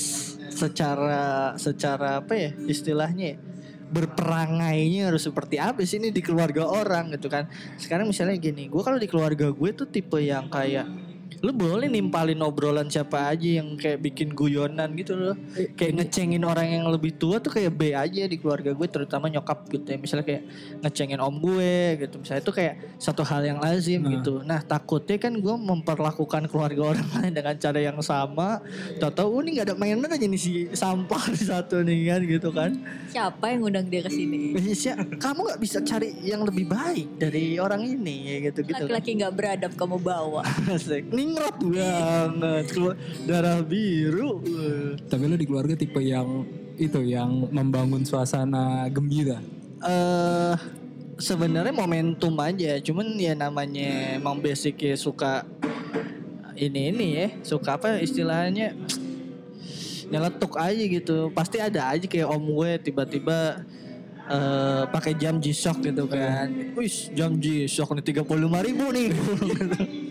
secara 0.49 1.53
secara 1.57 2.21
apa 2.21 2.33
ya 2.33 2.51
istilahnya 2.65 3.25
ya, 3.33 3.39
berperangainya 3.87 5.09
harus 5.11 5.27
seperti 5.27 5.63
apa 5.63 5.83
sih 5.87 6.03
ini 6.03 6.11
di 6.11 6.23
keluarga 6.25 6.67
orang 6.67 7.15
gitu 7.15 7.31
kan. 7.31 7.47
Sekarang 7.79 8.11
misalnya 8.11 8.35
gini 8.39 8.67
gue 8.67 8.83
kalau 8.83 8.99
di 8.99 9.07
keluarga 9.07 9.51
gue 9.51 9.71
tuh 9.73 9.87
tipe 9.87 10.19
yang 10.19 10.51
kayak 10.51 11.06
lu 11.47 11.55
boleh 11.55 11.87
nimpalin 11.87 12.43
obrolan 12.43 12.91
siapa 12.91 13.31
aja 13.31 13.63
yang 13.63 13.79
kayak 13.79 14.03
bikin 14.03 14.35
guyonan 14.35 14.99
gitu 14.99 15.15
loh 15.15 15.35
kayak 15.79 16.03
ngecengin 16.03 16.43
orang 16.43 16.67
yang 16.67 16.91
lebih 16.91 17.15
tua 17.15 17.39
tuh 17.39 17.55
kayak 17.55 17.71
B 17.71 17.95
aja 17.95 18.27
di 18.27 18.35
keluarga 18.35 18.75
gue 18.75 18.89
terutama 18.91 19.31
nyokap 19.31 19.71
gitu 19.71 19.87
ya 19.87 19.99
misalnya 20.03 20.27
kayak 20.27 20.43
ngecengin 20.83 21.23
om 21.23 21.39
gue 21.39 22.03
gitu 22.03 22.19
misalnya 22.19 22.43
itu 22.43 22.53
kayak 22.53 22.75
satu 22.99 23.23
hal 23.23 23.47
yang 23.47 23.59
lazim 23.63 24.03
Nah. 24.03 24.11
gitu 24.19 24.35
nah 24.43 24.61
takutnya 24.63 25.17
kan 25.21 25.35
gue 25.37 25.55
memperlakukan 25.55 26.49
keluarga 26.51 26.83
orang 26.97 27.07
lain 27.21 27.33
dengan 27.33 27.55
cara 27.55 27.79
yang 27.79 27.99
sama 28.03 28.59
tahu-tahu 28.99 29.29
oh, 29.29 29.41
ini 29.45 29.51
nggak 29.61 29.67
ada 29.71 29.75
mainan 29.77 30.11
aja 30.11 30.27
nih 30.27 30.41
si 30.41 30.53
sampah 30.73 31.23
di 31.37 31.43
satu 31.45 31.87
nih 31.87 31.99
kan 32.11 32.21
gitu 32.27 32.49
kan 32.51 32.71
Siapa 33.07 33.49
yang 33.53 33.65
ngundang 33.65 33.87
dia 33.89 34.03
ke 34.05 34.11
sini? 34.13 34.53
Indonesia 34.53 34.93
kamu 34.99 35.39
nggak 35.47 35.61
bisa 35.63 35.79
cari 35.81 36.09
yang 36.25 36.43
lebih 36.45 36.67
baik 36.69 37.17
dari 37.17 37.57
orang 37.57 37.85
ini 37.87 38.17
ya 38.29 38.37
gitu 38.51 38.61
gitu 38.67 38.85
Laki-laki 38.85 39.11
nggak 39.17 39.33
beradab 39.33 39.73
kamu 39.77 39.97
bawa. 40.01 40.43
Asik. 40.75 41.09
Ningrat 41.13 41.36
banget 41.37 42.65
keluar 42.73 42.97
darah 43.29 43.61
biru. 43.61 44.41
Tapi 45.07 45.23
lo 45.29 45.37
di 45.37 45.47
keluarga 45.47 45.75
tipe 45.77 46.01
yang 46.01 46.45
itu 46.77 47.01
yang 47.05 47.49
membangun 47.53 48.05
suasana 48.05 48.89
gembira? 48.89 49.41
Eh 49.85 50.55
sebenarnya 51.21 51.73
momentum 51.73 52.37
aja. 52.41 52.81
Cuman 52.81 53.17
ya 53.17 53.37
namanya 53.37 54.17
emang 54.17 54.41
basicnya 54.41 54.97
suka 54.97 55.45
ini 56.57 56.93
ini 56.93 57.07
ya. 57.17 57.29
Suka 57.45 57.77
apa 57.77 58.01
istilahnya? 58.01 58.77
Nyeletuk 60.07 60.55
aja 60.57 60.85
gitu. 60.87 61.33
Pasti 61.35 61.59
ada 61.61 61.93
aja 61.93 62.07
kayak 62.07 62.29
om 62.31 62.45
gue 62.45 62.71
tiba-tiba 62.81 63.65
eh 64.27 64.83
pakai 64.91 65.15
jam 65.15 65.39
G-Shock 65.39 65.87
gitu 65.87 66.05
kan. 66.11 66.51
Wis 66.75 67.11
jam 67.15 67.39
G-Shock 67.39 67.95
nih 67.95 68.05
35 68.11 68.67
ribu 68.67 68.87
nih 68.91 69.09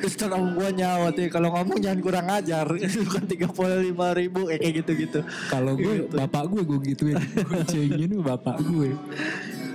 terus 0.00 0.14
om 0.26 0.56
gue 0.56 0.68
nyawat 0.72 1.14
ya 1.14 1.26
kalau 1.28 1.52
ngomong 1.52 1.78
jangan 1.78 2.00
kurang 2.00 2.26
ajar 2.28 2.66
bukan 3.06 3.24
35 3.28 4.20
ribu 4.20 4.40
eh, 4.48 4.58
kayak 4.58 4.74
gitu-gitu 4.84 5.20
kalau 5.52 5.76
gue 5.76 5.94
Gitu. 6.00 6.16
bapak 6.16 6.44
gue 6.48 6.62
gue 6.64 6.78
gituin 6.94 7.16
gue 7.18 7.60
cengin 7.68 8.12
bapak 8.22 8.56
gue 8.62 8.90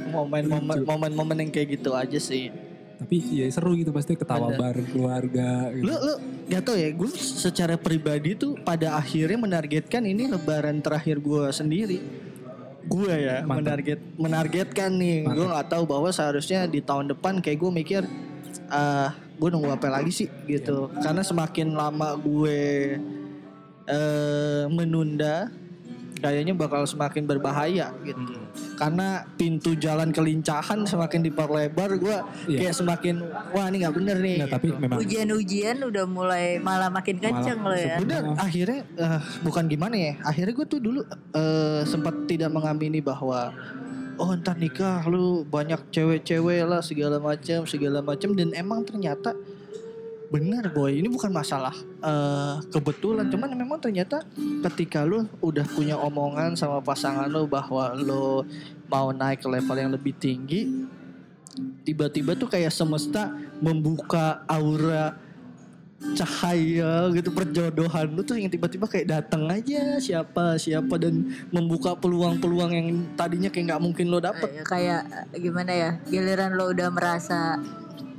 momen-momen 0.09 0.85
momen-momen 0.85 1.37
yang 1.45 1.51
kayak 1.51 1.79
gitu 1.79 1.91
aja 1.93 2.17
sih 2.17 2.49
tapi 2.95 3.19
ya 3.27 3.45
seru 3.51 3.75
gitu 3.75 3.91
pasti 3.91 4.15
ketawa 4.15 4.55
Bener. 4.55 4.59
bareng 4.63 4.87
keluarga 4.87 5.67
gitu. 5.75 5.83
Lu 5.83 5.95
lu 5.99 6.13
gak 6.47 6.63
tau 6.63 6.79
ya, 6.79 6.95
gue 6.95 7.09
secara 7.11 7.75
pribadi 7.75 8.39
tuh 8.39 8.55
pada 8.63 8.95
akhirnya 8.95 9.35
menargetkan 9.35 9.99
ini 10.07 10.31
lebaran 10.31 10.79
terakhir 10.79 11.19
gue 11.19 11.43
sendiri. 11.51 11.99
Gue 12.87 13.11
ya 13.11 13.43
Mantap. 13.43 13.51
menarget 13.83 13.99
menargetkan 14.15 14.95
nih. 14.95 15.27
Gue 15.27 15.43
nggak 15.43 15.67
tahu 15.75 15.83
bahwa 15.83 16.07
seharusnya 16.07 16.71
di 16.71 16.79
tahun 16.79 17.11
depan 17.11 17.43
kayak 17.43 17.59
gue 17.59 17.71
mikir 17.75 18.01
ah 18.71 19.11
gue 19.35 19.49
nunggu 19.51 19.69
apa 19.71 19.87
lagi 19.91 20.11
sih 20.11 20.27
gitu. 20.47 20.91
Karena 20.99 21.21
semakin 21.21 21.75
lama 21.75 22.15
gue 22.19 22.59
eh 23.85 24.63
menunda 24.67 25.51
kayaknya 26.15 26.57
bakal 26.57 26.87
semakin 26.89 27.27
berbahaya 27.29 27.93
gitu. 28.01 28.33
Karena 28.75 29.23
pintu 29.37 29.77
jalan 29.77 30.09
kelincahan 30.09 30.83
semakin 30.87 31.21
diperlebar, 31.21 31.95
gue 32.01 32.17
Iya. 32.49 32.59
kayak 32.65 32.75
semakin 32.75 33.15
wah 33.53 33.69
ini 33.69 33.85
nggak 33.85 33.95
bener 33.95 34.17
nih. 34.19 34.35
Nggak, 34.41 34.51
tapi 34.57 34.67
memang 34.73 34.97
Ujian-ujian 34.99 35.77
udah 35.85 36.05
mulai 36.09 36.57
malah 36.57 36.89
makin 36.89 37.19
kenceng 37.21 37.59
Malah 37.61 37.71
loh 37.71 37.79
ya. 37.79 37.95
Bener, 38.01 38.21
akhirnya 38.41 38.79
eh, 38.97 39.21
bukan 39.45 39.63
gimana 39.69 39.95
ya. 39.95 40.13
Akhirnya 40.25 40.53
gue 40.55 40.67
tuh 40.67 40.79
dulu 40.81 40.99
eh, 41.35 41.81
sempat 41.85 42.25
tidak 42.25 42.49
mengamini 42.49 42.99
bahwa 43.05 43.53
oh 44.17 44.31
ntar 44.35 44.55
nikah 44.59 45.03
lu 45.07 45.43
banyak 45.47 45.79
cewek-cewek 45.91 46.63
lah 46.65 46.81
segala 46.83 47.19
macam 47.19 47.63
segala 47.67 47.99
macam 47.99 48.31
dan 48.33 48.51
emang 48.55 48.83
ternyata 48.83 49.35
bener 50.25 50.73
boy. 50.73 50.91
Ini 50.99 51.07
bukan 51.07 51.31
masalah 51.31 51.73
eh, 52.01 52.55
kebetulan. 52.73 53.29
Cuman 53.29 53.53
memang 53.53 53.79
ternyata 53.79 54.25
ketika 54.67 55.05
lu 55.05 55.29
udah 55.39 55.63
punya 55.71 55.95
omongan 55.95 56.57
sama 56.57 56.81
pasangan 56.81 57.29
lu 57.29 57.45
bahwa 57.45 57.93
lu 57.95 58.43
mau 58.89 59.13
naik 59.13 59.45
ke 59.45 59.47
level 59.47 59.77
yang 59.77 59.91
lebih 59.93 60.13
tinggi 60.17 60.85
tiba-tiba 61.87 62.35
tuh 62.35 62.51
kayak 62.51 62.73
semesta 62.73 63.31
membuka 63.63 64.43
aura 64.45 65.15
cahaya 66.13 67.09
gitu 67.09 67.29
perjodohan 67.29 68.07
lu 68.07 68.21
tuh 68.21 68.37
yang 68.37 68.47
tiba-tiba 68.47 68.85
kayak 68.85 69.07
datang 69.09 69.49
aja 69.49 69.97
siapa 69.97 70.55
siapa 70.55 70.95
dan 70.95 71.25
membuka 71.49 71.91
peluang-peluang 71.93 72.71
yang 72.71 72.87
tadinya 73.13 73.49
kayak 73.49 73.73
nggak 73.73 73.81
mungkin 73.81 74.05
lo 74.07 74.19
dapet 74.19 74.47
Eh, 74.53 74.61
kayak 74.61 75.01
eh, 75.33 75.39
gimana 75.39 75.71
ya 75.71 75.89
giliran 76.05 76.53
lo 76.53 76.69
udah 76.69 76.89
merasa 76.89 77.57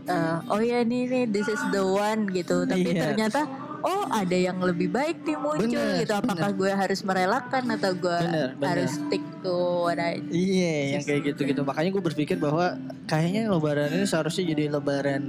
eh, 0.04 0.36
oh 0.46 0.58
ya 0.58 0.82
ini 0.82 1.06
nih 1.06 1.24
this 1.26 1.46
is 1.46 1.62
the 1.70 1.80
one 1.80 2.26
gitu 2.28 2.64
tapi 2.64 2.90
Iya. 2.90 3.12
ternyata 3.12 3.46
oh 3.80 4.02
ada 4.08 4.34
yang 4.34 4.58
lebih 4.58 4.90
baik 4.90 5.22
nih 5.22 5.38
muncul 5.38 5.70
Bener, 5.70 6.02
gitu 6.02 6.12
apakah 6.12 6.50
gue 6.50 6.68
harus 6.68 7.00
merelakan 7.00 7.64
atau 7.70 7.92
gue 7.94 8.18
Bener, 8.18 8.48
bener. 8.54 8.66
harus 8.66 8.90
stick 8.92 9.22
to 9.40 9.54
what 9.86 9.96
I 9.96 10.18
Iya, 10.26 10.98
yang 10.98 11.04
kayak 11.06 11.20
gitu-gitu. 11.32 11.62
Makanya 11.62 11.94
gue 11.94 12.02
berpikir 12.02 12.36
bahwa 12.36 12.74
kayaknya 13.06 13.46
lebaran 13.46 13.94
ini 13.94 14.02
seharusnya 14.04 14.42
jadi 14.50 14.74
lebaran 14.74 15.22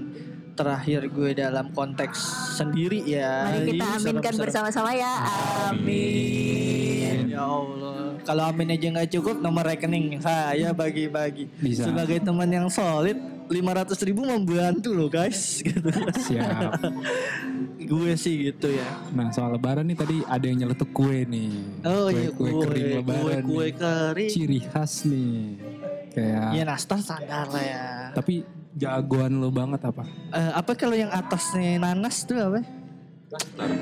terakhir 0.58 1.06
gue 1.08 1.32
dalam 1.32 1.70
konteks 1.70 2.18
sendiri 2.58 3.06
ya. 3.06 3.46
Mari 3.48 3.72
kita 3.72 3.86
Ih, 3.86 3.98
aminkan 4.02 4.34
bersama-sama 4.36 4.92
ya. 4.92 5.14
Amin. 5.70 7.30
Ya 7.30 7.46
Allah. 7.46 8.18
Kalau 8.22 8.44
amin 8.44 8.74
aja 8.74 8.88
nggak 8.90 9.10
cukup, 9.14 9.38
nomor 9.38 9.64
rekening 9.64 10.18
saya 10.18 10.74
bagi-bagi. 10.74 11.48
Bisa. 11.56 11.86
Sebagai 11.86 12.20
teman 12.20 12.50
yang 12.50 12.68
solid, 12.68 13.16
500 13.48 13.96
ribu 14.04 14.26
membantu 14.26 14.92
loh 14.92 15.08
guys. 15.08 15.40
Gitu. 15.64 15.88
siap. 16.20 16.76
gue 17.80 18.12
sih 18.20 18.52
gitu 18.52 18.68
ya. 18.68 18.90
Nah 19.14 19.32
soal 19.32 19.56
lebaran 19.56 19.88
nih 19.88 19.96
tadi 19.96 20.20
ada 20.22 20.44
yang 20.44 20.60
nyeletuk 20.60 20.92
kue 20.92 21.24
nih. 21.24 21.56
Oh 21.86 22.10
kue, 22.10 22.18
iya 22.18 22.30
kue 22.30 22.50
kue, 22.50 22.62
kering 22.66 22.84
kue, 22.84 22.96
lebaran. 23.00 23.44
kue, 23.46 23.64
nih. 23.64 23.72
kering. 23.74 24.30
Ciri 24.30 24.60
khas 24.60 24.94
nih. 25.08 25.40
Kayak 26.12 26.50
Ya 26.52 26.64
nastar 26.66 27.00
standar 27.00 27.46
lah 27.48 27.64
ya. 27.64 27.86
tapi 28.12 28.42
jagoan 28.78 29.34
lo 29.38 29.50
banget 29.50 29.82
apa? 29.84 30.06
Eh, 30.32 30.52
apa 30.54 30.72
kalau 30.74 30.94
yang 30.94 31.10
atasnya 31.10 31.78
nanas 31.78 32.24
tuh 32.24 32.38
apa? 32.38 32.62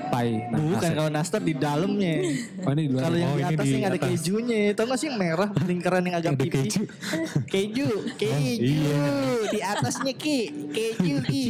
Pai. 0.10 0.50
Nah, 0.50 0.58
Bukan 0.58 0.90
kalau 0.90 1.12
nastar 1.14 1.38
di 1.38 1.54
dalamnya. 1.54 2.18
Oh 2.66 2.74
ini 2.74 2.82
di 2.82 2.98
luar. 2.98 3.02
Kalau 3.06 3.18
yang 3.20 3.30
Oh, 3.30 3.38
di 3.38 3.46
atas 3.46 3.68
yang 3.70 3.86
ada 3.86 3.94
atas. 3.94 4.10
kejunya, 4.10 4.62
tau 4.74 4.90
gak 4.90 4.98
sih 4.98 5.06
yang 5.06 5.20
merah 5.22 5.50
lingkaran 5.62 6.02
yang 6.02 6.16
agak 6.18 6.34
pipih? 6.34 6.66
keju. 6.66 6.82
keju, 7.46 7.90
keju, 8.20 8.90
di 9.46 9.60
atasnya 9.62 10.14
ki, 10.18 10.40
keju 10.74 11.16
ki, 11.22 11.44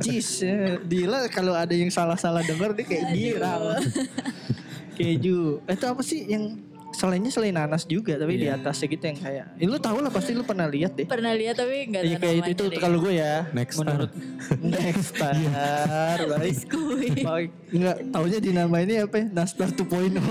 cheese. 0.00 0.48
Eh, 0.48 0.80
Dila 0.80 1.28
kalau 1.28 1.52
ada 1.52 1.76
yang 1.76 1.92
salah-salah 1.92 2.40
denger 2.40 2.72
dia 2.72 2.84
kayak 2.88 3.04
girang. 3.12 3.84
keju, 4.96 5.60
Eh, 5.60 5.74
itu 5.74 5.84
apa 5.84 6.00
sih 6.00 6.24
yang 6.24 6.56
selainnya 6.94 7.28
selain 7.28 7.52
nanas 7.52 7.84
juga, 7.84 8.14
tapi 8.14 8.38
di 8.38 8.46
Iya. 8.46 8.56
atasnya 8.56 8.86
gitu 8.88 9.04
yang 9.04 9.18
kayak, 9.18 9.44
eh, 9.54 9.66
lu 9.66 9.76
tau 9.76 9.98
lah 9.98 10.08
pasti 10.08 10.30
lu 10.30 10.42
pernah 10.42 10.64
lihat 10.64 10.94
deh. 10.94 11.04
Pernah 11.04 11.34
lihat 11.34 11.58
tapi 11.58 11.90
nggak 11.90 12.02
Iya 12.02 12.14
tahu 12.14 12.22
kayak 12.22 12.32
itu, 12.32 12.40
namanya 12.40 12.54
itu 12.54 12.64
deh. 12.64 12.80
kalau 12.80 12.98
gue 12.98 13.12
ya. 13.12 13.34
Next 13.50 13.76
menurut 13.76 14.10
next 14.74 15.04
star, 15.12 15.34
baik. 16.30 16.54
Biskuit. 16.54 17.14
Baik. 17.20 17.50
Enggak, 17.68 17.96
taunya 18.08 18.38
dinamainnya 18.38 18.96
apa 19.04 19.16
ya? 19.18 19.26
Nastar 19.28 19.68
2.0. 19.68 20.22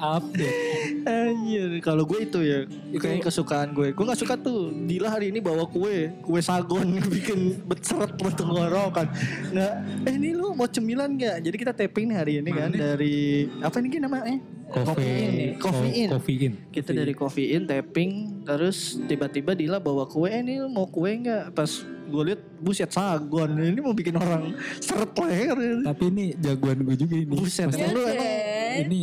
Update. 0.00 0.56
Anjir, 1.04 1.70
kalau 1.80 2.04
gue 2.04 2.24
itu 2.24 2.38
ya 2.40 2.58
kayaknya 2.96 3.22
kesukaan 3.22 3.72
gue. 3.72 3.92
Gue 3.92 4.04
gak 4.04 4.16
suka 4.16 4.34
tuh. 4.36 4.72
Dila 4.72 5.10
hari 5.10 5.28
ini 5.28 5.40
bawa 5.40 5.66
kue, 5.66 6.08
kue 6.22 6.40
sagon 6.40 6.96
bikin 7.14 7.60
seret 7.80 8.14
tenggorokan. 8.16 9.06
Nggak, 9.50 9.72
eh 10.06 10.14
ini 10.14 10.32
lu 10.32 10.54
mau 10.54 10.64
cemilan 10.64 11.16
gak? 11.16 11.42
Jadi 11.42 11.56
kita 11.56 11.72
tapping 11.72 12.06
nih 12.08 12.16
hari 12.16 12.32
ini 12.40 12.50
kan 12.50 12.70
dari 12.70 13.18
apa 13.60 13.76
ini 13.78 13.88
kan 13.90 14.02
namanya? 14.20 14.40
Coffee, 14.70 15.58
Coffee 15.58 15.92
in. 15.96 16.08
Coffee 16.08 16.36
in. 16.40 16.52
Kita 16.68 16.90
dari 16.92 17.10
coffee 17.10 17.48
in 17.50 17.66
tapping 17.66 18.10
terus 18.44 18.78
tiba-tiba 19.02 19.50
Dila 19.50 19.76
bawa 19.76 20.06
kue 20.06 20.26
eh, 20.26 20.38
ini 20.38 20.58
lu 20.58 20.68
mau 20.68 20.86
kue 20.86 21.10
nggak 21.10 21.50
pas 21.50 21.66
gue 21.82 22.22
lihat 22.24 22.40
buset 22.56 22.86
sagon 22.86 23.50
ini 23.56 23.78
mau 23.78 23.90
bikin 23.90 24.14
orang 24.14 24.54
seret 24.78 25.10
leher 25.16 25.58
Tapi 25.84 26.04
ini 26.08 26.24
jagoan 26.36 26.82
gue 26.82 26.96
juga 26.96 27.14
ini. 27.16 27.26
buset 27.28 27.66
Maksudnya 27.66 27.90
lu 27.90 28.02
emang 28.04 28.30
ini 28.80 28.98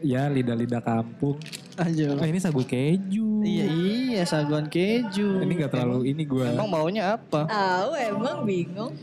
ya 0.00 0.26
lidah-lidah 0.26 0.78
kampung. 0.78 1.38
aja 1.74 2.06
Oh 2.12 2.22
ini 2.22 2.38
sagu 2.38 2.62
keju. 2.62 3.42
iya 3.42 3.66
iya 3.66 4.22
sagon 4.22 4.66
keju 4.66 5.38
Ini 5.40 5.52
gak 5.56 5.72
terlalu 5.72 6.10
ini 6.10 6.22
gue. 6.22 6.46
emang 6.48 6.66
maunya 6.66 7.14
apa 7.14 7.46
Tahu 7.46 7.90
emang 7.96 8.42
bingung. 8.42 8.94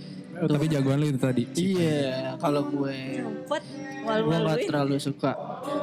Tapi 0.44 0.66
jagoan 0.68 0.98
lo 0.98 1.06
itu 1.06 1.18
tadi. 1.18 1.44
iya 1.54 2.34
kalau 2.36 2.66
gue 2.66 2.98
Cepet 3.46 3.64
gue 4.02 4.36
nggak 4.36 4.60
terlalu 4.66 4.96
suka 4.98 5.32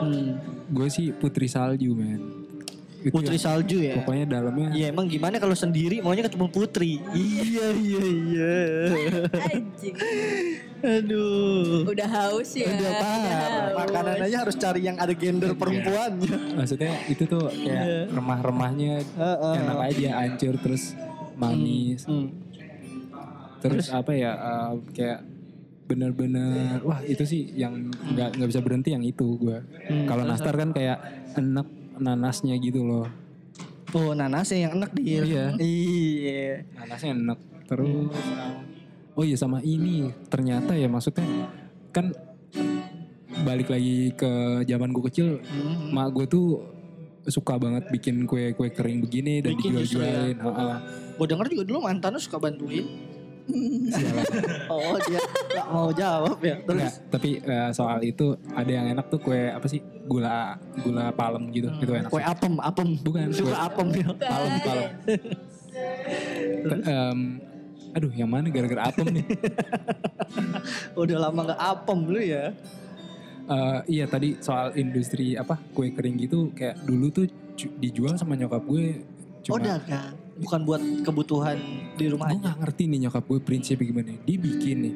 hmm. 0.00 0.28
Gue 0.68 0.88
sih 0.88 1.11
putri 1.11 1.46
salju 1.46 1.92
men. 1.92 2.20
Itu 2.98 3.14
putri 3.14 3.34
yang- 3.34 3.44
salju 3.44 3.78
ya 3.78 3.94
Pokoknya 3.94 4.26
dalamnya 4.28 4.74
Iya 4.74 4.90
emang 4.90 5.06
gimana 5.06 5.38
kalau 5.38 5.54
sendiri 5.54 6.02
maunya 6.02 6.26
ketemu 6.26 6.46
putri 6.48 6.98
Iya 7.09 7.66
iya 7.72 8.02
iya 8.04 8.54
Anjing. 9.46 9.94
Aduh 10.78 11.86
Udah 11.86 12.09
haus 12.09 12.50
ya. 12.52 12.66
Udah 12.68 12.92
parah 12.92 13.38
haus. 13.38 13.74
Makanan 13.78 14.16
aja 14.20 14.36
harus 14.40 14.56
cari 14.56 14.80
yang 14.82 14.96
ada 14.96 15.14
gender 15.14 15.54
perempuannya 15.54 16.34
maksudnya 16.54 16.98
itu 17.06 17.22
tuh 17.24 17.46
kayak 17.48 18.11
remah-remahnya 18.11 19.02
Heeh. 19.04 19.54
enak 19.56 19.78
aja 19.84 20.09
hancur 20.18 20.54
terus 20.59 20.94
manis 21.34 22.02
Hmm. 22.02 22.47
Terus, 23.59 23.90
apa 23.90 24.12
ya 24.12 24.32
eh, 24.34 24.72
kayak 24.94 25.20
bener-bener 25.88 26.84
wah 26.84 27.00
itu 27.00 27.24
sih 27.24 27.48
yang 27.56 27.88
nggak 28.12 28.36
nggak 28.36 28.48
bisa 28.52 28.61
berhenti 28.61 28.92
yang 28.92 29.00
itu 29.00 29.40
gue 29.40 29.56
kalau 30.04 30.20
nastar 30.22 30.52
kan 30.52 30.76
kayak 30.76 31.00
enak 31.32 31.64
nanasnya 31.98 32.54
gitu 32.61 32.84
loh. 32.84 33.09
Oh 33.96 34.12
nanasnya 34.12 34.68
yang 34.68 34.72
enak 34.78 34.92
dia 34.92 35.24
Iya. 35.24 35.44
Iya. 35.56 36.44
Nanasnya 36.76 37.11
enak 37.16 37.38
terus 37.66 38.12
oh 39.16 39.24
iya 39.24 39.34
sama 39.34 39.64
ini. 39.64 40.12
Ternyata 40.28 40.76
ya 40.76 40.86
maksudnya 40.86 41.24
kan 41.90 42.12
balik 43.42 43.72
lagi 43.72 44.12
ke 44.12 44.28
zaman 44.68 44.92
gue 44.92 45.04
kecil 45.09 45.28
Hmm. 45.40 45.94
mak 45.94 46.12
gue 46.12 46.26
tuh 46.28 46.46
suka 47.28 47.56
banget 47.56 47.88
bikin 47.88 48.24
kue 48.24 48.52
kue 48.52 48.68
kering 48.68 49.04
begini 49.04 49.40
dan 49.40 49.56
ya. 49.56 49.59
dijual-jualin 49.61 50.36
Heeh. 50.36 50.74
Gue 51.16 51.26
denger 51.28 51.46
juga 51.48 51.64
dulu 51.64 51.78
mantan 51.82 52.12
lu 52.12 52.20
suka 52.20 52.36
bantuin 52.36 52.84
Oh 54.70 54.96
dia 55.01 55.20
gak 55.51 55.66
mau 55.66 55.88
jawab 55.90 56.36
ya. 56.38 56.57
Terus? 56.61 56.92
tapi 57.09 57.40
eh, 57.40 57.70
soal 57.70 57.99
itu 58.03 58.26
ada 58.51 58.68
yang 58.68 58.86
enak 58.90 59.09
tuh 59.09 59.18
kue 59.18 59.49
apa 59.49 59.64
sih 59.64 59.80
gula 60.05 60.55
gula 60.78 61.09
palem 61.11 61.49
gitu. 61.51 61.68
Itu 61.74 61.90
enak 61.90 62.09
Kue 62.09 62.20
sih. 62.20 62.28
apem 62.28 62.55
Apem. 62.59 62.88
Bukan, 62.99 63.28
Suka 63.30 63.49
kue- 63.49 63.61
apem 63.62 63.86
ya. 63.94 64.07
palem 64.30 64.53
palem. 64.61 64.88
Te- 66.61 66.82
em, 66.84 67.18
aduh 67.90 68.12
yang 68.12 68.28
mana 68.28 68.46
gara-gara 68.46 68.82
apem 68.86 69.07
nih? 69.14 69.26
Udah 71.01 71.16
lama 71.20 71.40
gak 71.46 71.61
apem 71.61 71.99
lu 72.05 72.20
ya. 72.20 72.53
Eh, 73.49 73.78
iya 73.88 74.05
tadi 74.05 74.36
soal 74.38 74.76
industri 74.76 75.32
apa 75.32 75.57
kue 75.72 75.88
kering 75.88 76.20
gitu 76.20 76.53
kayak 76.53 76.84
dulu 76.84 77.09
tuh 77.09 77.24
cu- 77.55 77.72
dijual 77.76 78.12
sama 78.14 78.36
nyokap 78.36 78.61
gue. 78.62 79.01
Oh 79.40 79.57
cuma 79.57 79.64
dagang 79.64 80.12
Bukan 80.39 80.61
buat 80.62 80.82
kebutuhan 81.03 81.59
di 81.99 82.07
rumah 82.07 82.30
gue 82.30 82.39
nggak 82.39 82.59
ngerti 82.62 82.82
nih 82.86 82.99
nyokap 83.09 83.24
gue 83.26 83.41
prinsipnya 83.43 83.86
gimana. 83.91 84.14
Dia 84.22 84.39
bikin 84.39 84.76
nih. 84.86 84.95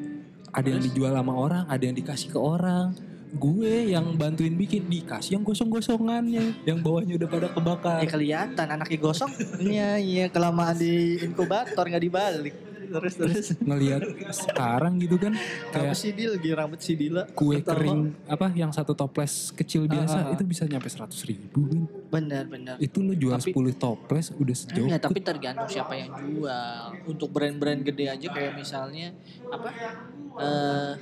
Ada 0.53 0.69
yang 0.77 0.83
dijual 0.85 1.13
sama 1.17 1.33
orang 1.35 1.65
ada 1.67 1.83
yang 1.83 1.97
dikasih 1.97 2.29
ke 2.31 2.39
orang. 2.39 2.95
Gue 3.33 3.89
yang 3.89 4.13
bantuin 4.21 4.53
bikin 4.55 4.93
dikasih 4.93 5.41
yang 5.41 5.45
gosong-gosongannya. 5.45 6.69
Yang 6.69 6.79
bawahnya 6.85 7.17
udah 7.17 7.29
pada 7.33 7.49
kebakar. 7.49 7.99
Ya 8.05 8.09
kelihatan 8.09 8.67
anaknya 8.69 8.99
gosong. 9.01 9.33
Iya 9.73 9.97
iya 9.97 10.25
kelamaan 10.29 10.77
di 10.77 11.19
inkubator 11.25 11.85
nggak 11.89 12.05
dibalik. 12.05 12.72
Terus 12.85 13.15
terus. 13.15 13.47
ngelihat 13.59 14.03
sekarang 14.29 14.99
gitu 14.99 15.17
kan 15.17 15.33
Kayak 15.33 15.73
kayak 15.73 15.95
si 15.95 16.11
Dil, 16.11 16.31
lagi 16.33 16.51
rambut 16.51 16.79
si 16.79 16.93
Dila. 16.93 17.23
kue 17.31 17.59
kering 17.59 18.13
apa 18.27 18.51
yang 18.51 18.71
satu 18.71 18.93
toples 18.93 19.51
kecil 19.53 19.87
biasa 19.87 20.03
Ah, 20.13 20.21
ah, 20.21 20.29
ah. 20.29 20.35
itu 20.35 20.43
bisa 20.43 20.65
nyampe 20.65 20.87
seratus 20.87 21.23
ribu 21.23 21.63
kan 21.65 21.83
Bener 22.13 22.45
bener. 22.45 22.75
itu 22.79 22.99
lu 22.99 23.15
jual 23.15 23.35
Tapi- 23.35 23.51
10 23.51 23.73
toples 23.75 24.27
udah 24.33 24.53
sejauh 24.55 24.85
Ya 24.85 24.99
tapi 24.99 25.19
tergantung 25.19 25.65
siapa 25.67 25.95
yang 25.95 26.13
jual. 26.13 26.83
Untuk 27.07 27.31
brand-brand 27.31 27.81
gede 27.83 28.07
aja 28.07 28.27
kayak 28.27 28.53
misalnya 28.55 29.17
apa? 29.47 29.69
Eh 30.35 30.93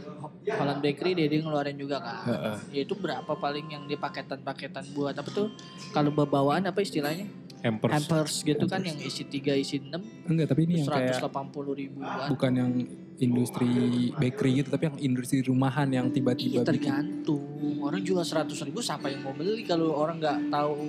Holland 0.50 0.80
Bakery 0.80 1.14
dia, 1.14 1.26
dia 1.26 1.40
ngeluarin 1.40 1.74
juga 1.74 1.98
kan. 1.98 2.26
Heeh. 2.26 2.56
Ya 2.72 2.80
itu 2.82 2.94
berapa 2.94 3.28
paling 3.32 3.66
yang 3.68 3.84
di 3.84 3.94
paketan-paketan 3.94 4.90
buat 4.90 5.12
apa 5.12 5.28
tuh? 5.28 5.50
Kalau 5.90 6.10
bawaan 6.10 6.64
apa 6.64 6.78
istilahnya? 6.78 7.26
Hampers. 7.60 7.92
Hampers 7.94 8.34
gitu 8.40 8.64
kan 8.64 8.80
yang 8.80 8.96
isi 8.96 9.22
3 9.22 9.52
isi 9.54 9.76
6 9.78 9.92
enggak 10.26 10.46
tapi 10.48 10.64
ini 10.64 10.80
yang 10.80 10.88
kayak 10.88 11.20
180 11.20 11.52
ribuan. 11.76 12.28
bukan 12.28 12.52
yang 12.54 12.70
industri 13.18 13.68
bakery 14.14 14.50
gitu 14.58 14.68
tapi 14.70 14.84
yang 14.86 14.98
industri 14.98 15.38
rumahan 15.40 15.88
yang 15.88 16.06
Iya 16.06 16.14
tiba-tiba 16.14 16.60
bikin 16.62 16.66
tergantung. 16.66 17.44
Orang 17.80 18.00
jual 18.00 18.22
100 18.22 18.48
ribu 18.62 18.80
siapa 18.80 19.06
yang 19.06 19.20
mau 19.20 19.32
beli 19.32 19.62
kalau 19.62 19.92
orang 19.92 20.16
nggak 20.16 20.48
tahu 20.48 20.80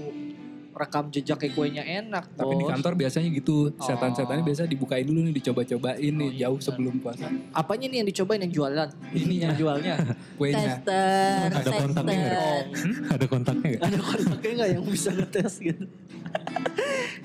rekam 0.72 1.12
jejak 1.12 1.36
kayak 1.36 1.52
kuenya 1.52 1.84
enak. 1.84 2.32
tapi 2.32 2.56
di 2.56 2.64
kantor 2.66 2.96
biasanya 2.96 3.28
gitu 3.30 3.76
setan-setannya 3.78 4.40
Oh. 4.40 4.48
biasa 4.48 4.64
dibukain 4.66 5.04
dulu 5.04 5.20
nih 5.22 5.36
dicoba-cobain 5.36 6.00
nih 6.10 6.24
Oh, 6.24 6.32
iya, 6.32 6.42
jauh 6.42 6.56
benar. 6.56 6.66
sebelum 6.66 6.94
puasa 6.98 7.28
Apanya 7.52 7.86
nih 7.86 7.98
yang 8.00 8.08
dicobain 8.08 8.40
yang 8.40 8.54
jualan? 8.56 8.90
Ini 9.12 9.36
yang 9.42 9.54
jualnya. 9.54 9.94
kuenya 10.40 10.80
Tester, 10.80 11.52
Ada 11.52 11.72
kontaknya 11.76 12.16
nggak? 12.16 12.64
tester. 12.72 12.90
Ada 13.12 13.26
kontaknya 13.28 13.68
gak? 13.70 13.82
Ada 13.84 14.00
kontaknya 14.00 14.52
nggak 14.56 14.70
yang 14.72 14.84
bisa 14.88 15.10
ngetes 15.12 15.54
gitu? 15.60 15.84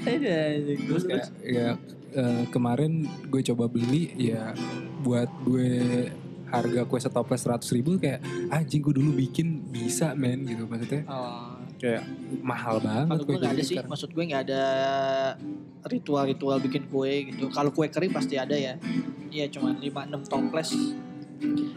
Terus 0.06 1.02
kayak 1.04 1.26
ya 1.42 1.68
eh, 2.14 2.44
kemarin 2.48 3.04
gue 3.26 3.42
coba 3.52 3.66
beli 3.66 4.14
ya 4.16 4.54
buat 5.02 5.28
gue 5.44 5.70
harga 6.46 6.86
kue 6.86 7.02
setoples 7.02 7.42
seratus 7.42 7.74
ribu 7.74 7.98
kayak 7.98 8.22
anjing 8.48 8.78
gue 8.78 8.94
dulu 8.94 9.10
bikin 9.12 9.66
bisa 9.66 10.14
men 10.14 10.46
gitu 10.46 10.64
maksudnya 10.64 11.02
Oh, 11.10 11.58
kayak 11.76 12.06
mahal 12.40 12.78
banget 12.78 13.18
kalau 13.18 13.24
gue 13.26 13.36
nggak 13.36 13.52
ada 13.52 13.62
sih, 13.66 13.74
sekarang. 13.74 13.90
maksud 13.90 14.08
gue 14.14 14.24
nggak 14.30 14.42
ada 14.46 14.62
ritual-ritual 15.86 16.58
bikin 16.58 16.86
kue 16.90 17.30
gitu. 17.30 17.46
Kalau 17.50 17.70
kue 17.70 17.86
kering 17.86 18.10
pasti 18.10 18.34
ada 18.34 18.54
ya. 18.54 18.74
Iya 19.28 19.46
cuma 19.50 19.70
5-6 19.74 20.26
toples. 20.26 20.70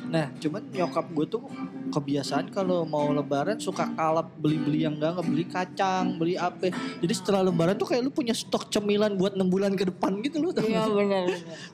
Nah 0.09 0.31
cuman 0.39 0.63
nyokap 0.71 1.05
gue 1.11 1.25
tuh 1.27 1.43
kebiasaan 1.91 2.49
kalau 2.49 2.87
mau 2.87 3.11
lebaran 3.11 3.59
suka 3.59 3.85
kalap 3.93 4.31
beli-beli 4.39 4.87
yang 4.87 4.95
enggak 4.97 5.21
beli 5.25 5.45
kacang, 5.45 6.15
beli 6.15 6.39
apa. 6.39 6.71
Jadi 7.03 7.13
setelah 7.13 7.43
lebaran 7.45 7.75
tuh 7.75 7.87
kayak 7.89 8.07
lu 8.07 8.11
punya 8.13 8.33
stok 8.33 8.71
cemilan 8.71 9.19
buat 9.19 9.35
6 9.35 9.45
bulan 9.51 9.75
ke 9.75 9.89
depan 9.89 10.21
gitu 10.23 10.39
loh. 10.39 10.51
Iya 10.55 10.87
benar. 10.99 11.25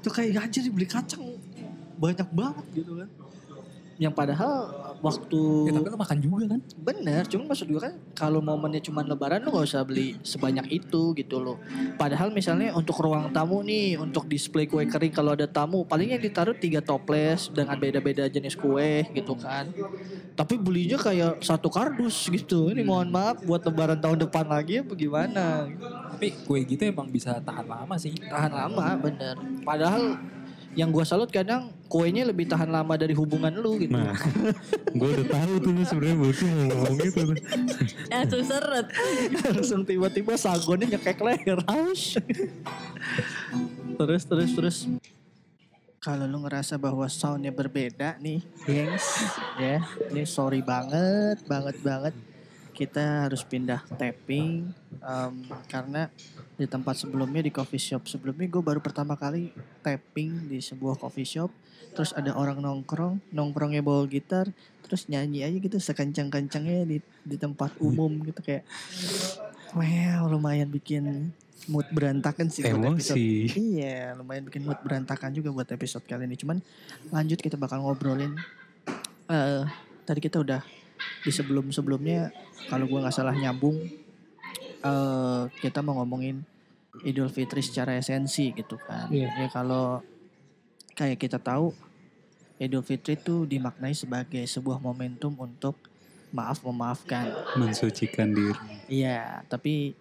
Tuh 0.01 0.11
kayak 0.11 0.49
anjir 0.49 0.67
beli 0.71 0.87
kacang 0.89 1.23
banyak 1.95 2.27
banget 2.35 2.65
gitu 2.75 2.91
kan. 2.99 3.09
Yang 3.95 4.13
padahal 4.13 4.53
waktu 4.99 5.41
ya, 5.69 5.71
tapi 5.75 5.87
lo 5.87 5.97
makan 5.99 6.17
juga 6.19 6.45
kan 6.51 6.61
Bener, 6.75 7.23
cuman 7.29 7.45
maksud 7.47 7.67
gue 7.69 7.81
kan 7.81 7.93
kalau 8.11 8.39
momennya 8.43 8.81
cuma 8.83 9.05
lebaran 9.05 9.39
lu 9.43 9.55
gak 9.55 9.67
usah 9.71 9.83
beli 9.87 10.19
sebanyak 10.25 10.67
itu 10.83 11.15
gitu 11.15 11.37
loh. 11.39 11.57
Padahal 11.95 12.31
misalnya 12.33 12.75
untuk 12.75 12.99
ruang 12.99 13.31
tamu 13.31 13.63
nih, 13.63 13.95
untuk 13.99 14.27
display 14.27 14.67
kue 14.67 14.83
kering 14.83 15.13
kalau 15.15 15.31
ada 15.37 15.47
tamu, 15.47 15.87
paling 15.87 16.11
yang 16.11 16.21
ditaruh 16.23 16.55
tiga 16.57 16.83
toples 16.83 17.47
dengan 17.53 17.79
beda-beda 17.79 18.27
jenis 18.27 18.57
kue 18.59 19.07
gitu 19.15 19.33
kan. 19.39 19.71
Tapi 20.35 20.59
belinya 20.59 20.99
kayak 20.99 21.39
satu 21.39 21.71
kardus 21.71 22.27
gitu. 22.27 22.67
Ini 22.71 22.83
mohon 22.83 23.07
maaf 23.07 23.39
buat 23.43 23.63
lebaran 23.63 23.99
tahun 23.99 24.27
depan 24.27 24.45
lagi 24.47 24.83
apa 24.83 24.93
gimana. 24.95 25.71
tapi 26.15 26.31
kue 26.47 26.63
gitu 26.63 26.87
emang 26.87 27.11
bisa 27.11 27.43
tahan 27.43 27.67
lama 27.67 27.95
sih 27.99 28.15
Tahan 28.15 28.51
lama 28.51 28.95
bener. 28.95 29.35
Padahal 29.67 30.15
yang 30.75 30.91
gua 30.91 31.07
salut 31.07 31.31
kadang 31.31 31.71
kuenya 31.87 32.27
lebih 32.27 32.51
tahan 32.51 32.67
lama 32.67 32.99
dari 32.99 33.15
hubungan 33.15 33.55
lu 33.55 33.79
gitu. 33.79 33.95
Nah, 33.95 34.11
gue 34.99 35.09
udah 35.15 35.27
tahu 35.31 35.53
tuh 35.63 35.71
lu 35.71 35.83
sebenarnya 35.87 36.17
Budi 36.19 36.45
mau 36.51 36.63
ngomong 36.67 36.95
gitu. 36.99 37.21
Langsung 38.11 38.43
seret. 38.43 38.87
langsung 39.55 39.81
tiba-tiba 39.87 40.35
sagonnya 40.35 40.95
nyekek 40.95 41.19
leher 41.23 41.59
aus 41.67 42.19
terus 43.95 44.23
terus 44.27 44.51
terus 44.51 44.77
kalau 46.03 46.29
lu 46.29 46.45
ngerasa 46.45 46.77
bahwa 46.77 47.07
soundnya 47.09 47.49
berbeda 47.49 48.19
nih 48.21 48.43
gengs 48.67 49.07
ya 49.57 49.81
ini 50.11 50.27
sorry 50.27 50.61
banget 50.61 51.41
banget 51.47 51.77
banget 51.81 52.13
kita 52.75 53.25
harus 53.25 53.41
pindah 53.47 53.79
tapping 53.95 54.67
em, 54.99 55.35
karena 55.71 56.11
di 56.59 56.67
tempat 56.67 56.99
sebelumnya 56.99 57.39
di 57.39 57.51
coffee 57.55 57.79
shop 57.79 58.11
sebelumnya 58.11 58.51
gue 58.51 58.59
baru 58.59 58.83
pertama 58.83 59.15
kali 59.15 59.55
tapping 59.79 60.51
di 60.51 60.59
sebuah 60.59 60.99
coffee 60.99 61.27
shop 61.27 61.49
terus 61.95 62.11
ada 62.11 62.35
orang 62.35 62.59
nongkrong 62.59 63.23
nongkrongnya 63.31 63.79
bawa 63.79 64.03
gitar 64.11 64.51
terus 64.83 65.07
nyanyi 65.07 65.47
aja 65.47 65.57
gitu 65.57 65.79
sekencang-kencangnya 65.79 66.83
di 66.83 66.97
di 67.23 67.35
tempat 67.39 67.71
umum 67.79 68.11
gitu 68.27 68.43
kayak 68.43 68.67
wow 69.71 70.27
lumayan 70.27 70.67
bikin 70.67 71.31
mood 71.71 71.87
berantakan 71.89 72.51
sih 72.51 72.61
buat 72.61 72.93
episode 72.93 73.17
Emosi. 73.17 73.49
Iya, 73.57 74.13
lumayan 74.13 74.45
bikin 74.45 74.63
mood 74.67 74.77
berantakan 74.85 75.33
juga 75.33 75.49
buat 75.49 75.65
episode 75.65 76.05
kali 76.05 76.29
ini. 76.29 76.37
Cuman 76.37 76.61
lanjut 77.09 77.41
kita 77.41 77.57
bakal 77.57 77.81
ngobrolin. 77.81 78.37
eh 79.25 79.65
tadi 80.05 80.21
kita 80.21 80.37
udah 80.45 80.61
di 81.25 81.31
sebelum-sebelumnya 81.33 82.29
kalau 82.69 82.85
gua 82.85 83.09
nggak 83.09 83.15
salah 83.17 83.33
nyambung 83.33 83.81
eh 84.85 85.41
kita 85.65 85.81
mau 85.81 85.97
ngomongin 85.97 86.45
Idul 87.01 87.27
Fitri 87.27 87.59
secara 87.59 87.97
esensi 87.97 88.53
gitu 88.53 88.77
kan. 88.79 89.09
Iya. 89.09 89.27
Ya 89.33 89.47
kalau 89.49 90.05
kayak 90.95 91.19
kita 91.19 91.41
tahu 91.41 91.75
Idul 92.55 92.85
Fitri 92.87 93.19
itu 93.19 93.43
dimaknai 93.43 93.91
sebagai 93.91 94.45
sebuah 94.47 94.79
momentum 94.79 95.35
untuk 95.35 95.75
maaf 96.31 96.63
memaafkan. 96.63 97.35
Mensucikan 97.59 98.31
diri. 98.31 98.55
Iya, 98.87 99.43
tapi 99.51 99.91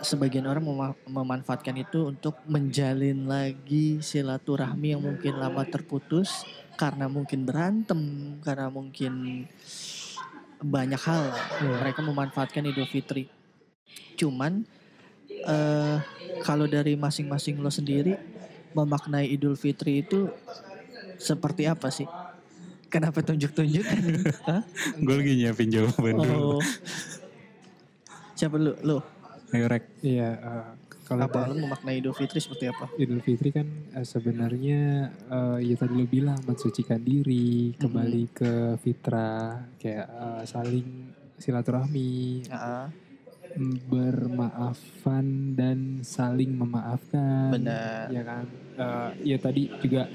sebagian 0.00 0.48
orang 0.48 0.64
mema- 0.64 1.00
memanfaatkan 1.04 1.76
itu 1.76 2.08
untuk 2.08 2.40
menjalin 2.48 3.28
lagi 3.28 4.00
silaturahmi 4.00 4.96
yang 4.96 5.04
mungkin 5.04 5.36
lama 5.36 5.60
terputus 5.68 6.48
karena 6.80 7.04
mungkin 7.06 7.44
berantem, 7.44 8.00
karena 8.40 8.72
mungkin 8.72 9.44
banyak 10.64 11.00
hal. 11.04 11.28
Mereka 11.60 12.00
memanfaatkan 12.00 12.64
Idul 12.64 12.88
Fitri. 12.88 13.28
Cuman 14.16 14.64
eh 15.44 15.98
kalau 16.40 16.64
dari 16.64 16.96
masing-masing 16.96 17.60
lo 17.60 17.68
sendiri 17.68 18.16
memaknai 18.72 19.28
Idul 19.28 19.60
Fitri 19.60 20.00
itu 20.00 20.32
seperti 21.20 21.68
apa 21.68 21.92
sih? 21.92 22.08
Kenapa 22.88 23.20
tunjuk-tunjuk? 23.20 23.84
Hah? 24.48 24.62
Gue 25.02 25.14
lagi 25.18 25.32
nyiapin 25.34 25.68
jawaban 25.68 26.14
dulu. 26.14 26.58
Oh. 26.58 26.62
Siapa 28.38 28.54
lu? 28.54 28.72
Lu? 28.86 28.98
Ayo 29.50 29.66
rek. 29.66 29.82
Iya, 30.02 30.30
eh, 30.38 30.64
kalau 31.04 31.28
lu 31.52 31.68
memaknai 31.68 32.00
Idul 32.00 32.16
Fitri 32.16 32.40
seperti 32.40 32.72
apa? 32.72 32.88
Idul 32.96 33.20
Fitri 33.20 33.52
kan 33.52 33.68
eh, 33.92 34.06
sebenarnya 34.08 35.12
eh, 35.12 35.58
ya 35.68 35.74
tadi 35.76 35.92
lu 35.94 36.08
bilang 36.08 36.40
mensucikan 36.48 36.98
diri, 36.98 37.76
kembali 37.76 38.24
ke 38.32 38.52
fitrah, 38.80 39.68
kayak 39.76 40.08
eh, 40.08 40.42
saling 40.48 40.88
silaturahmi, 41.36 42.48
Heeh. 42.48 42.84
bermaafan 43.86 45.54
dan 45.54 46.00
saling 46.00 46.56
memaafkan. 46.56 47.52
Benar. 47.52 48.08
Ya 48.08 48.22
kan. 48.24 48.44
Eh, 48.74 49.10
ya 49.34 49.36
tadi 49.38 49.68
juga 49.84 50.08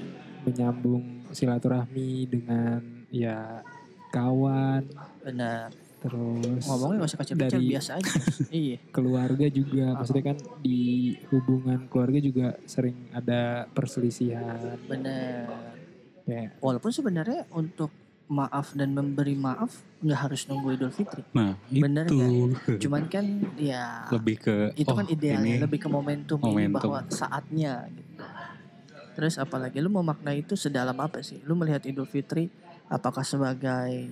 menyambung 0.44 1.30
silaturahmi 1.30 2.26
dengan 2.26 2.82
ya 3.14 3.62
kawan, 4.10 4.82
Benar. 5.22 5.70
Terus 6.00 6.64
Ngomongnya 6.64 7.04
gak 7.04 7.10
usah 7.12 7.36
dari- 7.36 7.70
biasa 7.70 7.90
aja. 8.00 8.12
iya. 8.64 8.76
keluarga 8.88 9.46
juga 9.52 9.92
maksudnya 9.94 10.24
kan 10.32 10.36
di 10.58 10.80
hubungan 11.28 11.84
keluarga 11.92 12.18
juga 12.18 12.46
sering 12.64 13.12
ada 13.12 13.68
perselisihan 13.68 14.80
Benar. 14.88 15.44
kayak 16.24 16.56
Walaupun 16.58 16.88
sebenarnya 16.88 17.44
untuk 17.52 17.92
maaf 18.30 18.72
dan 18.78 18.94
memberi 18.94 19.34
maaf 19.34 19.82
nggak 20.00 20.20
harus 20.30 20.46
nunggu 20.46 20.78
Idul 20.78 20.94
Fitri. 20.94 21.26
Nah, 21.34 21.58
Bener 21.66 22.06
itu. 22.06 22.78
Cuman 22.78 23.10
kan 23.10 23.26
ya 23.58 24.06
Lebih 24.08 24.36
ke 24.38 24.56
itu 24.78 24.86
oh, 24.86 24.94
kan 24.94 25.10
idealnya 25.10 25.58
ini 25.58 25.60
lebih 25.60 25.82
ke 25.82 25.88
momentum, 25.90 26.38
ini 26.38 26.70
momentum. 26.70 26.78
bahwa 26.78 27.02
saatnya 27.10 27.90
gitu. 27.90 28.22
Terus 29.18 29.34
apalagi 29.36 29.82
lu 29.82 29.90
memaknai 29.90 30.46
itu 30.46 30.54
sedalam 30.54 30.94
apa 31.02 31.20
sih? 31.20 31.42
Lu 31.42 31.58
melihat 31.58 31.82
Idul 31.82 32.06
Fitri 32.06 32.46
apakah 32.86 33.26
sebagai 33.26 34.08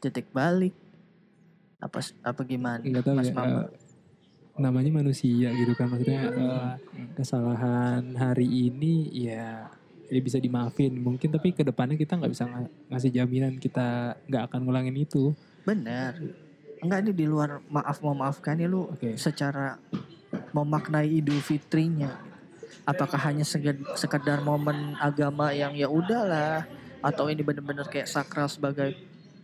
titik 0.00 0.32
balik 0.32 0.72
apa 1.78 1.98
apa 2.22 2.40
gimana? 2.42 2.82
nggak 2.82 3.02
tahu 3.02 3.14
Mas 3.14 3.30
ya 3.30 3.34
Mama? 3.34 3.46
eh, 3.46 3.66
namanya 4.58 4.90
manusia 4.92 5.48
gitu 5.52 5.72
kan 5.72 5.86
maksudnya 5.86 6.22
eh, 6.26 6.72
kesalahan 7.14 8.02
hari 8.14 8.46
ini 8.68 9.06
ya 9.14 9.70
ya 10.08 10.20
bisa 10.20 10.38
dimaafin 10.38 10.96
mungkin 10.96 11.28
tapi 11.28 11.52
ke 11.52 11.62
depannya 11.62 11.94
kita 11.94 12.16
nggak 12.16 12.32
bisa 12.32 12.44
nga- 12.44 12.72
ngasih 12.88 13.10
jaminan 13.12 13.54
kita 13.56 14.16
nggak 14.26 14.42
akan 14.48 14.60
ngulangin 14.64 14.96
itu 14.96 15.36
Benar. 15.62 16.16
Enggak 16.78 16.98
ini 17.04 17.12
di 17.12 17.26
luar 17.26 17.60
maaf 17.68 18.00
memaafkan 18.00 18.56
ya 18.56 18.64
lu 18.64 18.88
Oke. 18.88 19.18
secara 19.20 19.76
memaknai 20.50 21.20
Idul 21.20 21.38
Fitrinya. 21.38 22.08
Apakah 22.86 23.20
hanya 23.20 23.44
seged- 23.44 23.84
sekedar 23.92 24.40
momen 24.40 24.96
agama 24.96 25.52
yang 25.52 25.76
ya 25.76 25.90
udahlah 25.90 26.64
atau 26.98 27.28
ini 27.28 27.44
benar-benar 27.44 27.84
kayak 27.84 28.08
sakral 28.08 28.48
sebagai 28.48 28.96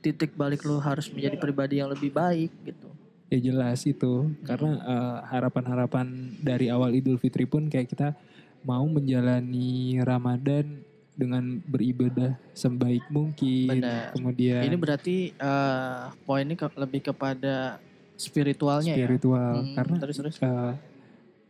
titik 0.04 0.36
balik 0.36 0.60
lu 0.62 0.76
harus 0.76 1.08
menjadi 1.08 1.40
pribadi 1.40 1.80
yang 1.80 1.88
lebih 1.88 2.12
baik 2.12 2.52
gitu. 2.62 2.88
ya 3.26 3.40
jelas 3.40 3.82
itu 3.82 4.28
karena 4.44 4.76
eh, 4.78 5.18
harapan-harapan 5.32 6.06
dari 6.38 6.68
awal 6.68 6.92
Idul 6.92 7.16
Fitri 7.16 7.48
pun 7.48 7.66
kayak 7.66 7.88
kita 7.88 8.12
mau 8.62 8.84
menjalani 8.84 9.96
Ramadan 10.04 10.84
dengan 11.14 11.62
beribadah 11.64 12.36
sebaik 12.52 13.06
mungkin 13.08 13.80
Benar. 13.80 14.12
kemudian 14.12 14.62
Ini 14.66 14.76
berarti 14.76 15.16
eh 15.32 16.02
poinnya 16.22 16.54
ke- 16.54 16.74
lebih 16.76 17.00
kepada 17.06 17.78
spiritualnya 18.14 18.94
ya. 18.94 19.06
spiritual 19.08 19.62
Hmm, 19.62 19.74
karena 19.74 19.96
terus 19.98 20.16
terus. 20.18 20.36
eh, 20.38 20.72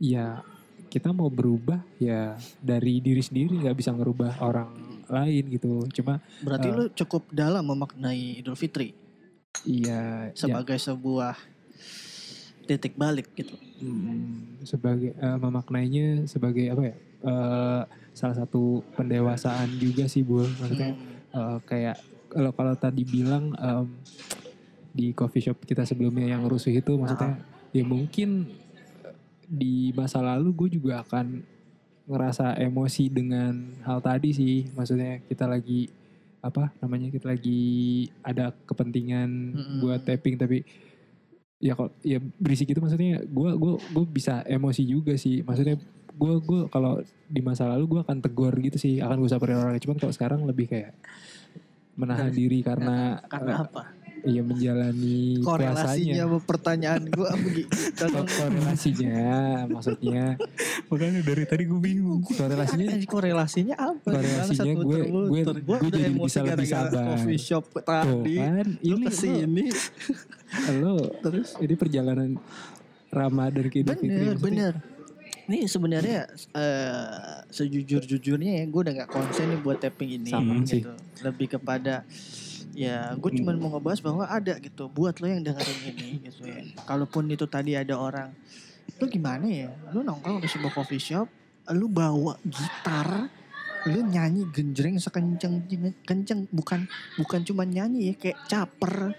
ya 0.01 0.41
kita 0.89 1.11
mau 1.11 1.27
berubah 1.29 1.81
ya 1.99 2.37
dari 2.61 3.01
diri 3.01 3.21
sendiri 3.21 3.57
nggak 3.59 3.77
bisa 3.77 3.91
ngerubah 3.91 4.39
orang 4.41 4.84
lain 5.09 5.45
gitu. 5.53 5.85
Cuma 5.93 6.21
Berarti 6.41 6.69
eh, 6.71 6.75
lu 6.75 6.85
cukup 6.93 7.29
dalam 7.31 7.65
memaknai 7.65 8.41
Idul 8.41 8.57
Fitri? 8.57 8.95
Iya 9.65 10.31
ya, 10.31 10.37
sebagai 10.37 10.77
sebuah 10.77 11.39
titik 12.65 12.97
balik 12.97 13.29
gitu. 13.37 13.55
mm, 13.81 14.65
sebagai 14.65 15.13
eh, 15.13 15.39
memaknainya 15.39 16.25
sebagai 16.25 16.73
apa 16.73 16.83
ya? 16.91 16.95
Eh, 17.25 17.83
salah 18.15 18.37
satu 18.37 18.81
pendewasaan 18.95 19.69
juga 19.81 20.09
sih 20.09 20.25
bu. 20.25 20.45
Maksudnya 20.45 20.93
Hmm. 20.97 21.17
eh, 21.35 21.59
kayak 21.69 21.97
kalau 22.35 22.51
kalau 22.51 22.75
tadi 22.75 23.07
bilang 23.07 23.55
em, 23.55 23.87
di 24.95 25.11
coffee 25.15 25.43
shop 25.43 25.63
kita 25.67 25.83
sebelumnya 25.87 26.35
yang 26.35 26.47
rusuh 26.47 26.71
itu 26.71 26.95
maksudnya 26.95 27.39
ya 27.75 27.83
mungkin 27.83 28.47
di 29.45 29.91
masa 29.95 30.23
lalu 30.23 30.51
gue 30.55 30.69
juga 30.79 31.03
akan 31.03 31.43
ngerasa 32.05 32.57
emosi 32.61 33.09
dengan 33.09 33.81
hal 33.85 34.05
tadi 34.05 34.31
sih 34.37 34.69
maksudnya 34.77 35.25
kita 35.25 35.49
lagi 35.49 35.89
apa 36.45 36.69
namanya 36.85 37.09
kita 37.09 37.33
lagi 37.33 38.05
ada 38.21 38.53
kepentingan 38.69 39.29
Mm-mm. 39.57 39.79
buat 39.81 40.05
tapping 40.05 40.37
tapi 40.37 40.61
ya 41.57 41.73
kok 41.73 41.97
ya 42.05 42.21
berisik 42.37 42.69
itu 42.69 42.81
maksudnya 42.85 43.25
gue 43.25 43.51
gua 43.57 43.81
gue 43.81 44.05
bisa 44.05 44.45
emosi 44.45 44.85
juga 44.85 45.17
sih 45.17 45.41
maksudnya 45.41 45.81
gue 46.15 46.35
gue 46.45 46.61
kalau 46.69 47.01
di 47.25 47.41
masa 47.41 47.65
lalu 47.73 47.97
gue 47.97 48.01
akan 48.05 48.21
tegur 48.21 48.53
gitu 48.61 48.77
sih 48.77 49.01
akan 49.01 49.17
gue 49.25 49.31
sabarin 49.33 49.57
orang 49.65 49.81
cuman 49.81 49.97
kalau 49.97 50.13
sekarang 50.13 50.45
lebih 50.45 50.69
kayak 50.69 50.93
menahan 51.97 52.29
diri 52.29 52.61
karena 52.61 53.23
Karena 53.25 53.65
apa? 53.65 53.83
Iya 54.25 54.41
menjalani 54.41 55.39
Korelasinya 55.39 55.85
puasanya 55.85 56.17
sama 56.25 56.39
pertanyaan 56.41 57.03
gue 57.07 57.29
Ko- 57.95 58.25
korelasinya 58.27 59.25
maksudnya 59.67 60.25
Makanya 60.85 61.21
dari 61.23 61.45
tadi 61.45 61.65
gue 61.65 61.77
bingung. 61.77 62.21
korelasinya 62.23 62.85
korelasinya 63.05 63.77
apa? 63.77 64.09
Korelasinya 64.11 64.73
gue- 64.75 65.07
gue- 65.07 65.45
Gua 65.57 65.79
gue 65.79 65.79
udah 65.83 66.01
jadi 66.03 66.15
bisa 66.15 66.41
lebih 66.41 66.67
sabar. 66.67 67.05
Coffee 67.15 67.39
shop 67.39 67.65
tuh 67.71 67.83
tadi. 67.83 68.35
kan 68.37 68.67
Lu 68.81 68.95
ini 68.95 69.05
ke 69.05 69.13
sini. 69.13 69.65
lo 70.77 70.97
Terus 71.21 71.57
ini 71.59 71.75
perjalanan 71.75 72.31
Ramadan 73.09 73.67
ke 73.67 73.81
Idul 73.81 73.95
Fitri 73.95 74.09
bener 74.09 74.35
maksudnya. 74.35 74.43
bener. 74.43 74.75
Ini 75.45 75.59
sebenarnya 75.67 76.19
eh, 76.55 77.37
sejujur-jujurnya 77.49 78.53
ya 78.59 78.65
gue 78.65 78.81
udah 78.81 78.95
gak 78.99 79.11
konsen 79.11 79.47
nih 79.47 79.61
buat 79.61 79.77
tapping 79.77 80.11
ini 80.19 80.31
Sama 80.31 80.65
sih. 80.65 80.81
gitu. 80.81 80.93
Lebih 81.23 81.47
kepada 81.53 82.01
ya 82.75 83.15
gue 83.15 83.31
cuma 83.41 83.55
mau 83.55 83.71
ngebahas 83.79 84.03
bahwa 84.03 84.27
ada 84.27 84.59
gitu 84.59 84.91
buat 84.91 85.17
lo 85.23 85.27
yang 85.31 85.47
dengerin 85.47 85.79
ini 85.95 86.09
gitu 86.27 86.43
ya. 86.45 86.61
Kalaupun 86.85 87.31
itu 87.31 87.47
tadi 87.47 87.79
ada 87.79 87.95
orang 87.97 88.35
lu 88.99 89.07
gimana 89.09 89.47
ya? 89.47 89.71
Lu 89.95 90.03
nongkrong 90.03 90.43
di 90.43 90.49
sebuah 90.51 90.75
coffee 90.75 91.01
shop, 91.01 91.27
lu 91.73 91.89
bawa 91.89 92.37
gitar, 92.45 93.31
lu 93.89 94.01
nyanyi 94.05 94.49
genjreng 94.53 94.99
sekenceng 95.01 95.65
kenceng 96.05 96.49
bukan 96.53 96.85
bukan 97.21 97.41
cuma 97.45 97.65
nyanyi 97.65 98.13
ya 98.13 98.15
kayak 98.17 98.39
caper 98.49 99.15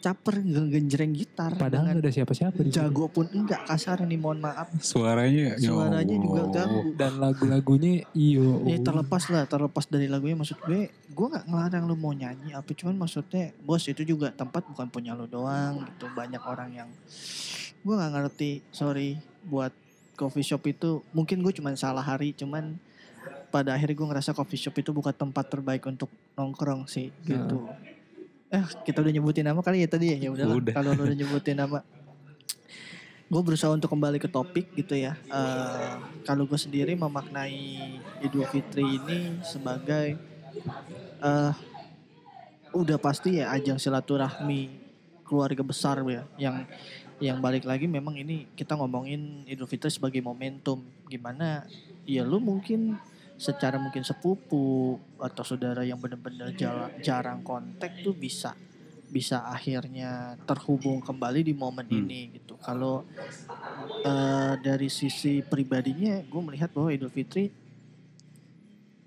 caper 0.00 0.40
genjreng 0.40 1.12
gitar 1.12 1.52
padahal 1.54 1.92
ada 1.92 2.08
siapa-siapa 2.08 2.56
di 2.56 2.72
situ. 2.72 2.80
jago 2.80 3.12
pun 3.12 3.28
enggak 3.28 3.68
kasar 3.68 4.00
nih 4.08 4.16
mohon 4.16 4.40
maaf 4.40 4.72
Suaranya. 4.80 5.60
ya 5.60 5.68
suaranya 5.68 6.16
juga 6.16 6.40
Allah. 6.40 6.52
ganggu 6.56 6.80
dan 6.96 7.12
lagu-lagunya 7.20 7.92
iyo 8.16 8.64
Ya 8.64 8.80
terlepas 8.80 9.28
lah, 9.28 9.44
terlepas 9.44 9.84
dari 9.86 10.08
lagunya 10.08 10.40
maksud 10.40 10.56
gue, 10.64 10.88
gue 10.88 11.26
nggak 11.28 11.44
ngelarang 11.44 11.84
lu 11.84 12.00
mau 12.00 12.16
nyanyi 12.16 12.56
apa 12.56 12.72
cuman 12.72 12.96
maksudnya 12.96 13.52
bos 13.60 13.84
itu 13.84 14.00
juga 14.02 14.32
tempat 14.32 14.64
bukan 14.72 14.88
punya 14.88 15.12
lu 15.12 15.28
doang 15.28 15.84
gitu 15.84 16.08
banyak 16.16 16.40
orang 16.40 16.72
yang 16.72 16.88
gue 17.80 17.94
nggak 17.94 18.12
ngerti 18.16 18.64
sorry 18.72 19.20
buat 19.44 19.72
coffee 20.16 20.44
shop 20.44 20.64
itu 20.64 21.04
mungkin 21.12 21.44
gue 21.44 21.52
cuman 21.52 21.76
salah 21.76 22.04
hari 22.04 22.32
cuman 22.32 22.76
pada 23.50 23.76
akhirnya 23.76 23.96
gue 23.96 24.08
ngerasa 24.16 24.32
coffee 24.32 24.56
shop 24.56 24.80
itu 24.80 24.96
bukan 24.96 25.12
tempat 25.12 25.44
terbaik 25.48 25.84
untuk 25.84 26.08
nongkrong 26.36 26.88
sih 26.88 27.12
gitu. 27.24 27.68
Eh 28.50 28.64
kita 28.82 28.98
udah 28.98 29.12
nyebutin 29.14 29.46
nama 29.46 29.62
kali 29.62 29.86
ya 29.86 29.88
tadi 29.88 30.10
ya 30.10 30.18
ya 30.18 30.30
Udah. 30.34 30.74
kalau 30.74 30.90
udah 30.98 31.14
nyebutin 31.14 31.54
nama 31.54 31.86
gue 33.30 33.42
berusaha 33.46 33.70
untuk 33.70 33.94
kembali 33.94 34.18
ke 34.18 34.26
topik 34.26 34.74
gitu 34.74 34.98
ya. 34.98 35.14
Eh, 35.30 35.94
kalau 36.26 36.50
gue 36.50 36.58
sendiri 36.58 36.98
memaknai 36.98 38.02
Idul 38.26 38.42
Fitri 38.50 38.98
ini 38.98 39.38
sebagai 39.46 40.18
eh 41.22 41.52
udah 42.74 42.98
pasti 42.98 43.38
ya 43.38 43.54
ajang 43.54 43.78
silaturahmi 43.78 44.70
keluarga 45.26 45.62
besar 45.62 46.02
ya 46.10 46.26
yang 46.38 46.66
yang 47.22 47.38
balik 47.38 47.66
lagi 47.66 47.86
memang 47.86 48.18
ini 48.18 48.50
kita 48.58 48.74
ngomongin 48.74 49.46
Idul 49.46 49.70
Fitri 49.70 49.94
sebagai 49.94 50.18
momentum 50.26 50.82
gimana 51.06 51.62
ya 52.02 52.26
lu 52.26 52.42
mungkin 52.42 52.98
secara 53.40 53.76
mungkin 53.80 54.04
sepupu 54.04 54.66
atau 55.16 55.42
saudara 55.48 55.82
yang 55.90 55.96
benar-benar 56.04 56.52
jarang 57.00 57.40
kontak 57.40 57.92
tuh 58.04 58.12
bisa 58.12 58.52
bisa 59.10 59.42
akhirnya 59.50 60.38
terhubung 60.48 60.98
kembali 61.08 61.40
di 61.48 61.54
momen 61.56 61.88
Hmm. 61.88 61.98
ini 62.06 62.20
gitu. 62.38 62.54
Kalau 62.60 63.02
eh, 64.04 64.52
dari 64.60 64.88
sisi 64.88 65.40
pribadinya, 65.44 66.20
gue 66.24 66.42
melihat 66.42 66.70
bahwa 66.72 66.90
Idul 66.92 67.12
Fitri 67.12 67.52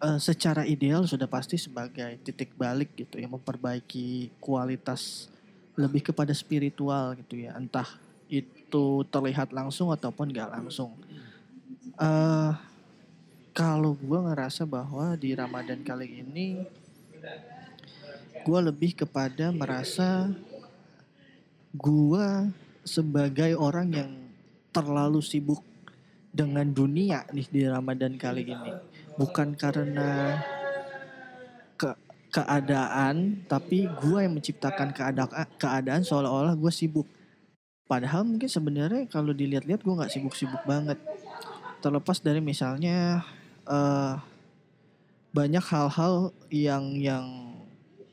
eh, 0.04 0.20
secara 0.22 0.64
ideal 0.68 1.04
sudah 1.08 1.28
pasti 1.30 1.56
sebagai 1.60 2.20
titik 2.26 2.54
balik 2.58 2.94
gitu 2.98 3.18
yang 3.22 3.34
memperbaiki 3.38 4.34
kualitas 4.44 5.30
lebih 5.80 6.14
kepada 6.14 6.32
spiritual 6.36 7.18
gitu 7.18 7.36
ya. 7.50 7.58
Entah 7.58 7.88
itu 8.30 8.86
terlihat 9.14 9.54
langsung 9.54 9.90
ataupun 9.94 10.34
gak 10.34 10.50
langsung. 10.54 10.98
eh 12.00 12.52
kalau 13.54 13.94
gue 13.94 14.20
ngerasa 14.20 14.66
bahwa 14.66 15.14
di 15.14 15.38
Ramadan 15.38 15.86
kali 15.86 16.26
ini 16.26 16.66
gue 18.44 18.60
lebih 18.60 18.98
kepada 19.06 19.54
merasa 19.54 20.34
gue 21.70 22.28
sebagai 22.82 23.54
orang 23.56 23.88
yang 23.94 24.12
terlalu 24.74 25.22
sibuk 25.22 25.62
dengan 26.34 26.66
dunia 26.66 27.30
nih 27.30 27.48
di 27.48 27.62
Ramadan 27.70 28.18
kali 28.18 28.50
ini. 28.50 28.74
Bukan 29.22 29.54
karena 29.54 30.42
ke 31.78 31.94
keadaan 32.34 33.46
tapi 33.46 33.86
gue 33.86 34.18
yang 34.18 34.34
menciptakan 34.34 34.90
keadaan 34.98 35.46
keadaan 35.62 36.02
seolah-olah 36.02 36.58
gue 36.58 36.74
sibuk. 36.74 37.06
Padahal 37.86 38.26
mungkin 38.26 38.50
sebenarnya 38.50 39.06
kalau 39.06 39.30
dilihat-lihat 39.30 39.86
gue 39.86 39.94
nggak 39.94 40.10
sibuk-sibuk 40.10 40.66
banget. 40.66 40.98
Terlepas 41.86 42.18
dari 42.18 42.42
misalnya 42.42 43.22
eh 43.66 44.16
banyak 45.34 45.66
hal-hal 45.66 46.30
yang 46.48 46.94
yang 46.94 47.26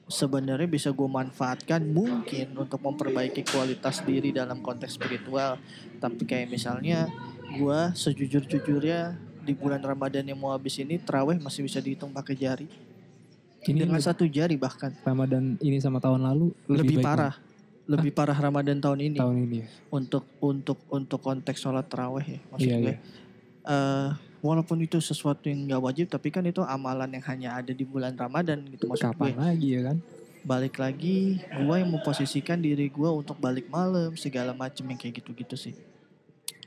sebenarnya 0.09 0.66
bisa 0.66 0.90
gue 0.90 1.07
manfaatkan 1.07 1.84
mungkin 1.84 2.51
untuk 2.57 2.80
memperbaiki 2.80 3.46
kualitas 3.46 4.01
diri 4.03 4.32
dalam 4.32 4.59
konteks 4.59 4.96
spiritual. 4.96 5.61
Tapi 6.01 6.22
kayak 6.24 6.48
misalnya 6.48 7.07
gue 7.51 7.80
sejujur-jujurnya 7.94 9.14
di 9.40 9.53
bulan 9.53 9.80
Ramadan 9.80 10.24
yang 10.24 10.36
mau 10.36 10.51
habis 10.51 10.76
ini 10.78 10.96
terawih 10.96 11.38
masih 11.38 11.62
bisa 11.62 11.78
dihitung 11.78 12.11
pakai 12.11 12.34
jari. 12.34 12.66
Ini 13.61 13.84
dengan 13.84 14.01
lebih- 14.01 14.09
satu 14.09 14.24
jari 14.24 14.57
bahkan. 14.57 14.96
Ramadan 15.05 15.61
ini 15.61 15.76
sama 15.78 16.01
tahun 16.01 16.24
lalu 16.24 16.57
lebih, 16.66 16.96
baik 16.98 17.05
parah. 17.05 17.34
lebih 17.84 18.11
parah 18.11 18.34
Ramadan 18.34 18.80
tahun 18.80 19.12
ini. 19.12 19.18
Tahun 19.20 19.36
ini 19.36 19.57
ya. 19.61 19.68
untuk 19.92 20.24
untuk 20.40 20.80
untuk 20.88 21.20
konteks 21.20 21.61
sholat 21.61 21.84
terawih 21.84 22.24
ya 22.24 22.40
maksud 22.48 22.64
Iya, 22.66 22.76
gue. 22.80 22.86
iya. 22.88 22.96
eh, 23.68 24.09
walaupun 24.41 24.80
itu 24.80 25.01
sesuatu 25.01 25.49
yang 25.49 25.68
nggak 25.68 25.82
wajib 25.84 26.07
tapi 26.09 26.32
kan 26.32 26.45
itu 26.45 26.64
amalan 26.64 27.09
yang 27.12 27.24
hanya 27.28 27.49
ada 27.61 27.72
di 27.72 27.84
bulan 27.84 28.16
Ramadan 28.16 28.64
gitu 28.72 28.88
maksud 28.88 29.12
kapan 29.12 29.32
gue. 29.36 29.41
lagi 29.41 29.68
ya 29.76 29.80
kan? 29.93 29.97
Balik 30.41 30.74
lagi 30.80 31.16
gue 31.45 31.76
yang 31.76 31.91
memposisikan 31.93 32.59
diri 32.61 32.88
gue 32.88 33.11
untuk 33.12 33.36
balik 33.36 33.68
malam 33.68 34.16
segala 34.16 34.57
macem 34.57 34.88
yang 34.88 34.97
kayak 34.97 35.20
gitu-gitu 35.20 35.57
sih. 35.57 35.74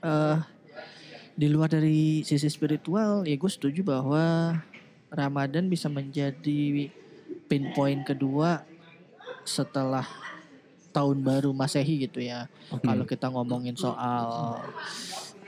Eh 0.05 0.37
di 1.33 1.49
luar 1.49 1.65
dari 1.65 2.21
sisi 2.21 2.45
spiritual 2.45 3.25
ya 3.25 3.33
gue 3.33 3.51
setuju 3.51 3.81
bahwa 3.81 4.53
Ramadan 5.09 5.65
bisa 5.65 5.89
menjadi 5.89 6.89
pinpoint 7.49 8.05
kedua 8.05 8.61
setelah 9.41 10.05
tahun 10.93 11.25
baru 11.25 11.49
Masehi 11.57 12.05
gitu 12.05 12.21
ya. 12.21 12.45
Kalau 12.85 13.05
kita 13.09 13.33
ngomongin 13.33 13.73
soal 13.73 14.61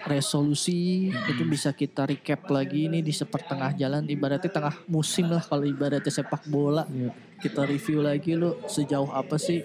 resolusi 0.06 1.10
itu 1.10 1.44
bisa 1.50 1.74
kita 1.74 2.06
recap 2.06 2.46
lagi 2.54 2.86
ini 2.86 3.02
di 3.02 3.10
sepertengah 3.10 3.74
jalan 3.74 4.06
ibaratnya 4.06 4.54
tengah 4.54 4.76
musim 4.86 5.28
lah 5.34 5.42
kalau 5.42 5.66
ibaratnya 5.66 6.14
sepak 6.14 6.46
bola. 6.46 6.86
Iya. 6.90 7.12
kita 7.36 7.68
review 7.68 8.00
lagi 8.00 8.32
lu 8.32 8.56
sejauh 8.64 9.12
apa 9.12 9.36
sih 9.36 9.60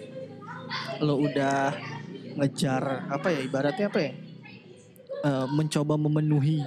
lo 0.99 1.23
udah 1.23 1.71
ngejar 2.35 3.07
apa 3.07 3.31
ya 3.31 3.41
ibaratnya 3.47 3.87
apa 3.87 3.99
ya? 4.01 4.13
Eh, 5.21 5.47
mencoba 5.53 6.01
memenuhi 6.01 6.65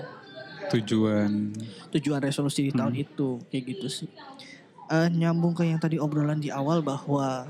Tujuan. 0.70 1.54
tujuan 1.92 2.22
resolusi 2.24 2.70
di 2.70 2.72
tahun 2.74 2.94
itu 2.98 3.42
kayak 3.52 3.64
gitu 3.74 3.88
sih. 3.90 4.10
Eh, 4.90 5.10
nyambung 5.12 5.58
ke 5.58 5.66
yang 5.66 5.82
tadi 5.82 5.98
obrolan 5.98 6.40
di 6.40 6.54
awal 6.54 6.86
bahwa 6.86 7.50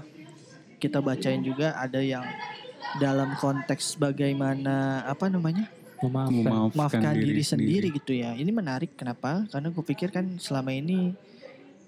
kita 0.80 1.00
bacain 1.00 1.44
juga 1.44 1.76
ada 1.78 2.00
yang 2.00 2.24
dalam 3.00 3.36
konteks 3.40 3.96
bagaimana 3.96 5.04
apa 5.08 5.32
namanya 5.32 5.72
Memaafkan. 6.04 6.44
memaafkan, 6.44 6.78
maafkan 6.78 7.14
diri, 7.16 7.44
sendiri 7.44 7.88
gitu 7.96 8.12
ya. 8.12 8.36
Ini 8.36 8.52
menarik 8.52 8.94
kenapa? 8.94 9.48
Karena 9.48 9.72
gue 9.72 9.84
pikir 9.84 10.12
kan 10.12 10.36
selama 10.38 10.76
ini 10.76 11.16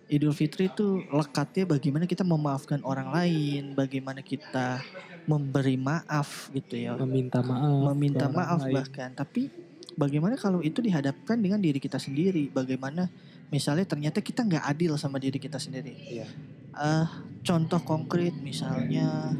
Idul 0.05 0.37
Fitri 0.37 0.69
itu 0.69 1.01
lekatnya 1.09 1.65
bagaimana 1.65 2.05
kita 2.05 2.21
memaafkan 2.21 2.77
orang 2.85 3.09
lain, 3.09 3.73
bagaimana 3.73 4.21
kita 4.21 4.77
memberi 5.25 5.81
maaf 5.81 6.53
gitu 6.53 6.77
ya, 6.77 6.93
Meminta 6.93 7.41
maaf. 7.41 7.89
meminta 7.93 8.29
maaf 8.29 8.61
lain. 8.61 8.73
bahkan. 8.77 9.09
Tapi 9.17 9.49
bagaimana 9.97 10.37
kalau 10.37 10.61
itu 10.61 10.77
dihadapkan 10.77 11.41
dengan 11.41 11.57
diri 11.57 11.81
kita 11.81 11.97
sendiri? 11.97 12.53
Bagaimana 12.53 13.09
misalnya 13.49 13.89
ternyata 13.89 14.21
kita 14.21 14.45
nggak 14.45 14.63
adil 14.69 14.93
sama 15.01 15.17
diri 15.17 15.41
kita 15.41 15.57
sendiri? 15.57 15.97
Iya. 15.97 16.29
Eh, 16.77 17.05
contoh 17.41 17.81
konkret 17.81 18.37
misalnya 18.37 19.33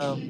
em, 0.00 0.20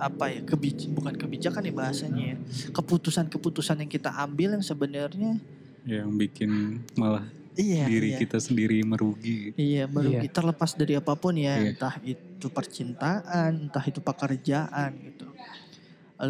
apa 0.00 0.32
ya 0.32 0.40
kebij 0.40 0.88
bukan 0.96 1.14
kebijakan 1.14 1.68
ya 1.68 1.74
bahasanya 1.76 2.24
ya 2.34 2.36
keputusan-keputusan 2.72 3.84
yang 3.84 3.90
kita 3.92 4.10
ambil 4.16 4.56
yang 4.56 4.64
sebenarnya 4.64 5.36
yang 5.84 6.08
bikin 6.16 6.80
malah 6.96 7.24
iya 7.60 7.84
diri 7.88 8.14
iya. 8.14 8.18
kita 8.20 8.38
sendiri 8.38 8.80
merugi. 8.86 9.52
Iya, 9.58 9.84
merugi 9.90 10.28
terlepas 10.30 10.76
dari 10.76 10.96
apa 10.96 11.12
pun 11.18 11.34
ya, 11.36 11.58
Iya. 11.58 11.74
entah 11.74 11.94
itu 12.04 12.46
percintaan, 12.48 13.68
entah 13.68 13.84
itu 13.84 14.00
pekerjaan 14.00 14.90
gitu. 15.02 15.26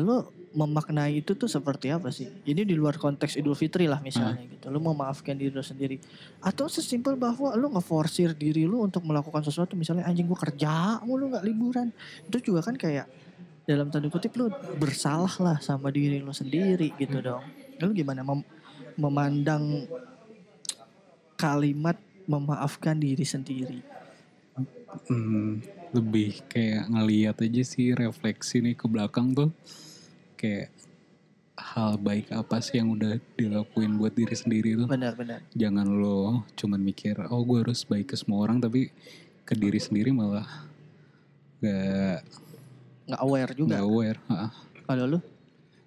Lu 0.00 0.26
memaknai 0.50 1.22
itu 1.22 1.38
tuh 1.38 1.46
seperti 1.46 1.94
apa 1.94 2.10
sih? 2.10 2.26
Ini 2.26 2.66
di 2.66 2.74
luar 2.74 2.98
konteks 2.98 3.38
Idul 3.38 3.54
Fitri 3.54 3.86
lah 3.86 4.02
misalnya 4.02 4.42
gitu. 4.50 4.66
Lu 4.66 4.82
memaafkan 4.82 5.38
diri 5.38 5.54
lu 5.54 5.62
sendiri 5.62 6.02
atau 6.42 6.66
sesimpel 6.66 7.14
bahwa 7.14 7.54
lu 7.54 7.70
ngeforsir 7.70 8.34
diri 8.34 8.66
lu 8.66 8.82
untuk 8.82 9.06
melakukan 9.06 9.46
sesuatu 9.46 9.78
misalnya 9.78 10.10
anjing 10.10 10.26
gua 10.26 10.42
kerja 10.42 10.98
mulu 11.06 11.30
nggak 11.30 11.46
liburan. 11.46 11.94
Itu 12.26 12.50
juga 12.50 12.66
kan 12.66 12.74
kayak 12.74 13.06
dalam 13.70 13.86
tanda 13.86 14.10
kutip 14.10 14.34
lu 14.34 14.50
bersalah 14.82 15.30
lah 15.38 15.56
sama 15.62 15.94
diri 15.94 16.18
lu 16.18 16.34
sendiri 16.34 16.90
gitu 16.98 17.22
dong. 17.22 17.44
Lu 17.78 17.94
gimana 17.94 18.26
mem- 18.26 18.48
memandang 18.98 19.86
kalimat 21.38 21.94
memaafkan 22.26 22.98
diri 22.98 23.22
sendiri? 23.24 23.78
Hmm, 25.06 25.62
lebih 25.94 26.42
kayak 26.50 26.90
ngeliat 26.90 27.36
aja 27.38 27.62
sih 27.62 27.94
refleksi 27.94 28.58
nih 28.58 28.74
ke 28.74 28.86
belakang 28.90 29.30
tuh 29.30 29.50
kayak 30.34 30.70
hal 31.54 31.94
baik 32.00 32.30
apa 32.34 32.58
sih 32.58 32.80
yang 32.82 32.94
udah 32.96 33.20
dilakuin 33.38 33.94
buat 34.00 34.14
diri 34.16 34.34
sendiri 34.34 34.74
tuh 34.80 34.88
Benar-benar. 34.90 35.44
jangan 35.54 35.86
lo 35.86 36.42
cuman 36.58 36.80
mikir 36.80 37.20
oh 37.30 37.42
gue 37.44 37.62
harus 37.62 37.84
baik 37.84 38.10
ke 38.10 38.16
semua 38.18 38.42
orang 38.48 38.58
tapi 38.58 38.88
ke 39.46 39.54
diri 39.54 39.78
sendiri 39.78 40.10
malah 40.10 40.46
gak, 41.60 42.24
Nggak 43.10 43.20
aware 43.20 43.50
juga. 43.52 43.70
gak 43.72 43.84
aware. 43.84 44.18
Kalau 44.84 45.04
lu 45.06 45.18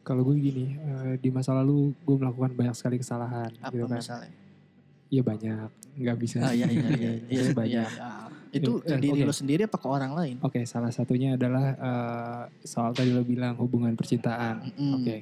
Kalau 0.02 0.20
gue 0.22 0.36
gini, 0.36 0.76
eh, 0.76 1.16
di 1.16 1.30
masa 1.30 1.56
lalu 1.56 1.96
gue 1.98 2.16
melakukan 2.18 2.52
banyak 2.52 2.76
sekali 2.76 2.98
kesalahan. 2.98 3.56
apa 3.58 3.72
gitu 3.72 3.88
kan. 3.88 3.98
misalnya? 3.98 4.32
Iya 5.08 5.22
banyak, 5.22 5.68
nggak 5.96 6.18
bisa. 6.18 6.38
Ah, 6.42 6.52
iya, 6.52 6.66
iya, 6.66 6.90
iya, 6.92 7.12
iya, 7.24 7.40
iya, 7.40 7.54
banyak. 7.54 7.88
iya. 7.88 8.12
Itu 8.52 8.78
ke 8.80 8.90
Eh, 8.90 9.00
diri 9.00 9.24
oke. 9.24 9.30
lu 9.30 9.34
sendiri 9.34 9.62
apa 9.64 9.78
ke 9.78 9.88
orang 9.88 10.12
lain? 10.12 10.36
Oke, 10.42 10.60
salah 10.64 10.90
satunya 10.90 11.34
adalah 11.34 11.66
eh, 11.72 12.42
soal 12.62 12.92
tadi 12.92 13.10
lo 13.10 13.24
bilang 13.24 13.56
hubungan 13.56 13.96
percintaan. 13.96 14.68
Mm-mm. 14.68 14.94
Oke. 14.98 15.18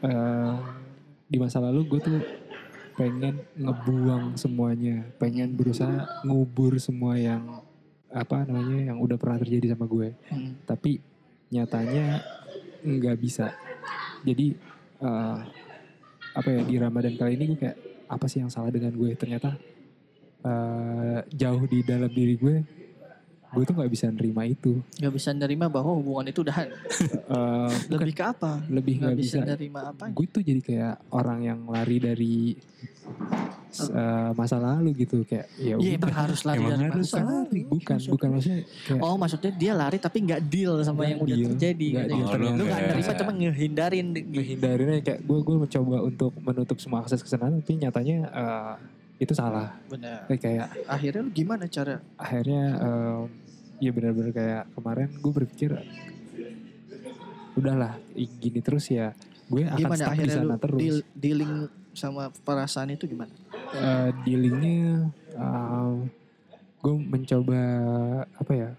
Eh, 0.00 0.52
di 1.26 1.36
masa 1.36 1.58
lalu 1.58 1.80
gue 1.86 2.00
tuh 2.00 2.18
pengen 2.94 3.42
ngebuang 3.56 4.36
semuanya, 4.36 5.02
pengen 5.16 5.50
berusaha 5.50 6.22
ngubur 6.22 6.78
semua 6.78 7.16
yang 7.16 7.63
apa 8.14 8.46
namanya 8.46 8.94
yang 8.94 8.98
udah 9.02 9.18
pernah 9.18 9.42
terjadi 9.42 9.74
sama 9.74 9.90
gue. 9.90 10.14
Mm. 10.30 10.52
Tapi 10.62 11.02
nyatanya 11.50 12.22
nggak 12.86 13.16
bisa. 13.18 13.50
Jadi 14.22 14.54
eh, 15.02 15.38
apa 16.34 16.48
ya 16.50 16.60
di 16.62 16.74
Ramadan 16.78 17.18
kali 17.18 17.34
ini 17.34 17.44
gue 17.50 17.58
kayak 17.58 17.78
apa 18.06 18.26
sih 18.30 18.38
yang 18.38 18.54
salah 18.54 18.70
dengan 18.70 18.94
gue? 18.94 19.10
Ternyata 19.18 19.58
eh, 20.46 21.20
jauh 21.34 21.64
di 21.66 21.82
dalam 21.82 22.10
diri 22.10 22.38
gue, 22.38 22.56
gue 23.54 23.64
tuh 23.64 23.74
nggak 23.74 23.88
bisa 23.88 24.06
nerima 24.08 24.42
itu. 24.44 24.72
Gak 24.94 25.12
bisa 25.12 25.30
nerima 25.30 25.66
bahwa 25.66 25.94
hubungan 25.94 26.26
itu 26.26 26.40
udahan. 26.40 26.68
Eh, 26.68 27.70
bukan 27.88 28.02
Lebih 28.02 28.12
ke 28.12 28.24
apa? 28.26 28.52
lebih 28.68 28.92
Gak 28.92 29.00
nggak 29.00 29.16
bisa 29.16 29.36
bisa. 29.36 29.48
nerima 29.48 29.80
apa? 29.86 30.04
Gue 30.08 30.26
tuh 30.26 30.40
jadi 30.40 30.60
kayak 30.60 30.94
orang 31.10 31.38
yang 31.40 31.60
lari 31.64 31.96
dari 31.98 32.36
eh, 33.74 34.30
masa 34.32 34.56
lalu 34.56 34.94
gitu 34.98 35.22
kayak 35.22 35.46
ya 35.56 35.74
Iya 35.74 35.76
udah. 35.76 35.98
emang 35.98 36.14
harus 36.14 36.40
lari 36.42 36.58
Emang 36.58 36.70
dari 36.72 36.84
harus 36.88 37.06
masa 37.06 37.18
lalu. 37.20 37.58
bukan 37.66 37.96
Maksudnya. 37.96 38.12
bukan 38.12 38.28
maksudnya 38.30 38.58
kayak 38.64 39.00
Oh 39.02 39.14
maksudnya 39.16 39.50
dia 39.52 39.72
lari 39.72 39.98
tapi 39.98 40.18
nggak 40.20 40.40
deal 40.44 40.74
sama 40.80 40.96
Nggak 40.96 41.08
yang 41.08 41.20
udah 41.20 41.36
deal, 41.36 41.48
terjadi. 41.50 41.86
nggak 41.90 42.04
gitu. 42.04 42.14
deal. 42.14 42.24
Lu 42.24 42.24
Oh, 42.24 42.38
lu 42.38 42.64
nggak 42.64 42.64
nggak- 42.64 42.90
nerima 42.92 43.12
cuma 43.14 43.32
ngehindarin. 43.34 44.06
ngehindarinnya 44.14 44.98
kayak 45.00 45.20
gue 45.20 45.38
gue 45.40 45.56
mencoba 45.58 45.96
untuk 46.02 46.32
menutup 46.38 46.76
semua 46.78 46.98
akses 47.00 47.18
ke 47.18 47.28
sana 47.28 47.50
tapi 47.50 47.72
nyatanya 47.76 48.16
eh, 48.26 48.74
itu 49.16 49.30
salah 49.32 49.70
Benar. 49.86 50.26
kayak, 50.26 50.40
kayak 50.40 50.66
Akhirnya 50.86 51.22
lu 51.22 51.30
gimana 51.30 51.64
cara? 51.66 52.02
akhirnya 52.16 52.62
em, 52.76 53.20
ya 53.84 53.92
benar-benar 53.92 54.32
kayak 54.32 54.62
kemarin 54.72 55.08
gue 55.12 55.32
berpikir 55.34 55.70
udahlah 57.54 57.94
gini 58.14 58.58
terus 58.58 58.88
ya 58.88 59.14
gue 59.46 59.62
akan 59.62 59.78
Gimana 59.78 60.00
stuck 60.00 60.16
di 60.16 60.30
sana 60.30 60.56
terus 60.56 60.80
deal- 60.80 61.06
dealing 61.14 61.52
sama 61.94 62.26
perasaan 62.42 62.90
itu 62.90 63.06
gimana? 63.06 63.30
Eh, 63.70 64.10
dealingnya 64.24 65.06
gue 66.80 66.94
mencoba 66.98 67.60
apa 68.34 68.52
ya 68.52 68.70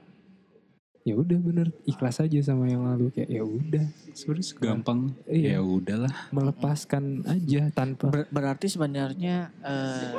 ya 1.01 1.13
udah 1.13 1.37
bener 1.37 1.67
ikhlas 1.85 2.17
aja 2.17 2.41
sama 2.43 2.65
yang 2.65 2.81
lalu 2.81 3.13
kayak 3.13 3.29
ya 3.29 3.45
udah 3.45 3.85
sebenarnya 4.11 4.45
gampang 4.57 4.99
Iya. 5.25 5.49
ya 5.55 5.59
udahlah 5.61 6.13
melepaskan 6.29 7.21
aja 7.23 7.69
tanpa 7.71 8.09
Ber- 8.09 8.25
berarti 8.27 8.65
sebenarnya 8.67 9.53
eh, 9.61 10.11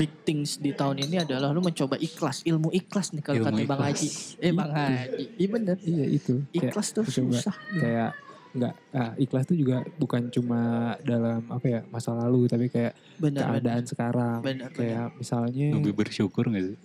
big 0.00 0.12
things 0.24 0.56
di 0.56 0.72
tahun 0.72 1.04
ini 1.04 1.20
adalah 1.20 1.52
lu 1.52 1.60
mencoba 1.60 2.00
ikhlas, 2.00 2.40
ilmu 2.42 2.72
ikhlas 2.72 3.12
nih 3.12 3.20
kalau 3.20 3.44
kata 3.44 3.60
Bang. 3.68 3.80
Haji. 3.84 4.08
Eh 4.40 4.50
Bang 4.50 4.72
Haji, 4.72 5.24
iya 5.36 5.48
bener. 5.48 5.76
iya 5.84 6.04
itu 6.08 6.40
kayak 6.48 6.72
Ikhlas 6.72 6.88
tuh 6.90 7.04
coba 7.04 7.36
susah. 7.36 7.56
kayak 7.70 8.10
nggak 8.50 8.74
ah, 8.90 9.12
ikhlas 9.14 9.44
tuh 9.44 9.54
juga 9.54 9.76
bukan 9.94 10.26
cuma 10.26 10.60
dalam 11.04 11.44
apa 11.46 11.66
ya 11.68 11.80
masa 11.86 12.10
lalu 12.10 12.48
tapi 12.48 12.66
kayak 12.66 12.96
benar. 13.14 13.46
keadaan 13.54 13.84
sekarang 13.84 14.38
Benar, 14.40 14.70
kayak 14.72 15.06
misalnya 15.14 15.68
lebih 15.70 15.94
bersyukur 15.94 16.48
gak 16.48 16.64
sih 16.64 16.78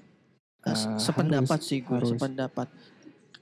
eh, 0.62 0.78
sependapat 1.00 1.58
harus- 1.58 1.66
sih 1.66 1.80
gue, 1.80 1.96
harus. 1.96 2.12
sependapat. 2.12 2.68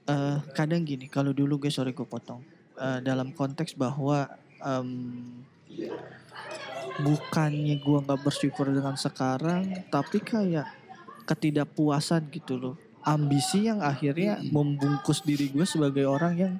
Eh, 0.04 0.38
kadang 0.52 0.84
gini, 0.84 1.08
kalau 1.08 1.32
dulu 1.32 1.56
gue 1.58 1.72
sorry 1.72 1.90
gue 1.90 2.04
potong. 2.04 2.40
Eh, 2.76 3.00
dalam 3.00 3.32
konteks 3.32 3.72
bahwa 3.74 4.28
em, 4.60 4.88
bukannya 6.98 7.74
gue 7.76 7.98
nggak 8.00 8.20
bersyukur 8.22 8.70
dengan 8.70 8.94
sekarang, 8.94 9.66
tapi 9.88 10.20
kayak 10.20 10.68
ketidakpuasan 11.24 12.28
gitu 12.30 12.54
loh. 12.56 12.76
Ambisi 13.04 13.68
yang 13.68 13.84
akhirnya 13.84 14.40
membungkus 14.40 15.20
diri 15.20 15.52
gue 15.52 15.68
sebagai 15.68 16.08
orang 16.08 16.34
yang 16.36 16.54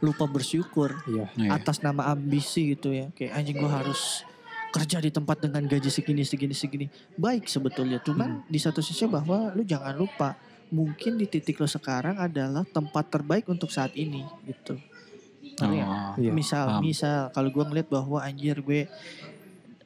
lupa 0.00 0.24
bersyukur 0.24 0.96
iya 1.04 1.28
Iya. 1.36 1.60
atas 1.60 1.84
nama 1.84 2.08
ambisi 2.08 2.72
gitu 2.72 2.88
ya. 2.88 3.12
Kayak 3.12 3.32
anjing 3.36 3.56
gue 3.60 3.68
harus 3.68 4.24
kerja 4.70 4.96
di 4.96 5.10
tempat 5.10 5.44
dengan 5.44 5.66
gaji 5.66 5.90
segini 5.92 6.24
segini 6.24 6.56
segini. 6.56 6.86
Baik 7.18 7.44
sebetulnya, 7.44 8.00
cuman 8.00 8.48
di 8.48 8.56
satu 8.56 8.80
sisi 8.80 9.04
bahwa 9.04 9.52
lu 9.52 9.60
jangan 9.60 9.92
lupa 9.92 10.38
mungkin 10.70 11.18
di 11.18 11.26
titik 11.26 11.58
lo 11.58 11.66
sekarang 11.66 12.16
adalah 12.16 12.62
tempat 12.64 13.10
terbaik 13.10 13.44
untuk 13.50 13.68
saat 13.68 13.92
ini 13.92 14.22
gitu. 14.46 14.78
Oh, 15.60 15.68
Iya, 16.16 16.32
misal, 16.32 16.78
paham. 16.78 16.80
misal 16.80 17.28
kalau 17.34 17.52
gue 17.52 17.64
ngeliat 17.66 17.88
bahwa 17.90 18.24
anjir 18.24 18.56
gue 18.64 18.88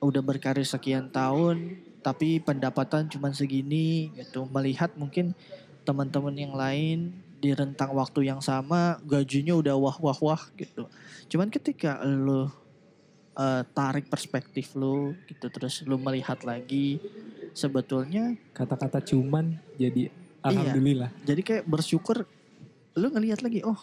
udah 0.04 0.20
berkarir 0.20 0.68
sekian 0.68 1.08
tahun 1.08 1.80
tapi 2.04 2.36
pendapatan 2.36 3.08
cuma 3.08 3.32
segini 3.32 4.12
gitu. 4.12 4.44
Melihat 4.52 4.92
mungkin 5.00 5.32
teman-teman 5.88 6.36
yang 6.36 6.52
lain 6.52 7.16
di 7.40 7.52
rentang 7.56 7.96
waktu 7.96 8.28
yang 8.28 8.44
sama 8.44 9.00
gajinya 9.04 9.56
udah 9.56 9.76
wah 9.80 9.96
wah 9.96 10.18
wah 10.20 10.42
gitu. 10.60 10.84
Cuman 11.32 11.48
ketika 11.48 12.04
lo 12.04 12.52
eh, 13.34 13.62
tarik 13.72 14.12
perspektif 14.12 14.76
lu 14.76 15.16
gitu 15.24 15.48
terus 15.48 15.80
lu 15.88 15.96
melihat 15.96 16.44
lagi 16.44 17.00
sebetulnya 17.56 18.36
Kata-kata 18.52 19.00
cuman 19.00 19.56
jadi 19.80 20.12
alhamdulillah. 20.44 21.10
jadi 21.24 21.40
kayak 21.40 21.64
bersyukur 21.64 22.28
lu 22.94 23.06
ngelihat 23.10 23.40
lagi 23.42 23.62
oh 23.64 23.78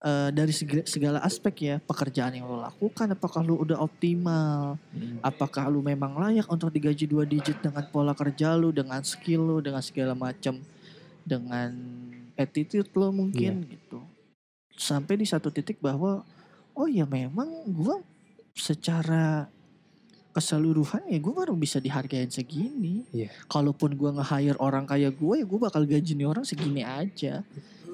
eh, 0.00 0.30
dari 0.32 0.52
segi- 0.52 0.88
segala 0.88 1.20
aspek 1.20 1.54
ya 1.60 1.76
pekerjaan 1.78 2.32
yang 2.32 2.48
lo 2.48 2.60
lakukan 2.60 3.12
apakah 3.12 3.44
lu 3.44 3.60
udah 3.60 3.78
optimal? 3.80 4.80
Hmm. 4.96 5.20
apakah 5.20 5.68
lu 5.68 5.84
memang 5.84 6.16
layak 6.16 6.48
untuk 6.48 6.72
digaji 6.72 7.04
dua 7.04 7.28
digit 7.28 7.60
dengan 7.60 7.84
pola 7.88 8.16
kerja 8.16 8.56
lu 8.56 8.72
dengan 8.72 9.04
skill 9.04 9.44
lu 9.44 9.56
dengan 9.60 9.84
segala 9.84 10.16
macam 10.16 10.56
dengan 11.24 11.70
attitude 12.34 12.88
lo 12.96 13.12
mungkin 13.12 13.68
gitu. 13.68 14.00
Sampai 14.74 15.20
di 15.20 15.28
satu 15.28 15.52
titik 15.52 15.76
bahwa 15.84 16.24
oh 16.72 16.88
ya 16.88 17.04
memang 17.04 17.68
gua 17.68 18.00
secara 18.56 19.44
keseluruhan 20.30 21.10
ya 21.10 21.18
gue 21.18 21.34
baru 21.34 21.58
bisa 21.58 21.82
dihargain 21.82 22.30
segini. 22.30 23.02
Iya. 23.10 23.34
kalaupun 23.50 23.98
gua 23.98 24.14
nge-hire 24.14 24.56
orang 24.62 24.86
kayak 24.86 25.18
gue 25.18 25.42
ya 25.42 25.44
gue 25.44 25.58
bakal 25.58 25.82
gaji 25.82 26.12
nih 26.14 26.28
orang 26.30 26.46
segini 26.46 26.86
aja 26.86 27.42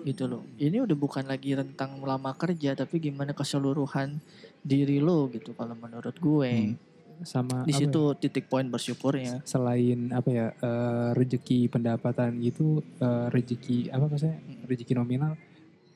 gitu 0.06 0.30
loh. 0.30 0.46
Ini 0.56 0.86
udah 0.86 0.94
bukan 0.94 1.26
lagi 1.26 1.58
rentang 1.58 1.98
lama 1.98 2.30
kerja 2.32 2.78
tapi 2.78 3.02
gimana 3.02 3.34
keseluruhan 3.34 4.22
diri 4.62 5.02
lo 5.02 5.26
gitu 5.28 5.50
kalau 5.52 5.74
menurut 5.74 6.14
gue. 6.14 6.78
Sama 7.24 7.64
di 7.64 7.72
situ 7.72 8.12
titik 8.14 8.46
poin 8.46 8.68
bersyukurnya. 8.68 9.40
Selain 9.42 10.12
apa 10.12 10.28
ya 10.30 10.46
eh, 10.52 11.08
rezeki 11.16 11.66
pendapatan 11.66 12.38
gitu 12.38 12.84
eh, 13.00 13.26
rezeki 13.32 13.90
apa 13.90 14.04
maksudnya? 14.06 14.38
Rezeki 14.68 14.94
nominal 14.94 15.34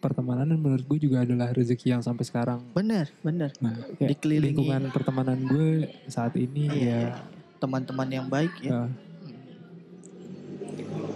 pertemanan 0.00 0.48
menurut 0.56 0.80
gue 0.88 1.06
juga 1.06 1.20
adalah 1.22 1.52
rezeki 1.52 1.92
yang 1.92 2.02
sampai 2.02 2.24
sekarang. 2.24 2.64
Bener 2.72 3.12
bener 3.20 3.52
nah 3.60 3.76
kayak 4.00 4.16
Dikelilingi. 4.16 4.56
lingkungan 4.56 4.82
pertemanan 4.90 5.38
gue 5.44 5.92
saat 6.08 6.34
ini 6.34 6.66
Iya, 6.72 6.88
ya. 6.88 7.20
teman-teman 7.60 8.08
yang 8.08 8.26
baik 8.26 8.50
ya. 8.64 8.88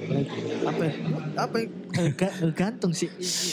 Apalagi? 0.04 0.38
apa 0.68 0.82
ya? 0.84 0.94
apa 1.40 1.56
ngegantung 2.40 2.92
sih 2.92 3.08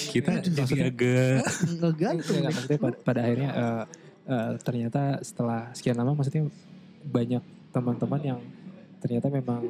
Kita 0.09 0.37
jadi 0.37 0.49
maksudnya- 0.55 0.87
agak 0.87 1.41
ngegantung 1.81 2.35
Enggak, 2.37 2.51
maksudnya 2.51 2.79
pada, 2.79 2.95
pada 2.99 3.19
akhirnya 3.21 3.49
eh, 3.51 3.83
eh, 4.27 4.49
ternyata 4.59 5.01
setelah 5.19 5.69
sekian 5.71 5.95
lama 5.95 6.11
maksudnya 6.11 6.43
banyak 7.03 7.43
teman-teman 7.69 8.21
yang 8.21 8.39
ternyata 8.97 9.27
memang 9.27 9.61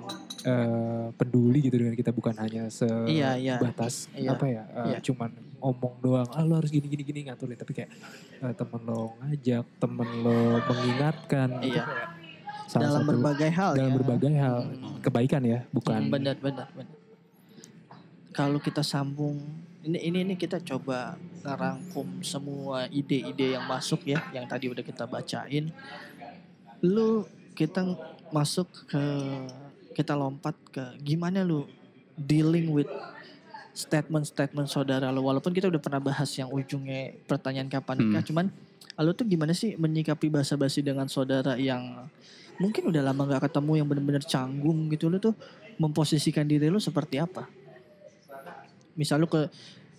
eh, 0.42 1.08
peduli 1.14 1.60
gitu 1.62 1.78
dengan 1.78 1.94
kita 1.94 2.10
bukan 2.10 2.36
hanya 2.36 2.68
Iya, 3.06 3.30
iya. 3.36 3.56
sebatas 3.56 4.12
Iya. 4.12 4.30
apa 4.32 4.46
ya 4.46 4.64
Iya. 4.86 5.00
cuman 5.02 5.32
ngomong 5.58 5.94
doang 6.00 6.26
ah 6.28 6.42
lo 6.42 6.58
harus 6.58 6.68
gini 6.68 6.86
gini 6.86 7.02
gini 7.02 7.20
ngaturin 7.24 7.54
tapi 7.54 7.72
kayak 7.74 7.92
eh, 8.40 8.54
temen 8.54 8.82
lo 8.84 9.14
ngajak 9.20 9.66
temen 9.78 10.10
lo 10.20 10.40
mengingatkan 10.64 11.50
Iya. 11.62 11.84
kayak 11.86 12.10
salah 12.66 12.84
dalam 12.88 12.98
satu- 12.98 13.10
berbagai 13.14 13.50
hal 13.52 13.72
dalam 13.74 13.92
ya. 13.92 13.96
berbagai 13.96 14.32
hal 14.34 14.58
Hmm. 14.64 15.00
kebaikan 15.00 15.42
ya 15.44 15.60
bukan 15.70 16.02
benar 16.08 16.36
benar 16.38 16.68
benar 16.72 16.96
kalau 18.42 18.58
kita 18.58 18.82
sambung 18.82 19.38
ini 19.86 20.02
ini 20.02 20.18
ini 20.26 20.34
kita 20.34 20.58
coba 20.66 21.14
ngerangkum 21.46 22.26
semua 22.26 22.90
ide-ide 22.90 23.54
yang 23.54 23.70
masuk 23.70 24.02
ya 24.10 24.18
yang 24.34 24.50
tadi 24.50 24.66
udah 24.66 24.82
kita 24.82 25.06
bacain. 25.06 25.70
Lu 26.82 27.30
kita 27.54 27.86
masuk 28.34 28.66
ke 28.90 29.04
kita 29.94 30.18
lompat 30.18 30.58
ke 30.74 30.82
gimana 31.06 31.46
lu 31.46 31.70
dealing 32.18 32.74
with 32.74 32.90
statement-statement 33.78 34.66
saudara 34.66 35.14
lu? 35.14 35.22
Walaupun 35.22 35.54
kita 35.54 35.70
udah 35.70 35.78
pernah 35.78 36.02
bahas 36.02 36.34
yang 36.34 36.50
ujungnya 36.50 37.14
pertanyaan 37.30 37.70
kapan 37.70 38.02
nikah 38.02 38.26
cuman 38.26 38.50
lu 38.98 39.14
tuh 39.14 39.30
gimana 39.30 39.54
sih 39.54 39.78
menyikapi 39.78 40.34
basa-basi 40.34 40.82
dengan 40.82 41.06
saudara 41.06 41.62
yang 41.62 42.10
mungkin 42.58 42.90
udah 42.90 43.06
lama 43.06 43.22
nggak 43.22 43.54
ketemu 43.54 43.86
yang 43.86 43.88
bener-bener 43.90 44.26
canggung 44.26 44.90
gitu? 44.90 45.14
Lu 45.14 45.22
tuh 45.22 45.38
memposisikan 45.78 46.50
diri 46.50 46.74
lu 46.74 46.82
seperti 46.82 47.22
apa 47.22 47.61
misal 48.96 49.22
lu 49.22 49.28
ke 49.28 49.48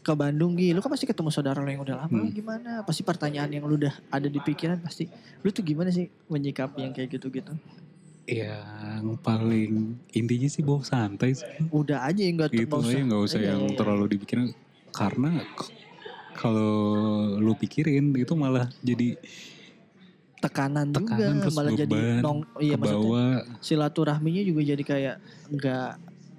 ke 0.03 0.12
Bandung 0.18 0.59
gitu, 0.59 0.74
lu 0.74 0.82
kan 0.82 0.90
pasti 0.90 1.07
ketemu 1.07 1.30
saudara 1.30 1.62
lu 1.62 1.70
yang 1.70 1.86
udah 1.86 2.07
lama 2.07 2.11
Hmm. 2.11 2.34
gimana? 2.34 2.82
Pasti 2.82 3.07
pertanyaan 3.07 3.47
yang 3.55 3.64
lu 3.70 3.78
udah 3.78 3.95
ada 4.11 4.26
di 4.26 4.43
pikiran 4.43 4.82
pasti. 4.82 5.07
Lu 5.47 5.55
tuh 5.55 5.62
gimana 5.62 5.95
sih 5.95 6.11
menyikapi 6.26 6.82
yang 6.82 6.93
kayak 6.93 7.18
gitu-gitu? 7.18 7.55
yang 8.22 9.18
paling 9.18 9.99
intinya 10.14 10.47
sih 10.47 10.62
bawa 10.62 10.86
santai 10.86 11.34
sih. 11.34 11.47
Udah 11.74 12.07
aja 12.07 12.22
yang 12.22 12.38
gak 12.38 12.55
gitu 12.55 12.78
aja 12.78 13.03
nggak 13.03 13.22
usah 13.26 13.40
yang 13.43 13.66
iya. 13.66 13.74
terlalu 13.74 14.14
dipikirin 14.14 14.55
karena 14.95 15.43
kalau 16.38 17.34
lu 17.40 17.53
pikirin 17.59 18.14
itu 18.14 18.32
malah 18.38 18.70
jadi 18.80 19.18
tekanan, 20.43 20.90
tekanan 20.90 21.38
juga 21.38 21.43
terus 21.47 21.55
malah 21.55 21.72
jadi 21.74 21.93
beban 21.95 22.22
nong 22.22 22.38
iya 22.59 22.74
maksudnya 22.74 23.47
silaturahminya 23.62 24.43
juga 24.43 24.61
jadi 24.74 24.82
kayak 24.82 25.16
nggak 25.55 25.90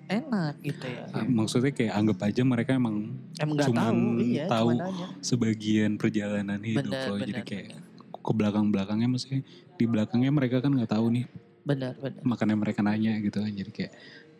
enak 0.08 0.54
gitu 0.62 0.86
ya. 0.86 1.04
Ah, 1.12 1.24
maksudnya 1.24 1.72
kayak 1.72 1.94
anggap 1.94 2.18
aja 2.26 2.42
mereka 2.44 2.72
emang 2.76 3.18
Emang 3.38 3.58
cuman 3.60 3.94
tahu, 3.94 4.02
iya, 4.22 4.46
tahu 4.48 4.70
cuma 4.72 4.84
nanya. 4.86 5.08
sebagian 5.20 5.92
perjalanan 5.98 6.60
hidup 6.62 6.94
Benar, 6.94 7.08
lo 7.08 7.16
jadi 7.18 7.32
benar, 7.34 7.46
kayak 7.46 7.66
benar. 7.70 7.82
ke 8.24 8.32
belakang 8.32 8.66
belakangnya 8.70 9.08
maksudnya 9.10 9.42
di 9.74 9.86
belakangnya 9.86 10.32
mereka 10.32 10.58
kan 10.60 10.72
nggak 10.72 10.92
tahu 10.92 11.06
nih 11.12 11.26
Benar, 11.64 11.94
benar. 11.98 12.22
makanya 12.24 12.56
mereka 12.56 12.80
nanya 12.80 13.20
gitu 13.20 13.40
kan 13.40 13.52
jadi 13.52 13.72
kayak 13.72 13.94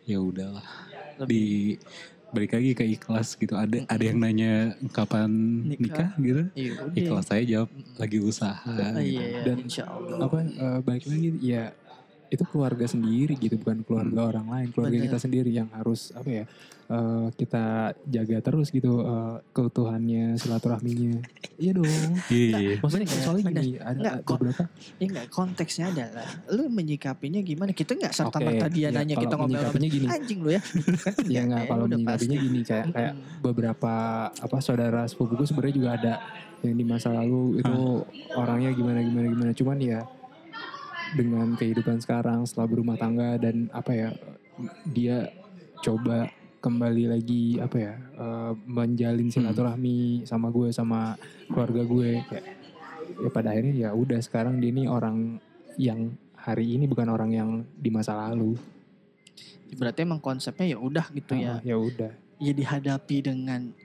ya 0.04 0.18
udahlah 0.20 0.64
Lebih- 1.16 1.28
di 1.28 1.44
balik 2.30 2.50
lagi 2.50 2.70
ke 2.74 2.84
ikhlas 2.88 3.38
gitu 3.38 3.54
ada 3.54 3.78
ada 3.86 4.02
yang 4.02 4.18
nanya 4.18 4.74
kapan 4.90 5.30
Nikah. 5.70 5.78
nikah, 5.78 6.10
gitu 6.18 6.42
Iya, 6.54 6.74
ikhlas 6.98 7.24
saya 7.30 7.42
jawab 7.46 7.70
lagi 7.94 8.18
usaha 8.18 8.58
Ah, 8.66 8.98
gitu. 8.98 9.22
iya, 9.22 9.42
Dan 9.46 9.56
insya 9.62 9.84
Allah. 9.86 10.18
apa 10.18 10.36
eh, 10.42 10.78
balik 10.82 11.04
lagi 11.06 11.28
ya 11.38 11.70
itu 12.34 12.44
keluarga 12.50 12.84
sendiri 12.84 13.38
gitu 13.38 13.54
bukan 13.56 13.86
keluarga 13.86 14.20
orang 14.34 14.46
lain 14.50 14.68
keluarga 14.74 14.98
Bener. 14.98 15.06
kita 15.08 15.18
sendiri 15.22 15.50
yang 15.50 15.70
harus 15.70 16.10
apa 16.12 16.28
ya 16.28 16.44
eh, 16.90 17.26
kita 17.38 17.64
jaga 18.04 18.38
terus 18.42 18.68
gitu 18.68 19.00
eh, 19.00 19.36
keutuhannya 19.54 20.34
silaturahminya 20.36 21.22
iya 21.56 21.72
dong 21.72 21.86
iya 22.28 22.46
iya 22.58 22.74
maksudnya 22.82 23.06
Bener, 23.06 23.22
soalnya 23.22 23.44
bener. 23.46 23.62
gini 23.62 23.70
ada, 23.78 23.98
Nggak, 24.00 24.16
beberapa 24.26 24.62
Ya 24.94 25.04
enggak, 25.10 25.26
konteksnya 25.30 25.84
adalah 25.90 26.28
lu 26.54 26.70
menyikapinya 26.70 27.40
gimana? 27.42 27.70
Kita 27.74 27.98
nggak 27.98 28.14
serta 28.14 28.38
Oke, 28.38 28.46
merta 28.46 28.66
dia 28.70 28.88
ya, 28.88 28.94
nanya 28.94 29.16
kita 29.18 29.34
menyikapinya 29.34 29.88
gini 29.90 30.06
anjing 30.06 30.38
lu 30.40 30.50
ya. 30.54 30.62
Kan 30.62 31.14
ya 31.34 31.42
nggak 31.46 31.64
ya, 31.66 31.68
kalau 31.70 31.84
menyikapinya 31.90 32.36
pasti. 32.38 32.46
gini 32.46 32.60
kayak 32.62 32.86
kayak 32.94 33.12
Mm-mm. 33.14 33.40
beberapa 33.42 33.94
apa 34.30 34.56
saudara 34.62 35.02
sepupuku 35.06 35.44
sebenarnya 35.46 35.74
juga 35.74 35.90
ada 35.98 36.14
yang 36.64 36.76
di 36.80 36.84
masa 36.86 37.12
lalu 37.12 37.60
itu 37.60 37.76
orangnya 38.32 38.70
gimana 38.72 39.04
gimana 39.04 39.26
gimana 39.28 39.52
cuman 39.52 39.78
ya 39.84 40.00
dengan 41.14 41.54
kehidupan 41.54 42.02
sekarang 42.02 42.42
setelah 42.44 42.68
berumah 42.68 42.98
tangga 42.98 43.38
dan 43.38 43.70
apa 43.70 43.92
ya 43.94 44.08
dia 44.90 45.30
coba 45.82 46.30
kembali 46.64 47.12
lagi 47.12 47.60
apa 47.60 47.76
ya 47.76 47.94
eh, 47.96 48.52
menjalin 48.64 49.28
silaturahmi 49.28 50.24
sama 50.24 50.48
gue 50.48 50.72
sama 50.72 51.14
keluarga 51.46 51.82
gue. 51.84 52.10
Kayak 52.24 52.46
ya 53.20 53.28
pada 53.30 53.52
akhirnya 53.52 53.74
ya 53.76 53.90
udah 53.92 54.18
sekarang 54.24 54.58
dia 54.58 54.72
ini 54.72 54.88
orang 54.88 55.38
yang 55.76 56.16
hari 56.34 56.76
ini 56.76 56.88
bukan 56.88 57.08
orang 57.12 57.30
yang 57.36 57.50
di 57.76 57.92
masa 57.92 58.16
lalu. 58.16 58.56
Berarti 59.76 60.08
emang 60.08 60.24
konsepnya 60.24 60.76
ya 60.76 60.78
udah 60.80 61.06
gitu 61.12 61.36
ya. 61.36 61.58
Ah, 61.58 61.60
ya 61.60 61.76
udah. 61.76 62.12
Ya 62.40 62.52
dihadapi 62.56 63.16
dengan 63.24 63.76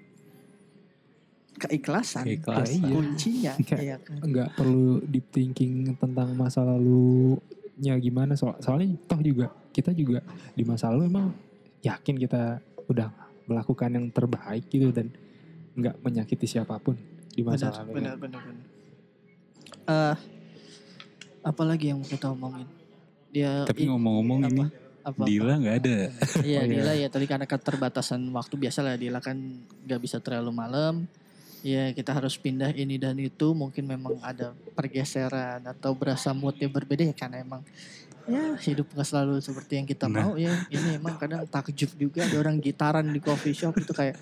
keikhlasan. 1.59 2.23
Keikhlasan. 2.25 2.79
Iya. 2.79 2.89
Kuncinya 2.89 3.53
Kayak- 3.67 3.83
ya 3.83 3.97
kan. 3.99 4.17
nggak 4.23 4.49
perlu 4.55 5.03
deep 5.03 5.27
thinking 5.29 5.93
tentang 5.93 6.31
masa 6.33 6.63
lalunya 6.63 7.39
gimana 7.97 8.33
so 8.33 8.55
soalnya 8.57 8.95
toh 9.05 9.19
juga 9.19 9.51
kita 9.69 9.91
juga 9.91 10.23
di 10.51 10.63
masa 10.63 10.89
lalu 10.89 11.07
emang 11.07 11.27
yakin 11.79 12.15
kita 12.17 12.57
udah 12.85 13.07
melakukan 13.45 13.89
yang 13.91 14.05
terbaik 14.09 14.65
gitu 14.67 14.89
dan 14.89 15.11
nggak 15.73 15.95
menyakiti 15.99 16.45
siapa 16.45 16.75
pun 16.77 16.97
di 17.29 17.39
masa 17.39 17.69
Benar, 17.69 17.79
lalu 17.79 17.91
benar, 17.93 18.15
benar, 18.17 18.41
benar. 18.41 18.65
Eh, 19.85 20.15
apalagi 21.41 21.85
yang 21.87 21.99
mau 21.99 22.07
kita 22.07 22.27
omongin? 22.29 22.67
Dia 23.29 23.63
tapi 23.63 23.85
ngomong-ngomong 23.85 24.39
apa? 24.43 24.49
ini 24.49 24.65
apa, 24.99 25.21
Dila 25.23 25.53
nggak 25.55 25.75
ada 25.79 25.97
Iya 26.43 26.59
Oh, 26.59 26.65
iya. 26.67 26.73
Dila 26.75 26.93
ya 26.95 27.07
tadi 27.07 27.25
karena 27.25 27.45
keterbatasan 27.45 28.19
waktu 28.29 28.55
biasa 28.57 28.79
lah 28.81 28.95
Dila 28.95 29.19
kan 29.19 29.37
nggak 29.85 30.01
bisa 30.01 30.17
terlalu 30.19 30.51
malam. 30.51 31.05
Ya 31.59 31.91
kita 31.91 32.15
harus 32.15 32.39
pindah 32.39 32.71
ini 32.71 32.95
dan 32.95 33.19
itu. 33.19 33.51
Mungkin 33.51 33.83
memang 33.83 34.15
ada 34.23 34.55
pergeseran 34.73 35.59
atau 35.67 35.91
berasa 35.91 36.31
moodnya 36.31 36.71
berbeda 36.71 37.03
ya 37.03 37.15
karena 37.15 37.43
emang 37.43 37.61
ya 38.29 38.53
hidup 38.61 38.93
nggak 38.93 39.07
selalu 39.09 39.41
seperti 39.41 39.81
yang 39.81 39.87
kita 39.89 40.05
Nah. 40.05 40.21
mau 40.21 40.33
ya. 40.37 40.53
Ini 40.69 41.01
emang 41.01 41.17
kadang 41.17 41.43
takjub 41.49 41.91
juga. 41.97 42.23
Ada 42.23 42.37
orang 42.39 42.61
gitaran 42.61 43.09
di 43.09 43.19
coffee 43.19 43.57
shop 43.57 43.75
itu 43.81 43.91
kayak 43.91 44.15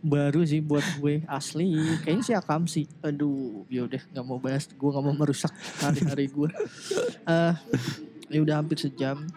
baru 0.00 0.40
sih 0.42 0.58
buat 0.64 0.82
gue 0.98 1.22
asli. 1.28 1.76
Kayaknya 2.02 2.24
sih 2.24 2.34
akam 2.34 2.64
sih. 2.66 2.88
Aduh 3.04 3.68
yaudah 3.70 4.00
nggak 4.10 4.24
mau 4.26 4.40
bahas. 4.40 4.66
Gue 4.66 4.90
nggak 4.90 5.04
mau 5.04 5.14
merusak 5.14 5.52
hari-hari 5.78 6.26
gue. 6.26 6.50
Eh 7.28 7.54
ya 8.32 8.38
udah 8.42 8.58
hampir 8.58 8.80
sejam. 8.80 9.28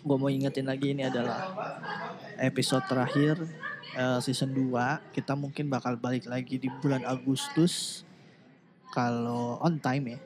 Gue 0.00 0.16
mau 0.16 0.30
ingetin 0.30 0.64
lagi 0.64 0.94
ini 0.94 1.04
adalah 1.04 1.50
episode 2.40 2.84
terakhir 2.88 3.36
eh, 3.96 4.20
season 4.22 4.54
2 4.54 5.14
kita 5.16 5.34
mungkin 5.34 5.70
bakal 5.70 5.96
balik 5.96 6.26
lagi 6.28 6.58
di 6.60 6.68
bulan 6.82 7.02
Agustus 7.06 8.04
kalau 8.90 9.58
on 9.62 9.78
time 9.78 10.18
ya 10.18 10.20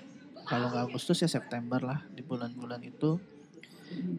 kalau 0.45 0.69
nggak 0.69 0.93
Agustus 0.93 1.25
ya 1.25 1.29
September 1.29 1.81
lah 1.81 2.05
di 2.13 2.21
bulan-bulan 2.21 2.81
itu. 2.85 3.17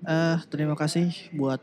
Eh 0.06 0.38
terima 0.50 0.74
kasih 0.74 1.14
buat 1.38 1.62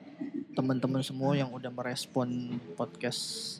teman-teman 0.54 1.02
semua 1.02 1.34
yang 1.34 1.50
udah 1.50 1.70
merespon 1.74 2.58
podcast 2.78 3.58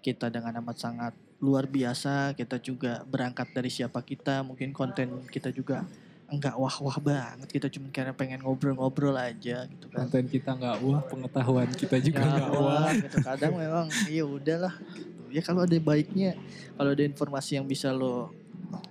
kita 0.00 0.32
dengan 0.32 0.56
amat 0.64 0.76
sangat 0.80 1.14
luar 1.44 1.68
biasa. 1.68 2.32
Kita 2.32 2.56
juga 2.56 3.04
berangkat 3.04 3.52
dari 3.52 3.68
siapa 3.68 4.00
kita, 4.00 4.40
mungkin 4.40 4.72
konten 4.72 5.28
kita 5.28 5.52
juga 5.52 5.84
enggak 6.30 6.54
wah-wah 6.54 6.98
banget. 7.02 7.48
Kita 7.50 7.66
cuma 7.66 7.90
karena 7.90 8.14
pengen 8.14 8.40
ngobrol-ngobrol 8.40 9.14
aja 9.18 9.66
gitu 9.66 9.86
kan. 9.90 10.06
Konten 10.06 10.26
kita 10.30 10.54
nggak 10.54 10.76
wah, 10.80 11.02
pengetahuan 11.04 11.68
kita 11.74 11.96
juga 11.98 12.22
Nggak 12.22 12.34
nggak 12.38 12.50
wah. 12.54 12.62
wah 12.64 12.90
gitu. 12.94 13.16
Kadang 13.20 13.52
memang 13.58 13.86
ya 14.06 14.24
udahlah. 14.24 14.74
Gitu. 14.94 15.22
Ya 15.30 15.42
kalau 15.42 15.62
ada 15.66 15.76
baiknya, 15.76 16.34
kalau 16.74 16.90
ada 16.90 17.02
informasi 17.02 17.58
yang 17.58 17.66
bisa 17.66 17.90
lo 17.90 18.30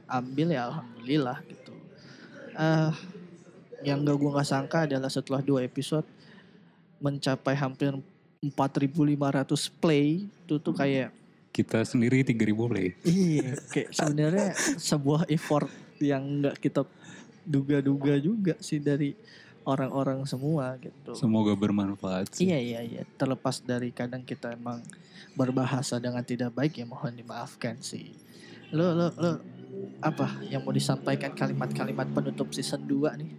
ambil 0.07 0.51
ya 0.51 0.67
alhamdulillah 0.67 1.39
gitu. 1.47 1.71
eh 2.59 2.91
yang 3.79 4.03
gak 4.03 4.17
gue 4.19 4.31
nggak 4.35 4.43
sangka 4.43 4.83
adalah 4.83 5.07
setelah 5.07 5.39
dua 5.39 5.63
episode 5.63 6.03
mencapai 6.99 7.55
hampir 7.55 7.95
4.500 8.43 9.79
play 9.79 10.27
itu 10.27 10.55
tuh 10.59 10.75
kayak 10.75 11.15
Kita 11.49 11.79
sendiri 11.83 12.23
3000 12.23 12.71
play. 12.71 12.87
iya 13.07 13.55
kayak 13.71 13.89
sebenarnya 13.91 14.49
sebuah 14.75 15.27
effort 15.27 15.67
yang 15.99 16.43
nggak 16.43 16.59
kita 16.59 16.83
duga-duga 17.50 18.14
juga 18.22 18.54
sih 18.62 18.78
dari 18.78 19.18
orang-orang 19.66 20.22
semua 20.30 20.78
gitu. 20.78 21.18
Semoga 21.18 21.58
bermanfaat 21.58 22.38
sih. 22.38 22.45
Iya 22.45 22.60
iya 22.62 22.82
iya. 22.86 23.04
Terlepas 23.18 23.66
dari 23.66 23.89
kadang 23.89 24.22
kita 24.22 24.54
emang 24.54 24.86
berbahasa 25.34 25.97
dengan 25.97 26.22
tidak 26.22 26.54
baik 26.54 26.78
ya 26.78 26.86
mohon 26.86 27.18
dimaafkan 27.18 27.82
sih. 27.82 28.14
Lo 28.70 28.93
lo 28.93 29.10
lo 29.18 29.32
apa 30.02 30.41
yang 30.45 30.62
mau 30.62 30.74
disampaikan 30.74 31.34
kalimat-kalimat 31.34 32.10
penutup 32.14 32.54
season 32.54 32.86
2 32.86 33.20
nih? 33.20 33.32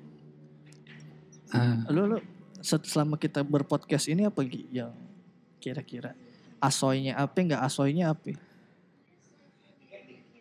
Ah, 1.51 1.87
Lo 1.91 2.07
lo 2.07 2.19
selama 2.61 3.17
kita 3.17 3.41
berpodcast 3.43 4.11
ini 4.11 4.29
apa 4.29 4.45
yang 4.71 4.93
kira-kira 5.59 6.13
asoynya 6.61 7.17
apa 7.17 7.35
nggak 7.41 7.63
asoynya 7.65 8.13
apa? 8.13 8.37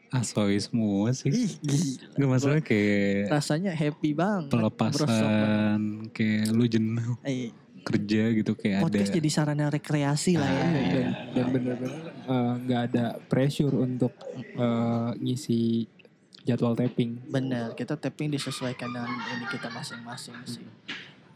Asoy 0.10 0.57
semua 0.57 1.14
sih. 1.14 1.30
Ih 1.30 1.53
gila. 1.60 2.18
Gak 2.18 2.30
masalah 2.30 2.60
kayak 2.60 3.30
Rasanya 3.30 3.72
happy 3.72 4.12
banget. 4.12 4.49
Pelepasan, 4.49 5.82
kayak 6.12 6.49
lu 6.49 6.66
jenuh 6.66 7.14
Eh, 7.22 7.53
kerja 7.80 8.24
gitu 8.34 8.53
kayak 8.53 8.78
ada. 8.80 8.86
podcast 8.86 9.12
jadi 9.12 9.30
sarana 9.30 9.66
rekreasi 9.68 10.36
lah 10.36 10.45
ya. 10.45 10.62
Ah, 10.62 10.70
dan, 10.70 11.07
dan 11.32 11.45
bener-bener 11.49 12.03
eh, 12.12 12.53
nggak 12.60 12.82
ada 12.91 13.05
pressure 13.26 13.74
untuk 13.74 14.12
eh, 14.36 15.10
ngisi 15.18 15.88
jadwal 16.41 16.74
tapping. 16.74 17.22
Bener, 17.26 17.74
kita 17.74 17.93
tapping 17.93 18.30
disesuaikan 18.30 18.89
dengan 18.89 19.10
ini 19.10 19.45
kita 19.47 19.70
masing-masing 19.70 20.38
sih. 20.43 20.66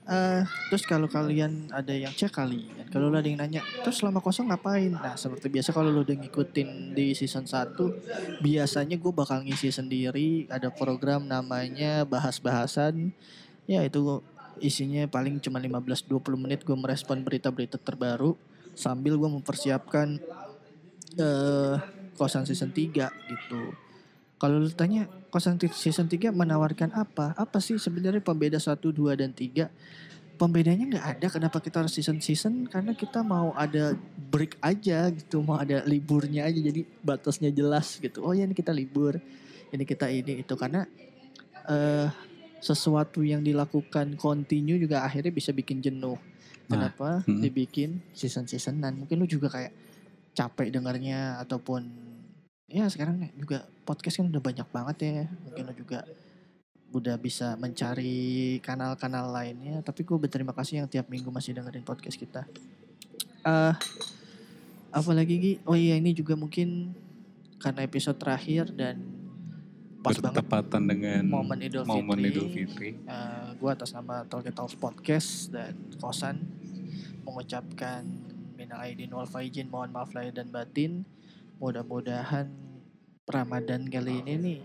Eh, 0.03 0.43
terus 0.67 0.83
kalau 0.83 1.07
kalian 1.07 1.71
ada 1.71 1.95
yang 1.95 2.11
cek 2.11 2.35
kalian, 2.35 2.91
kalau 2.91 3.07
lo 3.07 3.15
ada 3.15 3.23
yang 3.23 3.39
nanya, 3.39 3.63
terus 3.87 4.03
selama 4.03 4.19
kosong 4.19 4.51
ngapain? 4.51 4.91
Nah, 4.91 5.15
seperti 5.15 5.47
biasa 5.47 5.71
kalau 5.71 5.95
lo 5.95 6.03
udah 6.03 6.19
ngikutin 6.19 6.91
di 6.91 7.15
season 7.15 7.47
1, 7.47 8.43
biasanya 8.43 8.99
gue 8.99 9.11
bakal 9.15 9.47
ngisi 9.47 9.71
sendiri, 9.71 10.51
ada 10.51 10.67
program 10.67 11.23
namanya 11.23 12.03
bahas-bahasan. 12.03 13.15
Ya 13.63 13.79
itu 13.87 14.19
isinya 14.59 15.07
paling 15.07 15.39
cuma 15.39 15.63
15-20 15.63 16.35
menit 16.35 16.67
gue 16.67 16.75
merespon 16.75 17.23
berita-berita 17.23 17.79
terbaru 17.79 18.35
sambil 18.75 19.15
gue 19.15 19.29
mempersiapkan 19.31 20.19
eh 21.15 21.75
kosan 22.19 22.43
season 22.43 22.75
3 22.75 23.07
gitu. 23.07 23.61
Kalau 24.35 24.59
lu 24.59 24.67
tanya 24.75 25.07
kosan 25.33 25.57
season 25.73 26.05
3 26.05 26.29
menawarkan 26.29 26.93
apa? 26.93 27.33
Apa 27.33 27.57
sih 27.57 27.81
sebenarnya 27.81 28.21
pembeda 28.21 28.61
1, 28.61 28.77
2 28.77 29.17
dan 29.17 29.33
3? 29.33 29.65
Pembedanya 30.37 30.85
nggak 30.85 31.05
ada 31.17 31.27
kenapa 31.33 31.57
kita 31.57 31.81
harus 31.81 31.93
season-season 31.97 32.69
karena 32.69 32.93
kita 32.93 33.25
mau 33.25 33.53
ada 33.57 33.97
break 34.29 34.61
aja 34.61 35.09
gitu, 35.09 35.41
mau 35.41 35.57
ada 35.57 35.81
liburnya 35.89 36.45
aja 36.45 36.57
jadi 36.61 36.85
batasnya 37.01 37.49
jelas 37.49 37.97
gitu. 37.97 38.21
Oh 38.21 38.33
ya 38.33 38.45
ini 38.45 38.53
kita 38.53 38.69
libur, 38.69 39.17
ini 39.73 39.83
kita 39.85 40.09
ini 40.09 40.45
itu 40.45 40.53
karena 40.53 40.85
eh 41.69 42.09
sesuatu 42.63 43.25
yang 43.25 43.41
dilakukan 43.43 44.15
continue 44.15 44.79
juga 44.79 45.03
akhirnya 45.03 45.33
bisa 45.33 45.49
bikin 45.49 45.81
jenuh. 45.81 46.15
Nah, 46.15 46.69
Kenapa 46.69 47.09
mm. 47.27 47.41
dibikin 47.43 47.99
season-seasonan? 48.15 49.03
Mungkin 49.03 49.19
lu 49.19 49.27
juga 49.27 49.51
kayak 49.51 49.73
capek 50.33 50.73
dengarnya 50.73 51.43
ataupun 51.45 52.12
ya 52.67 52.87
sekarang 52.87 53.31
juga 53.35 53.67
podcast 53.83 54.19
kan 54.19 54.27
udah 54.29 54.43
banyak 54.43 54.67
banget 54.71 54.97
ya. 55.03 55.25
Mungkin 55.47 55.63
lu 55.69 55.73
juga 55.75 55.99
udah 56.93 57.15
bisa 57.17 57.57
mencari 57.57 58.57
kanal-kanal 58.61 59.33
lainnya. 59.33 59.81
Tapi 59.81 60.05
gue 60.05 60.17
berterima 60.17 60.53
kasih 60.53 60.83
yang 60.83 60.89
tiap 60.89 61.09
minggu 61.09 61.29
masih 61.33 61.57
dengerin 61.57 61.85
podcast 61.85 62.17
kita. 62.17 62.45
eh 63.43 63.75
apa 64.93 65.11
lagi 65.11 65.35
Gi? 65.35 65.53
Oh 65.65 65.75
iya 65.75 65.97
ini 65.97 66.13
juga 66.13 66.37
mungkin 66.37 66.93
karena 67.57 67.83
episode 67.83 68.15
terakhir 68.21 68.71
dan 68.71 69.01
pas 70.03 70.19
banget 70.19 70.43
bertepatan 70.43 70.83
dengan 70.83 71.23
momen 71.25 71.59
Idul 71.63 71.87
momen 71.87 72.19
Fitri. 72.19 72.29
Idul 72.29 72.47
Fitri. 72.51 72.89
gue 73.57 73.69
atas 73.71 73.95
nama 73.95 74.27
Talk 74.27 74.51
It 74.51 74.53
Talks 74.53 74.75
Podcast 74.75 75.49
dan 75.49 75.79
Kosan 75.97 76.43
mengucapkan 77.23 78.03
minal 78.59 78.83
aidin 78.83 79.09
wal 79.15 79.25
faizin 79.25 79.71
mohon 79.71 79.95
maaf 79.95 80.11
lahir 80.11 80.35
dan 80.35 80.51
batin 80.51 81.07
mudah-mudahan 81.57 82.47
Ramadan 83.23 83.87
kali 83.87 84.19
ini 84.21 84.33
nih 84.35 84.59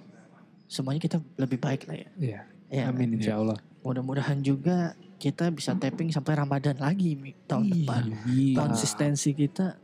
semuanya 0.66 1.00
kita 1.00 1.16
lebih 1.36 1.58
baik 1.58 1.88
lah 1.88 1.96
ya. 1.96 2.08
Iya. 2.18 2.40
Ya, 2.68 2.82
Amin 2.92 3.16
insya 3.16 3.40
Allah. 3.40 3.56
Mudah-mudahan 3.80 4.44
juga 4.44 4.92
kita 5.16 5.48
bisa 5.48 5.72
tapping 5.72 6.12
sampai 6.12 6.36
Ramadan 6.36 6.76
lagi 6.76 7.16
tahun 7.48 7.72
depan. 7.72 8.02
Iya. 8.28 8.54
Konsistensi 8.54 9.32
kita 9.32 9.80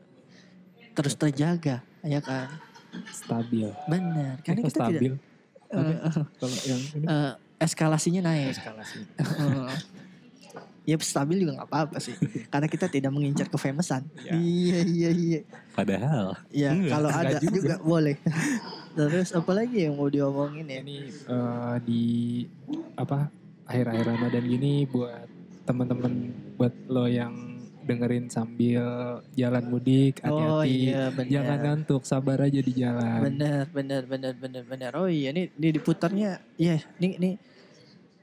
terus 0.93 1.17
terjaga, 1.17 1.81
ya 2.05 2.21
kan? 2.21 2.53
Stabil. 3.09 3.73
Benar. 3.89 4.39
Karena 4.45 4.61
Kok 4.61 4.69
kita 4.69 4.79
tidak 4.79 5.01
stabil. 5.01 5.13
eh, 5.73 5.97
Kalau 6.37 6.57
yang 6.69 6.81
ini 6.93 7.07
eh, 7.09 7.33
eskalasinya 7.59 8.21
naik. 8.29 8.53
eskalasi. 8.55 8.99
Ya 10.85 10.97
stabil 10.97 11.41
juga 11.41 11.57
nggak 11.57 11.69
apa-apa 11.69 11.97
sih 11.97 12.13
karena 12.47 12.69
kita 12.69 12.87
tidak 12.87 13.09
mengincar 13.09 13.49
kefamousan 13.49 14.05
Ya. 14.21 14.37
iya 14.37 14.79
iya 14.85 15.11
iya 15.11 15.41
Padahal 15.73 16.37
ya 16.51 16.71
Enggak, 16.71 16.93
kalau 16.93 17.09
enggak 17.09 17.25
ada 17.25 17.37
juga. 17.41 17.57
juga. 17.57 17.75
boleh 17.81 18.17
terus 18.93 19.29
apa 19.31 19.53
lagi 19.55 19.77
yang 19.83 19.97
mau 19.97 20.07
diomongin 20.07 20.67
ya 20.67 20.81
Ini 20.81 20.99
eh, 21.09 21.75
di 21.83 22.05
apa 22.95 23.33
akhir-akhir 23.65 24.05
Ramadan 24.07 24.45
gini 24.45 24.85
buat 24.85 25.25
teman-teman 25.65 26.13
buat 26.55 26.75
lo 26.87 27.09
yang 27.09 27.33
dengerin 27.81 28.29
sambil 28.29 28.85
jalan 29.33 29.65
mudik 29.67 30.21
oh 30.23 30.61
hati-hati. 30.61 30.89
iya 30.89 31.03
benar 31.11 31.33
Jangan 31.33 31.59
ngantuk, 31.61 32.03
sabar 32.05 32.39
aja 32.41 32.61
di 32.61 32.73
jalan. 32.73 33.19
benar 33.23 33.65
benar 33.69 34.03
benar 34.05 34.33
benar 34.35 34.63
benar 34.65 34.91
oh 34.97 35.05
iya 35.05 35.33
ini 35.33 35.49
ini 35.51 35.69
diputarnya 35.71 36.41
iya 36.57 36.81
ini 36.97 37.09
ini 37.15 37.31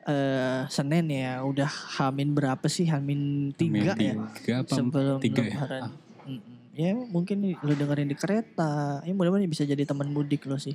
eh 0.02 0.62
Senin 0.68 1.06
ya 1.08 1.42
udah 1.42 1.70
Hamin 1.98 2.34
berapa 2.34 2.66
sih 2.66 2.90
Hamin 2.90 3.54
tiga 3.54 3.94
ya 3.96 4.18
tiga 4.34 4.54
apa 4.66 4.74
sebelum 4.74 5.18
tiga 5.22 5.42
ya? 5.46 5.54
lebaran. 5.54 5.82
Ah. 5.82 5.92
Mm-mm. 6.26 6.54
Ya 6.72 6.92
mungkin 6.96 7.38
lo 7.54 7.74
dengerin 7.74 8.10
di 8.10 8.16
kereta. 8.16 9.04
Ya 9.04 9.12
mudah-mudahan 9.12 9.46
bisa 9.46 9.62
jadi 9.62 9.84
teman 9.84 10.10
mudik 10.10 10.48
lo 10.48 10.58
sih. 10.58 10.74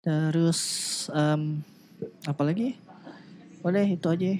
Terus 0.00 0.60
em 1.14 1.62
apa 2.26 2.42
lagi? 2.42 2.74
Udah 3.62 3.86
itu 3.86 4.08
aja. 4.10 4.32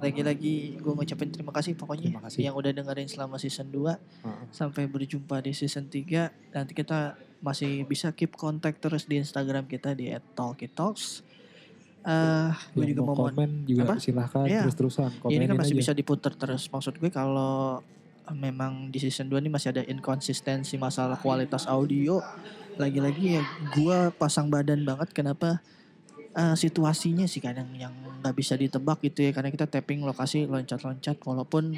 Lagi-lagi 0.00 0.80
gue 0.80 0.92
ngucapin 0.96 1.28
terima 1.28 1.52
kasih 1.52 1.76
pokoknya 1.76 2.08
Terima 2.08 2.24
kasih. 2.24 2.40
yang 2.40 2.56
udah 2.56 2.72
dengerin 2.72 3.04
selama 3.04 3.36
season 3.36 3.68
2 3.68 3.84
Heeh. 3.84 4.44
sampai 4.48 4.88
berjumpa 4.88 5.44
di 5.44 5.52
season 5.52 5.86
3. 5.86 6.32
Nanti 6.56 6.72
kita 6.72 7.20
masih 7.44 7.84
bisa 7.84 8.08
keep 8.10 8.32
kontak 8.32 8.80
terus 8.80 9.04
di 9.04 9.20
Instagram 9.20 9.68
kita 9.68 9.92
di 9.92 10.08
@talkitalks. 10.34 11.20
Eh, 12.00 12.50
gue 12.72 12.80
Yang 12.80 12.90
juga 12.96 13.02
mau 13.04 13.16
komen 13.28 13.50
juga 13.68 13.82
Apa? 13.84 13.94
silahkan 14.00 14.48
Iya. 14.48 14.64
terus-terusan 14.64 15.10
Ya, 15.28 15.36
ini 15.36 15.44
kan 15.44 15.56
masih 15.60 15.76
aja. 15.76 15.80
bisa 15.84 15.92
diputar 15.92 16.32
terus. 16.32 16.64
Maksud 16.72 16.96
gue 16.96 17.10
kalau 17.12 17.84
memang 18.32 18.88
di 18.88 18.96
season 18.96 19.28
2 19.28 19.42
ini 19.42 19.52
masih 19.52 19.74
ada 19.74 19.82
inkonsistensi 19.84 20.80
masalah 20.80 21.20
kualitas 21.20 21.68
audio. 21.68 22.24
Lagi-lagi 22.80 23.36
ya 23.36 23.42
gue 23.76 23.98
pasang 24.16 24.48
badan 24.48 24.80
banget 24.80 25.12
kenapa 25.12 25.60
eh, 26.32 26.56
situasinya 26.56 27.28
sih 27.28 27.42
kadang 27.44 27.68
yang 27.76 27.92
nggak 28.24 28.32
bisa 28.32 28.56
ditebak 28.56 29.02
gitu 29.04 29.28
ya 29.28 29.36
karena 29.36 29.52
kita 29.52 29.68
tapping 29.68 30.00
lokasi 30.00 30.48
loncat-loncat 30.48 31.20
walaupun 31.20 31.76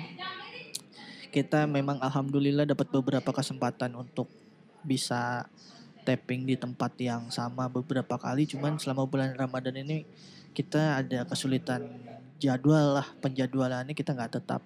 kita 1.33 1.65
memang 1.65 1.97
alhamdulillah 1.99 2.69
dapat 2.69 2.93
beberapa 2.93 3.33
kesempatan 3.33 3.97
untuk 3.97 4.29
bisa 4.85 5.49
tapping 6.03 6.47
di 6.47 6.55
tempat 6.59 6.95
yang 6.99 7.31
sama 7.31 7.71
beberapa 7.71 8.19
kali. 8.19 8.47
Cuman 8.47 8.77
selama 8.77 9.07
bulan 9.07 9.35
Ramadan 9.35 9.79
ini 9.81 10.05
kita 10.53 11.01
ada 11.01 11.25
kesulitan 11.25 11.87
jadwal 12.43 13.01
lah 13.01 13.07
penjadwalannya 13.23 13.95
kita 13.95 14.13
nggak 14.13 14.43
tetap. 14.43 14.61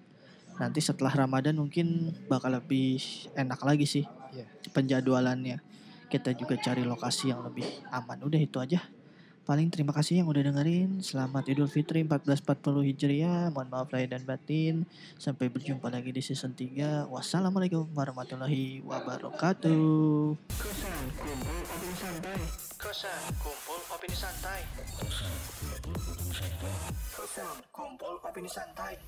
Nanti 0.56 0.80
setelah 0.80 1.12
Ramadan 1.12 1.60
mungkin 1.60 2.16
bakal 2.32 2.56
lebih 2.56 2.98
enak 3.36 3.60
lagi 3.60 3.84
sih 3.84 4.04
Iya. 4.32 4.48
penjadwalannya. 4.72 5.60
Kita 6.08 6.32
juga 6.32 6.56
cari 6.56 6.82
lokasi 6.86 7.32
yang 7.32 7.44
lebih 7.44 7.66
aman. 7.92 8.20
Udah 8.24 8.40
itu 8.40 8.56
aja 8.60 8.80
Paling 9.46 9.70
terima 9.70 9.94
kasih 9.94 10.18
yang 10.18 10.26
udah 10.26 10.42
dengerin. 10.42 10.98
Selamat 10.98 11.46
Idul 11.46 11.70
Fitri 11.70 12.02
1440 12.02 12.82
Hijriah. 12.82 13.46
Mohon 13.54 13.68
maaf 13.70 13.94
lahir 13.94 14.10
dan 14.10 14.26
batin. 14.26 14.82
Sampai 15.22 15.46
berjumpa 15.46 15.86
lagi 15.86 16.10
di 16.10 16.18
season 16.18 16.50
3. 16.50 17.06
Wassalamualaikum 17.06 17.86
warahmatullahi 17.94 18.82
wabarakatuh. 18.82 20.34
Kumpul 23.38 23.78
opini 23.86 24.16
santai. 24.18 24.66
Kumpul 27.70 28.14
opini 28.26 28.50
santai. 28.50 28.98